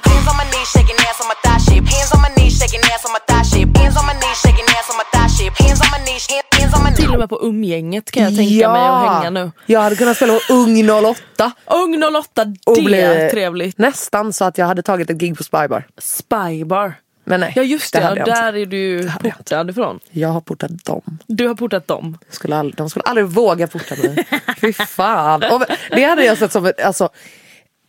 Hands 1.78 2.12
on 2.14 2.20
my 2.22 2.30
knees, 2.36 2.58
shaking 2.58 2.80
ass 2.92 3.04
on 3.06 3.12
my 3.16 3.22
thigh 3.28 3.44
shape. 3.50 3.78
Hands 3.78 3.96
on 4.00 4.04
my 4.06 4.14
knees, 4.20 4.38
shaking 4.42 4.68
ass 4.76 4.86
on 4.90 4.96
my 5.00 5.06
thigh 5.14 5.28
shape. 5.36 5.54
Hands 5.64 5.80
on 5.82 5.88
my 5.94 5.98
knees, 6.04 6.22
shaking 6.26 6.48
ass 6.58 6.70
on 6.72 6.74
my 6.74 6.74
thigh 6.74 6.74
shape. 6.74 6.74
Hands 6.74 6.74
on 6.74 6.74
my 6.74 6.74
knees, 6.74 6.74
hand- 6.74 6.74
hands 6.74 6.74
on 6.76 6.82
my 6.84 6.90
Till 6.96 7.10
och 7.14 7.18
med 7.18 7.28
på 7.28 7.38
umgänget 7.42 8.10
kan 8.10 8.22
jag 8.22 8.36
tänka 8.36 8.68
mig 8.72 8.82
att 8.88 9.16
hänga 9.16 9.30
nu. 9.30 9.50
Jag 9.66 9.80
hade 9.80 9.96
kunnat 9.96 10.16
spela 10.16 10.32
på 10.32 10.52
Ung 10.54 10.90
08 10.90 11.52
Ung 11.66 12.02
08, 12.02 12.46
och 12.66 12.76
det 12.90 13.00
är 13.02 13.30
trevligt. 13.30 13.78
nästan 13.78 14.32
så 14.32 14.44
att 14.44 14.58
jag 14.58 14.66
hade 14.66 14.82
tagit 14.82 15.10
ett 15.10 15.16
gig 15.16 15.36
på 15.36 15.44
Spybar. 15.44 15.86
Spybar. 15.98 16.94
Men 17.26 17.40
nej, 17.40 17.52
Ja 17.56 17.62
just 17.62 17.92
det, 17.92 18.00
hade 18.00 18.18
jag 18.20 18.28
där 18.28 18.56
är 18.56 18.66
du 18.66 19.10
jag 19.22 19.36
portad 19.36 19.70
ifrån. 19.70 20.00
Jag 20.10 20.28
har 20.28 20.40
portat 20.40 20.84
dem. 20.84 21.18
Du 21.26 21.48
har 21.48 21.54
portat 21.54 21.86
dem. 21.88 22.18
Skulle 22.30 22.56
aldrig, 22.56 22.76
de 22.76 22.90
skulle 22.90 23.02
aldrig 23.02 23.26
våga 23.26 23.66
porta 23.66 23.94
mig. 23.96 24.26
Fy 24.60 24.72
fan. 24.72 25.42
Och 25.52 25.62
det 25.90 26.04
hade 26.04 26.24
jag 26.24 26.38
sett 26.38 26.52
som 26.52 26.66
ett, 26.66 26.80
alltså, 26.84 27.08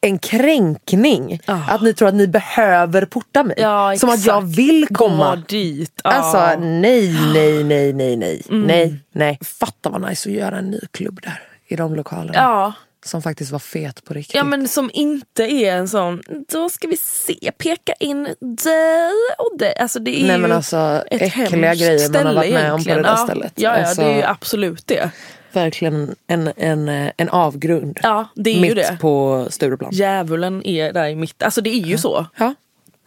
en 0.05 0.19
kränkning. 0.19 1.39
Att 1.45 1.81
ni 1.81 1.93
tror 1.93 2.07
att 2.07 2.13
ni 2.15 2.27
behöver 2.27 3.05
porta 3.05 3.43
mig. 3.43 3.55
Ja, 3.59 3.95
som 3.97 4.09
att 4.09 4.25
jag 4.25 4.41
vill 4.41 4.87
komma. 4.91 5.35
Gå 5.35 5.41
dit. 5.47 6.01
Ja. 6.03 6.09
Alltså 6.11 6.59
nej, 6.59 7.17
nej, 7.33 7.63
nej, 7.63 7.93
nej, 7.93 8.15
nej. 8.17 8.41
Mm. 8.49 8.61
nej, 8.67 8.99
nej. 9.11 9.39
Fatta 9.59 9.89
vad 9.89 10.01
nice 10.09 10.29
att 10.29 10.35
göra 10.35 10.57
en 10.57 10.71
ny 10.71 10.79
klubb 10.91 11.19
där. 11.23 11.41
I 11.67 11.75
de 11.75 11.95
lokalerna. 11.95 12.33
Ja. 12.33 12.73
Som 13.05 13.21
faktiskt 13.21 13.51
var 13.51 13.59
fet 13.59 14.03
på 14.03 14.13
riktigt. 14.13 14.35
Ja 14.35 14.43
men 14.43 14.67
som 14.67 14.89
inte 14.93 15.43
är 15.43 15.75
en 15.75 15.87
sån, 15.87 16.21
då 16.53 16.69
ska 16.69 16.87
vi 16.87 16.97
se, 16.97 17.51
peka 17.57 17.93
in 17.99 18.23
dig 18.39 19.11
och 19.37 19.57
dig. 19.59 19.75
Alltså 19.77 19.99
det 19.99 20.21
är 20.21 20.23
Nej, 20.27 20.35
ju 20.35 20.41
men 20.41 20.51
alltså, 20.51 21.03
ett 21.11 21.21
äckliga 21.21 21.75
grejer 21.75 22.09
man 22.13 22.25
har 22.25 22.33
varit 22.33 22.53
med 22.53 22.73
om 22.73 22.83
på 22.83 22.83
det 22.83 22.91
egentligen. 22.91 23.01
där 23.01 23.09
ja. 23.09 23.17
stället. 23.17 23.53
Ja, 23.55 23.77
ja 23.79 23.85
Alltså- 23.85 24.01
det 24.01 24.07
är 24.07 24.15
ju 24.17 24.23
absolut 24.23 24.87
det. 24.87 25.11
Verkligen 25.55 26.15
en, 26.27 26.51
en, 26.57 26.89
en 27.17 27.29
avgrund. 27.29 27.99
Ja 28.03 28.27
det 28.35 28.49
är 28.57 28.61
Mitt 28.61 28.71
ju 28.71 28.73
det. 28.75 28.97
på 29.01 29.45
Stureplan. 29.49 29.89
Djävulen 29.93 30.67
är 30.67 30.93
där 30.93 31.07
i 31.07 31.15
mitten, 31.15 31.45
alltså 31.45 31.61
det 31.61 31.69
är 31.69 31.85
ju 31.85 31.97
så. 31.97 32.25
Ja. 32.37 32.53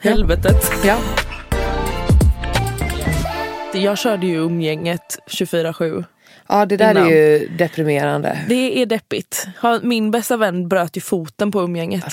Helvetet. 0.01 0.57
ja. 0.85 0.97
Jag 3.73 3.99
körde 3.99 4.27
ju 4.27 4.35
umgänget 4.37 5.19
24-7. 5.27 6.05
Ja 6.49 6.67
det 6.67 6.77
där 6.77 6.91
Innan. 6.91 7.07
är 7.07 7.11
ju 7.11 7.49
deprimerande. 7.59 8.39
Det 8.49 8.83
är 8.83 8.87
deppigt. 8.87 9.47
Min 9.83 10.11
bästa 10.11 10.37
vän 10.37 10.69
bröt 10.69 10.97
ju 10.97 11.01
foten 11.01 11.51
på 11.53 11.61
umgänget. 11.63 12.05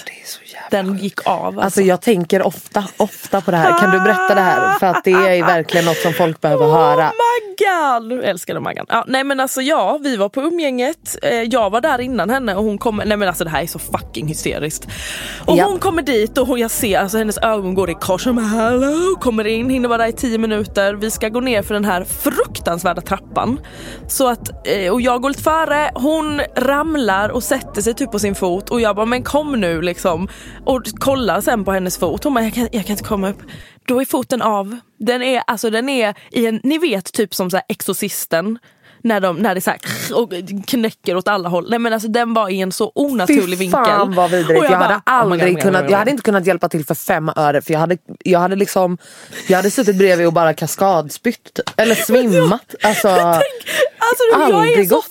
Jävla 0.54 0.84
Den 0.90 0.98
gick 0.98 1.28
av 1.28 1.46
alltså. 1.46 1.62
Alltså 1.62 1.82
jag 1.82 2.02
tänker 2.02 2.42
ofta, 2.48 2.86
ofta 2.98 3.42
på 3.42 3.52
det 3.52 3.58
här. 3.58 3.80
Kan 3.80 3.92
du 3.92 4.00
berätta 4.00 4.36
det 4.36 4.42
här? 4.42 4.80
För 4.80 4.88
att 4.88 5.04
det 5.04 5.12
är 5.12 5.44
verkligen 5.46 5.86
något 5.86 5.98
som 5.98 6.14
folk 6.14 6.42
behöver 6.42 6.66
höra. 6.72 7.10
Oh 7.10 7.12
Maggan! 7.12 8.12
Jag 8.12 8.26
älskade 8.30 8.60
Maggan. 8.60 8.86
Ja, 8.90 9.04
nej 9.08 9.24
men 9.24 9.40
alltså 9.40 9.62
ja, 9.62 10.00
vi 10.04 10.16
var 10.18 10.30
på 10.30 10.42
umgänget. 10.42 11.18
Eh, 11.22 11.42
jag 11.42 11.70
var 11.70 11.82
där 11.82 12.02
innan 12.02 12.30
henne 12.30 12.56
och 12.56 12.64
hon 12.64 12.78
kommer, 12.78 13.06
nej 13.06 13.18
men 13.18 13.28
alltså 13.28 13.44
det 13.44 13.50
här 13.50 13.62
är 13.64 13.68
så 13.68 13.80
fucking 13.80 14.28
hysteriskt. 14.28 14.88
Och 15.46 15.58
Ja. 15.58 15.66
hon 15.66 15.80
kommer 15.80 16.02
dit 16.02 16.38
och 16.38 16.48
hon, 16.48 16.60
jag 16.60 16.72
ser 16.72 17.00
alltså 17.00 17.18
hennes 17.18 17.38
ögon 17.38 17.74
går 17.76 17.90
i 17.90 17.94
kors. 17.94 18.26
Hon 18.26 18.46
hello, 18.46 19.16
kommer 19.22 19.48
in, 19.48 19.70
hinner 19.70 19.90
vara 19.90 19.98
där 19.98 20.08
i 20.08 20.14
10 20.14 20.38
minuter. 20.38 20.94
Vi 20.94 21.12
ska 21.12 21.30
gå 21.30 21.40
ner 21.40 21.62
för 21.64 21.74
den 21.74 21.86
här 21.86 22.04
fruktansvärda 22.04 23.02
trappan. 23.02 23.60
Så 24.08 24.25
att, 24.28 24.68
eh, 24.68 24.94
och 24.94 25.02
jag 25.02 25.22
går 25.22 25.30
lite 25.30 25.44
före, 25.44 25.92
hon 25.96 26.42
ramlar 26.56 27.30
och 27.30 27.44
sätter 27.44 27.82
sig 27.82 27.94
typ 27.94 28.12
på 28.12 28.20
sin 28.20 28.36
fot 28.36 28.70
och 28.70 28.82
jag 28.82 28.96
bara 28.96 29.06
men 29.06 29.24
kom 29.24 29.62
nu 29.62 29.82
liksom. 29.82 30.28
Och 30.66 30.82
kollar 31.00 31.42
sen 31.42 31.66
på 31.66 31.72
hennes 31.72 31.98
fot. 31.98 32.24
Hon 32.24 32.34
bara 32.34 32.44
jag 32.44 32.54
kan, 32.54 32.68
jag 32.72 32.86
kan 32.86 32.92
inte 32.92 33.04
komma 33.04 33.30
upp. 33.30 33.42
Då 33.88 34.02
är 34.02 34.06
foten 34.06 34.42
av. 34.42 34.78
Den 35.00 35.22
är, 35.22 35.44
alltså 35.48 35.70
den 35.70 35.90
är 35.90 36.14
i 36.32 36.46
en, 36.46 36.60
ni 36.64 36.78
vet 36.78 37.14
typ 37.14 37.36
som 37.36 37.52
så 37.52 37.58
här 37.58 37.66
Exorcisten. 37.70 38.60
När, 39.06 39.20
de, 39.20 39.36
när 39.38 39.56
det 39.56 39.62
så 39.62 39.70
här 39.72 39.80
och 40.14 40.34
knäcker 40.68 41.16
åt 41.18 41.28
alla 41.28 41.50
håll. 41.50 41.70
Nej 41.70 41.80
men 41.80 41.94
alltså 41.94 42.08
den 42.08 42.34
var 42.34 42.50
i 42.50 42.62
en 42.62 42.72
så 42.72 42.92
onaturlig 42.96 43.44
Fy 43.44 43.56
vinkel. 43.56 43.86
fan 43.86 44.16
vad 44.16 44.32
vidrigt. 44.32 44.60
Och 44.60 44.66
Jag, 44.66 44.70
hade 44.70 44.88
bara, 44.88 44.96
oh 44.96 45.02
aldrig 45.06 45.44
oh 45.50 45.54
God, 45.54 45.62
kunnat, 45.62 45.82
oh 45.82 45.86
God. 45.86 45.92
jag 45.94 45.98
hade 45.98 46.12
inte 46.12 46.24
kunnat 46.24 46.46
hjälpa 46.46 46.70
till 46.70 46.86
för 46.86 46.96
fem 46.96 47.32
öre 47.36 47.62
för 47.62 47.74
jag 47.74 47.80
hade, 47.80 47.98
jag 48.24 48.40
hade 48.40 48.56
liksom 48.56 48.98
Jag 49.48 49.58
hade 49.58 49.72
suttit 49.72 49.98
bredvid 49.98 50.28
och 50.28 50.34
bara 50.34 50.54
kaskadspytt. 50.54 51.60
Eller 51.78 51.96
svimmat. 51.96 52.76
Alltså, 52.84 53.08
Alltså 53.08 53.44
du, 54.34 54.42
jag 54.42 54.50
är 54.52 54.54
Aldrig 54.70 54.90
så 54.90 54.96
gått. 54.96 55.06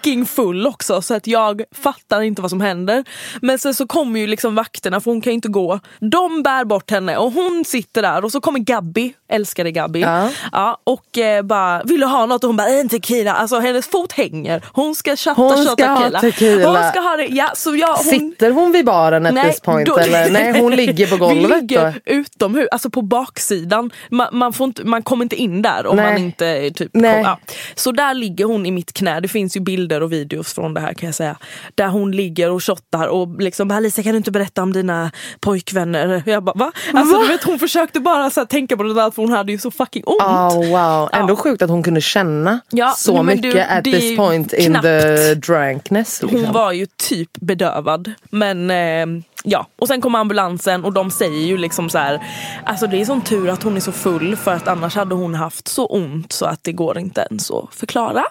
Fucking 0.00 0.26
full 0.26 0.66
också 0.66 1.02
så 1.02 1.14
att 1.14 1.26
jag 1.26 1.62
fattar 1.72 2.20
inte 2.20 2.42
vad 2.42 2.50
som 2.50 2.60
händer. 2.60 3.04
Men 3.42 3.58
sen 3.58 3.74
så 3.74 3.86
kommer 3.86 4.20
ju 4.20 4.26
liksom 4.26 4.54
vakterna 4.54 5.00
för 5.00 5.10
hon 5.10 5.20
kan 5.20 5.30
ju 5.30 5.34
inte 5.34 5.48
gå. 5.48 5.80
De 5.98 6.42
bär 6.42 6.64
bort 6.64 6.90
henne 6.90 7.16
och 7.16 7.32
hon 7.32 7.64
sitter 7.66 8.02
där 8.02 8.24
och 8.24 8.32
så 8.32 8.40
kommer 8.40 8.58
Gabby, 8.58 9.12
älskade 9.28 9.70
Gabby. 9.70 10.00
Ja. 10.00 10.30
Ja, 10.52 10.78
och 10.84 11.18
eh, 11.18 11.42
bara 11.42 11.82
vill 11.82 12.00
du 12.00 12.06
ha 12.06 12.26
något? 12.26 12.44
Och 12.44 12.48
hon 12.48 12.56
bara 12.56 12.68
en 12.68 12.88
tequila. 12.88 13.32
Alltså 13.32 13.58
hennes 13.58 13.86
fot 13.86 14.12
hänger. 14.12 14.64
Hon 14.72 14.94
ska 14.94 15.16
chatta 15.16 15.42
Hon 15.42 15.64
ska 15.64 15.86
ha 15.86 16.20
tequila. 16.20 16.68
Hon 16.68 16.90
ska 16.90 17.00
ha 17.00 17.16
det. 17.16 17.26
Ja, 17.26 17.50
så 17.54 17.76
jag, 17.76 17.94
hon, 17.94 18.04
sitter 18.04 18.50
hon 18.50 18.72
vid 18.72 18.84
baren 18.84 19.26
at 19.26 19.44
this 19.44 19.60
point? 19.60 19.86
då- 19.86 19.98
eller? 19.98 20.30
Nej 20.30 20.60
hon 20.60 20.72
ligger 20.76 21.06
på 21.06 21.16
golvet. 21.26 21.50
Vi 21.50 21.60
ligger 21.60 21.84
då. 22.04 22.12
utomhus, 22.12 22.68
alltså 22.72 22.90
på 22.90 23.02
baksidan. 23.02 23.90
Man, 24.10 24.28
man, 24.32 24.52
får 24.52 24.64
inte, 24.64 24.84
man 24.84 25.02
kommer 25.02 25.24
inte 25.24 25.36
in 25.36 25.62
där 25.62 25.86
om 25.86 25.96
Nej. 25.96 26.12
man 26.12 26.22
inte 26.22 26.70
typ 26.70 26.90
Nej. 26.94 27.14
kom, 27.14 27.22
ja. 27.22 27.38
Så 27.74 27.92
där 27.92 28.14
ligger 28.14 28.44
hon 28.44 28.66
i 28.66 28.70
mitt 28.70 28.92
knä. 28.92 29.20
Det 29.20 29.28
finns 29.28 29.56
ju 29.56 29.60
bilder 29.60 29.89
bilder 29.90 30.02
och 30.02 30.12
videos 30.12 30.52
från 30.54 30.74
det 30.74 30.80
här 30.80 30.94
kan 30.94 31.06
jag 31.06 31.14
säga. 31.14 31.36
Där 31.74 31.88
hon 31.88 32.12
ligger 32.12 32.50
och 32.50 32.64
shottar 32.64 33.06
och 33.08 33.40
liksom 33.42 33.68
bara 33.68 33.76
Alicia 33.76 34.04
kan 34.04 34.12
du 34.12 34.16
inte 34.18 34.30
berätta 34.30 34.62
om 34.62 34.72
dina 34.72 35.10
pojkvänner? 35.40 36.22
Jag 36.26 36.42
bara 36.44 36.52
va? 36.56 36.72
Alltså 36.94 37.16
Va? 37.16 37.22
du 37.22 37.28
vet 37.28 37.44
hon 37.44 37.58
försökte 37.58 38.00
bara 38.00 38.30
så 38.30 38.46
tänka 38.46 38.76
på 38.76 38.82
det 38.82 38.94
där 38.94 39.10
för 39.10 39.22
hon 39.22 39.32
hade 39.32 39.52
ju 39.52 39.58
så 39.58 39.70
fucking 39.70 40.02
ont. 40.06 40.20
Oh, 40.22 40.70
wow. 40.70 41.08
Ändå 41.12 41.36
sjukt 41.36 41.62
att 41.62 41.70
hon 41.70 41.82
kunde 41.82 42.00
känna 42.00 42.60
Ja, 42.70 42.94
så 42.96 43.22
mycket 43.22 43.52
du, 43.52 43.60
at 43.60 43.84
this 43.84 44.16
point 44.16 44.52
in 44.52 44.66
knappt. 44.70 44.82
the 44.82 45.34
drankness. 45.34 46.22
Liksom. 46.22 46.44
Hon 46.44 46.52
var 46.52 46.72
ju 46.72 46.86
typ 46.96 47.30
bedövad. 47.40 48.12
Men 48.30 48.70
eh, 48.70 49.22
ja, 49.44 49.66
och 49.78 49.88
sen 49.88 50.00
kom 50.00 50.14
ambulansen 50.14 50.84
och 50.84 50.92
de 50.92 51.10
säger 51.10 51.46
ju 51.46 51.56
liksom 51.56 51.90
så 51.90 51.98
här. 51.98 52.20
Alltså 52.64 52.86
det 52.86 53.00
är 53.00 53.04
sån 53.04 53.20
tur 53.22 53.48
att 53.48 53.62
hon 53.62 53.76
är 53.76 53.80
så 53.80 53.92
full 53.92 54.36
för 54.36 54.54
att 54.54 54.68
annars 54.68 54.94
hade 54.96 55.14
hon 55.14 55.34
haft 55.34 55.68
så 55.68 55.86
ont 55.86 56.32
så 56.32 56.46
att 56.46 56.64
det 56.64 56.72
går 56.72 56.98
inte 56.98 57.26
ens 57.30 57.50
att 57.50 57.74
förklara. 57.74 58.24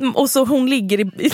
Mm, 0.00 0.12
Och 0.14 0.30
så 0.30 0.44
hon 0.44 0.70
ligger 0.70 1.00
i 1.00 1.04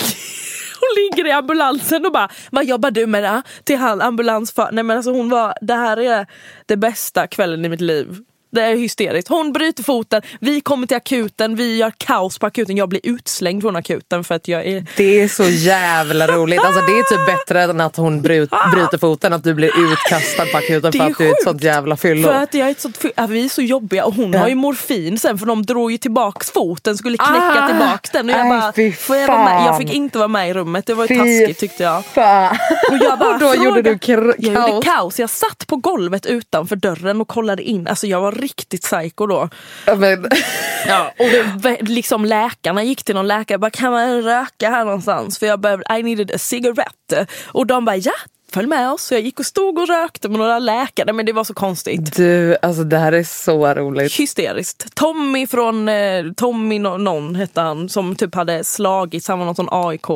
hon 0.79 0.95
ligger 0.95 1.27
i 1.27 1.31
ambulansen 1.31 2.05
och 2.05 2.11
bara, 2.11 2.29
vad 2.51 2.65
jobbar 2.65 2.91
du 2.91 3.07
med 3.07 3.23
då? 3.23 3.41
Till 3.63 3.77
han 3.77 4.01
ambulansför. 4.01 4.69
Nej 4.71 4.83
men 4.83 4.97
alltså 4.97 5.11
hon 5.11 5.29
var, 5.29 5.53
det 5.61 5.73
här 5.73 5.97
är 5.97 6.25
det 6.65 6.77
bästa 6.77 7.27
kvällen 7.27 7.65
i 7.65 7.69
mitt 7.69 7.81
liv. 7.81 8.23
Det 8.51 8.61
är 8.61 8.75
hysteriskt. 8.75 9.27
Hon 9.29 9.53
bryter 9.53 9.83
foten, 9.83 10.21
vi 10.39 10.61
kommer 10.61 10.87
till 10.87 10.97
akuten, 10.97 11.55
vi 11.55 11.77
gör 11.77 11.91
kaos 11.97 12.39
på 12.39 12.45
akuten. 12.45 12.77
Jag 12.77 12.89
blir 12.89 13.01
utslängd 13.03 13.61
från 13.61 13.75
akuten 13.75 14.23
för 14.23 14.35
att 14.35 14.47
jag 14.47 14.65
är... 14.65 14.85
Det 14.97 15.21
är 15.21 15.27
så 15.27 15.43
jävla 15.43 16.27
roligt. 16.27 16.59
Alltså, 16.59 16.81
det 16.81 16.91
är 16.99 17.03
typ 17.03 17.25
bättre 17.37 17.61
än 17.63 17.81
att 17.81 17.95
hon 17.97 18.21
bryt, 18.21 18.49
bryter 18.73 18.97
foten, 18.97 19.33
att 19.33 19.43
du 19.43 19.53
blir 19.53 19.91
utkastad 19.91 20.45
på 20.45 20.57
akuten 20.57 20.91
för 20.91 20.99
att 20.99 21.17
du 21.17 21.25
är 21.27 21.31
ett 21.31 21.43
sånt 21.43 21.63
jävla 21.63 21.97
fyllo. 21.97 22.27
För 22.27 22.35
att 22.35 22.53
jag 22.53 22.67
är 22.67 22.71
ett 22.71 22.81
sånt, 22.81 22.97
fy- 22.97 23.11
ja, 23.15 23.27
vi 23.27 23.45
är 23.45 23.49
så 23.49 23.61
jobbiga 23.61 24.05
och 24.05 24.13
hon 24.13 24.33
Ja. 24.33 24.39
har 24.39 24.47
ju 24.47 24.55
morfin 24.55 25.19
sen 25.19 25.37
för 25.37 25.45
de 25.45 25.65
drog 25.65 25.91
ju 25.91 25.97
tillbaks 25.97 26.51
foten, 26.51 26.97
skulle 26.97 27.17
knäcka 27.17 27.63
Ah, 27.63 27.67
tillbaks 27.67 28.09
den. 28.09 28.29
Och 28.29 28.35
jag, 28.35 28.49
bara, 28.49 28.91
får 28.97 29.15
jag, 29.17 29.29
jag 29.67 29.77
fick 29.77 29.93
inte 29.93 30.17
vara 30.17 30.27
med 30.27 30.49
i 30.49 30.53
rummet, 30.53 30.85
det 30.85 30.93
var 30.93 31.03
ju 31.03 31.07
Fy 31.07 31.15
taskigt 31.17 31.59
tyckte 31.59 31.83
jag. 31.83 32.05
Fan. 32.05 32.57
Och, 32.91 32.97
jag 33.01 33.19
bara, 33.19 33.29
Och 33.33 33.39
då 33.39 33.51
fråga- 33.53 33.63
gjorde 33.65 33.81
du 33.81 33.93
kr- 33.93 34.33
jag 34.37 34.55
kaos. 34.55 34.69
gjorde 34.69 34.85
kaos. 34.85 35.19
Jag 35.19 35.29
satt 35.29 35.67
på 35.67 35.75
golvet 35.75 36.25
utanför 36.25 36.75
dörren 36.75 37.21
och 37.21 37.27
kollade 37.27 37.63
in. 37.63 37.87
Alltså 37.87 38.07
jag 38.07 38.21
var 38.21 38.31
riktigt 38.37 38.81
psycho 38.81 39.27
då. 39.27 39.49
Ja, 39.85 39.95
men, 39.95 40.29
Ja, 40.87 41.13
och 41.19 41.25
det, 41.61 41.81
liksom 41.81 42.25
läkarna 42.25 42.83
gick 42.83 43.03
till 43.03 43.15
någon 43.15 43.27
läkare 43.27 43.57
bara 43.57 43.71
kan 43.71 43.91
man 43.91 44.21
röka 44.21 44.69
här 44.69 44.85
någonstans? 44.85 45.39
För 45.39 45.45
jag 45.45 45.59
behövde, 45.59 45.97
I 45.99 46.03
needed 46.03 46.31
a 46.35 46.37
cigarette. 46.37 47.27
Och 47.45 47.67
de 47.67 47.85
bara 47.85 47.95
ja, 47.95 48.13
följ 48.51 48.67
med 48.67 48.91
oss. 48.91 49.03
Så 49.03 49.13
jag 49.13 49.21
gick 49.21 49.39
och 49.39 49.45
stod 49.45 49.79
och 49.79 49.87
rökte 49.87 50.29
med 50.29 50.39
några 50.39 50.59
läkare 50.59 51.13
men 51.13 51.25
det 51.25 51.33
var 51.33 51.43
så 51.43 51.53
konstigt. 51.53 52.15
du, 52.15 52.57
alltså 52.61 52.83
det 52.83 52.97
här 52.97 53.11
är 53.11 53.23
så 53.23 53.73
roligt. 53.73 54.13
Hysteriskt. 54.13 54.95
Tommy 54.95 55.47
från, 55.47 55.89
eh, 55.89 56.25
Tommy 56.37 56.79
någon 56.79 57.35
hette 57.35 57.61
han 57.61 57.89
som 57.89 58.15
typ 58.15 58.35
hade 58.35 58.63
slagits, 58.63 59.27
han 59.27 59.39
var 59.39 59.45
någon 59.45 59.55
sån 59.55 59.69
AIK 59.71 60.07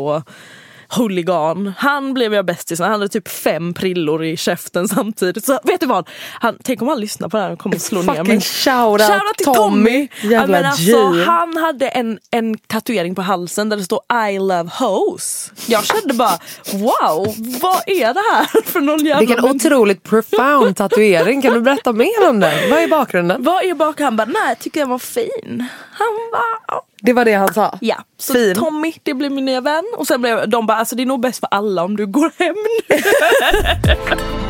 huligan. 0.97 1.73
Han 1.77 2.13
blev 2.13 2.33
jag 2.33 2.45
bästis 2.45 2.79
med. 2.79 2.89
Han 2.89 2.99
hade 2.99 3.09
typ 3.09 3.27
fem 3.27 3.73
prillor 3.73 4.23
i 4.23 4.37
käften 4.37 4.87
samtidigt. 4.87 5.45
Så 5.45 5.59
vet 5.63 5.79
du 5.79 5.85
vad? 5.85 6.09
Han, 6.39 6.57
tänk 6.63 6.81
om 6.81 6.87
han 6.87 6.99
lyssnar 6.99 7.29
på 7.29 7.37
det 7.37 7.43
här 7.43 7.51
och 7.51 7.59
kommer 7.59 7.77
slå 7.77 8.01
ner 8.01 8.23
mig. 8.23 8.41
Shoutout 8.41 9.01
Shoutout 9.01 9.37
till 9.37 9.45
Tommy. 9.45 10.07
Ja, 10.21 10.29
Jävla 10.29 10.47
men 10.47 10.65
alltså, 10.65 11.07
han 11.25 11.57
hade 11.57 11.87
en, 11.87 12.19
en 12.31 12.57
tatuering 12.57 13.15
på 13.15 13.21
halsen 13.21 13.69
där 13.69 13.77
det 13.77 13.83
står 13.83 14.01
I 14.29 14.39
love 14.39 14.69
hoes. 14.79 15.51
Jag 15.67 15.85
kände 15.85 16.13
bara 16.13 16.39
wow, 16.73 17.35
vad 17.61 17.81
är 17.85 18.13
det 18.13 18.23
här 18.31 18.61
för 18.65 18.81
någon 18.81 19.05
jävla... 19.05 19.19
Vilken 19.19 19.45
otroligt 19.45 20.03
profound 20.03 20.77
tatuering. 20.77 21.41
Kan 21.41 21.53
du 21.53 21.61
berätta 21.61 21.93
mer 21.93 22.29
om 22.29 22.39
den? 22.39 22.69
Vad 22.69 22.79
är 22.79 22.87
bakgrunden? 22.87 23.43
Vad 23.43 23.63
är 23.63 23.73
bakom? 23.73 24.03
Han 24.03 24.15
bara, 24.15 24.25
nej 24.25 24.47
jag 24.47 24.59
tycker 24.59 24.79
den 24.79 24.89
var 24.89 24.99
fin. 24.99 25.65
Han 25.91 26.07
bara. 26.31 26.81
Det 27.03 27.13
var 27.13 27.25
det 27.25 27.33
han 27.33 27.53
sa? 27.53 27.77
Ja, 27.81 27.95
så 28.17 28.33
Fin. 28.33 28.55
Tommy 28.55 28.93
det 29.03 29.13
blev 29.13 29.31
min 29.31 29.45
nya 29.45 29.61
vän 29.61 29.83
och 29.97 30.07
sen 30.07 30.21
blev 30.21 30.49
de 30.49 30.65
bara 30.67 30.77
alltså 30.77 30.95
det 30.95 31.03
är 31.03 31.05
nog 31.05 31.21
bäst 31.21 31.39
för 31.39 31.47
alla 31.51 31.83
om 31.83 31.97
du 31.97 32.07
går 32.07 32.31
hem 32.39 32.55
nu. 32.89 32.97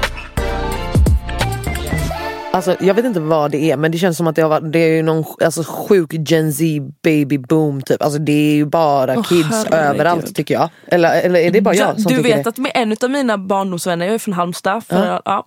Alltså, 2.54 2.76
jag 2.80 2.94
vet 2.94 3.06
inte 3.06 3.20
vad 3.20 3.52
det 3.52 3.72
är 3.72 3.78
men 3.78 3.92
det 3.92 3.98
känns 3.98 4.18
som 4.18 4.28
att 4.28 4.36
det, 4.36 4.42
har 4.42 4.50
varit, 4.50 4.72
det 4.74 4.80
är 4.80 4.96
ju 4.96 5.04
någon 5.04 5.24
alltså, 5.44 5.64
sjuk 5.64 6.14
Gen 6.30 6.54
Z 6.54 6.64
baby 7.04 7.38
boom 7.38 7.82
typ. 7.82 8.02
Alltså, 8.04 8.20
det 8.20 8.32
är 8.52 8.54
ju 8.56 8.66
bara 8.66 9.18
Åh, 9.18 9.24
kids 9.24 9.50
herregud. 9.50 9.74
överallt 9.74 10.36
tycker 10.36 10.54
jag. 10.54 10.70
Eller, 10.88 11.22
eller 11.22 11.40
är 11.40 11.52
det 11.52 11.62
bara 11.62 11.76
jag 11.76 12.02
som 12.02 12.14
du 12.14 12.22
vet 12.22 12.44
det? 12.44 12.50
att 12.50 12.58
med 12.58 12.72
en 12.76 12.96
av 13.02 13.10
mina 13.10 13.38
barndomsvänner, 13.38 14.06
jag 14.06 14.16
är 14.16 14.20
från 14.20 14.34
Halmstad, 14.34 14.84
för, 14.84 15.06
Ja. 15.08 15.22
ja. 15.26 15.46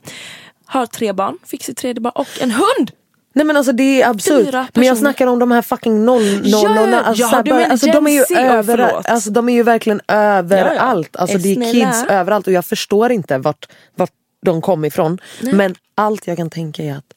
har 0.66 0.86
tre 0.86 1.12
barn, 1.12 1.38
fick 1.46 1.64
sitt 1.64 1.76
tredje 1.76 2.00
barn 2.00 2.12
och 2.14 2.28
en 2.40 2.50
hund! 2.50 2.90
Nej 3.36 3.46
men 3.46 3.56
alltså 3.56 3.72
det 3.72 4.02
är 4.02 4.08
absurt. 4.10 4.54
Men 4.74 4.84
jag 4.84 4.96
snackar 4.98 5.26
om 5.26 5.38
de 5.38 5.50
här 5.50 5.62
fucking 5.62 6.04
noll, 6.04 6.22
noll, 6.22 6.90
Ja. 6.90 7.00
Alltså, 7.00 7.22
ja, 7.22 7.42
bara- 7.42 7.66
alltså, 7.66 7.86
de 7.92 8.06
är 8.06 8.10
ju 8.10 8.38
överallt. 8.38 9.06
Alltså, 9.08 9.30
de 9.30 9.48
är 9.48 9.52
ju 9.52 9.62
verkligen 9.62 10.00
överallt. 10.08 11.16
Alltså, 11.16 11.38
det 11.38 11.52
är 11.52 11.72
kids 11.72 12.04
överallt 12.08 12.46
och 12.46 12.52
jag 12.52 12.64
förstår 12.64 13.12
inte 13.12 13.38
vart, 13.38 13.68
vart 13.96 14.10
de 14.46 14.60
kom 14.62 14.84
ifrån. 14.84 15.18
Men 15.40 15.74
allt 15.94 16.26
jag 16.26 16.36
kan 16.36 16.50
tänka 16.50 16.82
är 16.82 16.92
att 16.96 17.14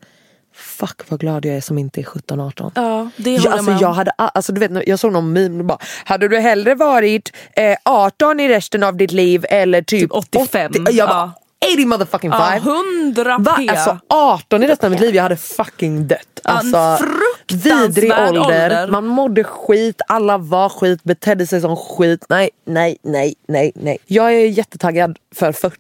fuck 0.56 1.02
vad 1.10 1.20
glad 1.20 1.46
jag 1.46 1.56
är 1.56 1.62
som 1.62 1.78
inte 1.78 2.02
är 2.02 2.04
17-18. 2.04 2.72
Ja, 2.76 3.10
det 3.18 3.32
Ja, 3.32 3.40
håller 3.42 3.52
alltså, 3.58 3.72
jag 3.72 3.82
jag, 3.82 3.94
hade, 3.94 4.12
alltså, 4.12 4.54
du 4.54 4.68
vet, 4.68 4.88
jag 4.88 5.00
såg 5.00 5.12
någon 5.14 5.34
meme 5.34 5.60
och 5.60 5.66
bara, 5.66 5.78
hade 6.06 6.28
du 6.28 6.40
hellre 6.40 6.76
varit 6.76 7.32
eh, 7.56 7.78
18 7.86 8.40
i 8.40 8.48
resten 8.48 8.84
av 8.84 8.96
ditt 8.98 9.12
liv 9.12 9.46
eller 9.50 9.82
typ, 9.82 10.02
Typ 10.02 10.14
85, 10.16 10.72
80? 10.72 10.82
Jag 10.92 11.10
bara, 11.10 11.16
ja. 11.18 11.42
80 11.74 11.86
motherfucking 11.86 12.32
Ja, 12.32 12.52
five. 12.52 12.72
100 12.72 13.38
Va? 13.40 13.56
p. 13.60 13.70
Alltså 13.70 14.00
18 14.10 14.64
i 14.64 14.68
resten 14.68 14.88
av 14.88 14.92
mitt 14.92 15.00
liv, 15.02 15.16
jag 15.16 15.24
hade 15.24 15.38
fucking 15.38 16.08
dött. 16.08 16.20
Ja, 16.44 16.50
en 16.52 16.58
Alltså, 16.76 17.06
fruktansvärd 17.06 17.82
vidrig 17.82 18.12
ålder. 18.12 18.40
ålder. 18.42 18.88
man 18.88 19.06
mådde 19.06 19.44
skit, 19.44 20.02
alla 20.08 20.38
var 20.38 20.70
skit, 20.70 21.04
betedde 21.04 21.48
sig 21.48 21.62
som 21.62 21.76
skit. 21.78 22.26
Nej, 22.30 22.50
nej, 22.66 22.98
nej, 23.04 23.36
nej, 23.48 23.72
nej. 23.76 23.98
Jag 24.06 24.34
är 24.34 24.46
jättetaggad 24.48 25.18
för 25.36 25.52
40. 25.52 25.78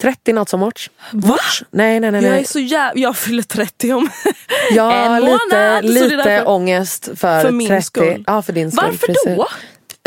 30 0.00 0.32
not 0.32 0.48
so 0.48 0.56
much. 0.56 0.90
Va? 1.12 1.36
Nej, 1.70 2.00
nej, 2.00 2.10
nej. 2.10 2.22
Jag 2.22 2.30
nej. 2.30 2.40
är 2.40 2.44
så 2.44 2.58
jävla, 2.58 3.00
jag 3.00 3.16
fyller 3.16 3.42
30 3.42 3.92
om 3.92 4.08
Jag 4.70 5.06
en 5.06 5.24
månad. 5.24 5.84
lite, 5.84 6.04
lite 6.04 6.16
därför- 6.16 6.48
ångest 6.48 7.04
för, 7.16 7.42
För 7.42 7.50
min 7.50 7.68
30. 7.68 7.82
skull. 7.82 8.24
Ja, 8.26 8.42
för 8.42 8.52
din 8.52 8.70
skull. 8.72 8.84
Varför 8.86 9.06
precis. 9.06 9.36
då? 9.36 9.48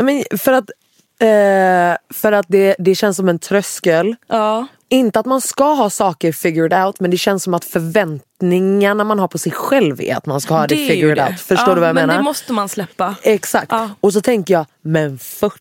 Men 0.03 0.23
för 0.37 0.53
att, 0.53 0.69
eh, 1.21 1.97
för 2.13 2.31
att 2.31 2.45
det, 2.49 2.75
det 2.79 2.95
känns 2.95 3.17
som 3.17 3.29
en 3.29 3.39
tröskel. 3.39 4.15
Ja. 4.27 4.67
Inte 4.89 5.19
att 5.19 5.25
man 5.25 5.41
ska 5.41 5.73
ha 5.73 5.89
saker 5.89 6.31
figured 6.31 6.73
out 6.73 6.99
men 6.99 7.11
det 7.11 7.17
känns 7.17 7.43
som 7.43 7.53
att 7.53 7.65
förväntningarna 7.65 9.03
man 9.03 9.19
har 9.19 9.27
på 9.27 9.37
sig 9.37 9.51
själv 9.51 10.01
är 10.01 10.15
att 10.15 10.25
man 10.25 10.41
ska 10.41 10.53
ha 10.53 10.67
det, 10.67 10.75
ju 10.75 10.87
figured 10.87 11.17
det. 11.17 11.23
out. 11.29 11.39
Förstår 11.39 11.69
ja, 11.69 11.75
du 11.75 11.79
vad 11.79 11.89
jag 11.89 11.95
men 11.95 12.07
menar? 12.07 12.17
det 12.17 12.23
måste 12.23 12.53
man 12.53 12.69
släppa. 12.69 13.15
Exakt. 13.23 13.71
Ja. 13.71 13.89
Och 14.01 14.13
så 14.13 14.21
tänker 14.21 14.53
jag, 14.53 14.65
men 14.81 15.17
40? 15.19 15.59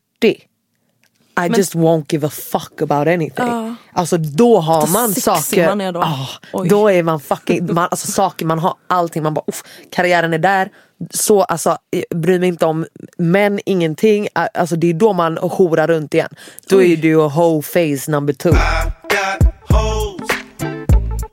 I 1.46 1.48
just 1.56 1.74
won't 1.74 2.12
give 2.12 2.26
a 2.26 2.30
fuck 2.30 2.82
about 2.82 3.08
anything. 3.08 3.46
Ja. 3.46 3.74
Alltså 3.92 4.16
då 4.16 4.60
har 4.60 4.86
man 4.86 5.14
saker, 5.14 5.66
man 5.66 5.80
är 5.80 5.92
då. 5.92 6.04
Oj. 6.52 6.68
då 6.68 6.90
är 6.90 7.02
man 7.02 7.20
fucking, 7.20 7.74
man, 7.74 7.88
alltså 7.90 8.06
saker 8.12 8.46
man 8.46 8.58
har 8.58 8.74
allting, 8.86 9.22
man 9.22 9.34
bara 9.34 9.44
uff, 9.46 9.62
karriären 9.90 10.34
är 10.34 10.38
där. 10.38 10.70
Så 11.10 11.42
alltså, 11.42 11.78
bryr 12.14 12.38
mig 12.38 12.48
inte 12.48 12.66
om 12.66 12.86
män, 13.18 13.60
ingenting. 13.66 14.28
Alltså 14.54 14.76
det 14.76 14.90
är 14.90 14.94
då 14.94 15.12
man 15.12 15.38
horar 15.38 15.86
runt 15.86 16.14
igen. 16.14 16.28
Då 16.68 16.82
är 16.82 16.96
det 16.96 17.08
ju 17.08 17.16
hoe 17.16 17.62
phase 17.62 18.10
number 18.10 18.32
two. 18.32 18.50
got 18.50 19.54
hoes. 19.68 20.28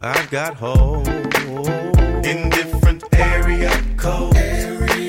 I've 0.02 0.30
got 0.32 0.54
hoes 0.60 1.08
in 2.26 2.50
different 2.50 3.04
area 3.14 3.72
codes. 3.98 4.37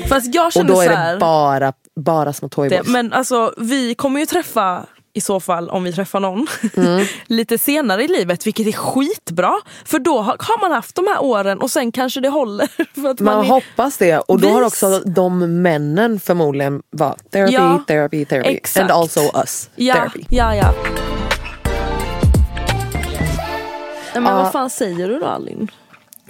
Fast 0.09 0.33
jag 0.35 0.51
Och 0.55 0.65
då 0.65 0.81
är 0.81 0.85
så 0.87 0.93
här, 0.93 1.13
det 1.13 1.19
bara, 1.19 1.73
bara 1.95 2.33
små 2.33 2.47
det, 2.47 2.55
toyboys. 2.55 2.87
men 2.87 3.13
alltså 3.13 3.53
vi 3.57 3.95
kommer 3.95 4.19
ju 4.19 4.25
träffa 4.25 4.85
i 5.13 5.21
så 5.21 5.39
fall, 5.39 5.69
om 5.69 5.83
vi 5.83 5.93
träffar 5.93 6.19
någon, 6.19 6.47
Mm. 6.77 7.05
lite 7.27 7.57
senare 7.57 8.03
i 8.03 8.07
livet, 8.07 8.47
vilket 8.47 8.67
är 8.67 8.71
skitbra. 8.71 9.53
För 9.85 9.99
då 9.99 10.21
har, 10.21 10.35
har 10.39 10.61
man 10.61 10.71
haft 10.71 10.95
de 10.95 11.07
här 11.07 11.23
åren 11.23 11.59
och 11.61 11.71
sen 11.71 11.91
kanske 11.91 12.19
det 12.19 12.29
håller. 12.29 12.67
För 13.01 13.09
att 13.09 13.19
Man 13.19 13.35
man 13.35 13.45
är, 13.45 13.49
hoppas 13.49 13.97
det 13.97 14.17
och 14.19 14.39
då 14.39 14.49
har 14.49 14.63
Vis. 14.63 14.67
också 14.67 14.99
de 14.99 15.61
männen 15.61 16.19
förmodligen 16.19 16.81
var 16.89 17.15
therapy, 17.31 17.53
Ja, 17.53 17.83
therapy, 17.87 18.25
therapy. 18.25 18.49
exakt. 18.49 18.81
And 18.81 18.91
also 18.91 19.19
us. 19.39 19.69
ja, 19.75 19.93
Therapy. 19.93 20.23
ja, 20.29 20.55
ja. 20.55 20.73
Men 24.13 24.23
Ja. 24.23 24.35
vad 24.43 24.51
fan 24.51 24.69
säger 24.69 25.07
du 25.09 25.19
då 25.19 25.25
Alin? 25.25 25.71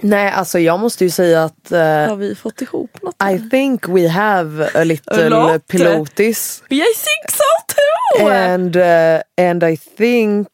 Nej 0.00 0.30
alltså 0.30 0.58
jag 0.58 0.80
måste 0.80 1.04
ju 1.04 1.10
säga 1.10 1.44
att 1.44 1.72
eh, 1.72 1.78
Har 1.80 2.16
vi 2.16 2.34
fått 2.34 2.62
ihop 2.62 3.02
något? 3.02 3.14
I 3.32 3.48
think 3.50 3.88
we 3.88 4.08
have 4.08 4.70
a 4.74 4.84
little 4.84 5.28
lot. 5.28 5.66
pilotis. 5.66 6.62
Jag 6.68 6.78
think 6.78 7.30
so 7.30 7.74
too! 7.74 8.28
And, 8.28 8.76
uh, 8.76 9.20
and 9.36 9.64
I 9.64 9.76
think 9.76 10.48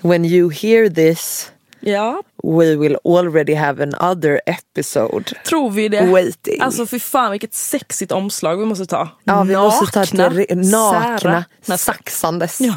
when 0.00 0.24
you 0.24 0.50
hear 0.50 0.88
this 0.88 1.50
ja, 1.80 2.22
we 2.42 2.76
will 2.76 2.96
already 3.04 3.54
have 3.54 3.82
another 3.82 4.40
episode. 4.46 5.24
tror 5.44 5.70
vi 5.70 5.88
det? 5.88 6.06
Waiting. 6.06 6.60
Alltså 6.60 6.86
för 6.86 6.98
fan 6.98 7.30
vilket 7.30 7.54
sexigt 7.54 8.12
omslag 8.12 8.56
vi 8.56 8.64
måste 8.64 8.86
ta. 8.86 9.08
Ja, 9.24 9.42
vi 9.42 9.56
måste 9.56 9.86
ta 9.86 10.02
ett 10.02 10.12
nakna, 10.12 11.44
sära. 11.62 11.78
saxandes. 11.78 12.60
Ja, 12.60 12.74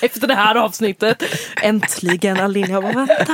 efter 0.00 0.26
det 0.26 0.34
här 0.34 0.54
avsnittet. 0.54 1.22
Äntligen 1.62 2.40
Alin, 2.40 2.70
jag 2.70 2.82
bara 2.82 2.92
vänta. 2.92 3.26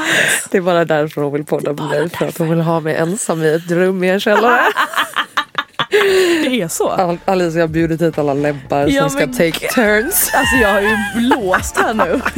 Det 0.51 0.59
är 0.59 0.62
bara 0.62 0.84
därför 0.84 1.22
hon 1.22 1.32
vill 1.32 1.45
podda 1.45 1.72
med 1.72 1.84
mig, 1.89 2.09
för 2.09 2.26
att 2.26 2.39
hon 2.39 2.51
vill 2.51 2.61
ha 2.61 2.80
mig 2.80 2.97
ensam 2.97 3.43
i 3.43 3.49
ett 3.55 3.70
rum 3.70 4.05
i 4.05 4.09
en 4.09 4.20
källare. 4.20 4.61
Det 6.43 6.63
är 6.63 6.69
så. 6.69 6.89
Al- 6.89 7.19
Alicia 7.25 7.63
har 7.63 7.69
bjudit 7.69 8.03
hit 8.03 8.19
alla 8.19 8.35
läppar 8.35 8.87
Ja, 8.87 9.01
som 9.09 9.11
ska 9.11 9.27
take 9.27 9.69
turns. 9.75 10.31
Alltså 10.35 10.57
jag 10.57 10.73
har 10.73 10.81
ju 10.81 10.97
låst 11.21 11.77
här 11.77 11.95
nu. 11.95 12.21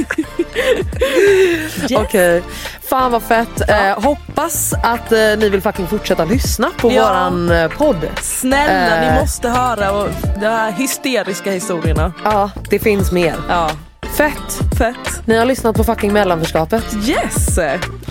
Yes. 1.81 1.93
Okej, 1.93 2.43
fan 2.91 3.13
vad 3.13 3.23
fett. 3.23 3.69
Eh, 3.71 4.01
hoppas 4.03 4.73
att 4.83 5.13
eh, 5.13 5.19
ni 5.39 5.49
vill 5.49 5.61
fucking 5.63 5.87
fortsätta 5.87 6.25
lyssna 6.25 6.71
på 6.79 6.93
Ja. 6.93 7.03
våran 7.09 7.51
eh, 7.51 7.69
podd. 7.69 7.97
Snälla 8.23 8.97
Eh. 8.97 9.15
ni 9.15 9.21
måste 9.21 9.49
höra 9.49 9.93
och 9.93 10.09
de 10.41 10.47
här 10.47 10.73
hysteriska 10.73 11.51
historierna. 11.51 12.13
Ja, 12.25 12.51
det 12.71 12.79
finns 12.79 13.13
mer. 13.13 13.35
Ja. 13.49 13.71
Fett. 14.17 14.61
Fett. 14.79 15.23
Ni 15.25 15.37
har 15.39 15.45
lyssnat 15.45 15.77
på 15.77 15.85
fucking 15.85 16.13
mellanförskapet. 16.13 16.85
Yes! 17.07 17.59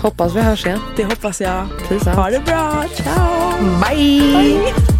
Hoppas 0.02 0.34
vi 0.36 0.40
hörs 0.40 0.66
igen. 0.66 0.78
Det 0.96 1.04
hoppas 1.04 1.40
jag. 1.40 1.66
Peace 1.88 2.06
out. 2.10 2.16
Ha 2.16 2.30
det 2.30 2.40
bra. 2.46 2.84
Ciao! 2.96 3.52
Bye! 3.88 4.20
Bye. 4.36 4.99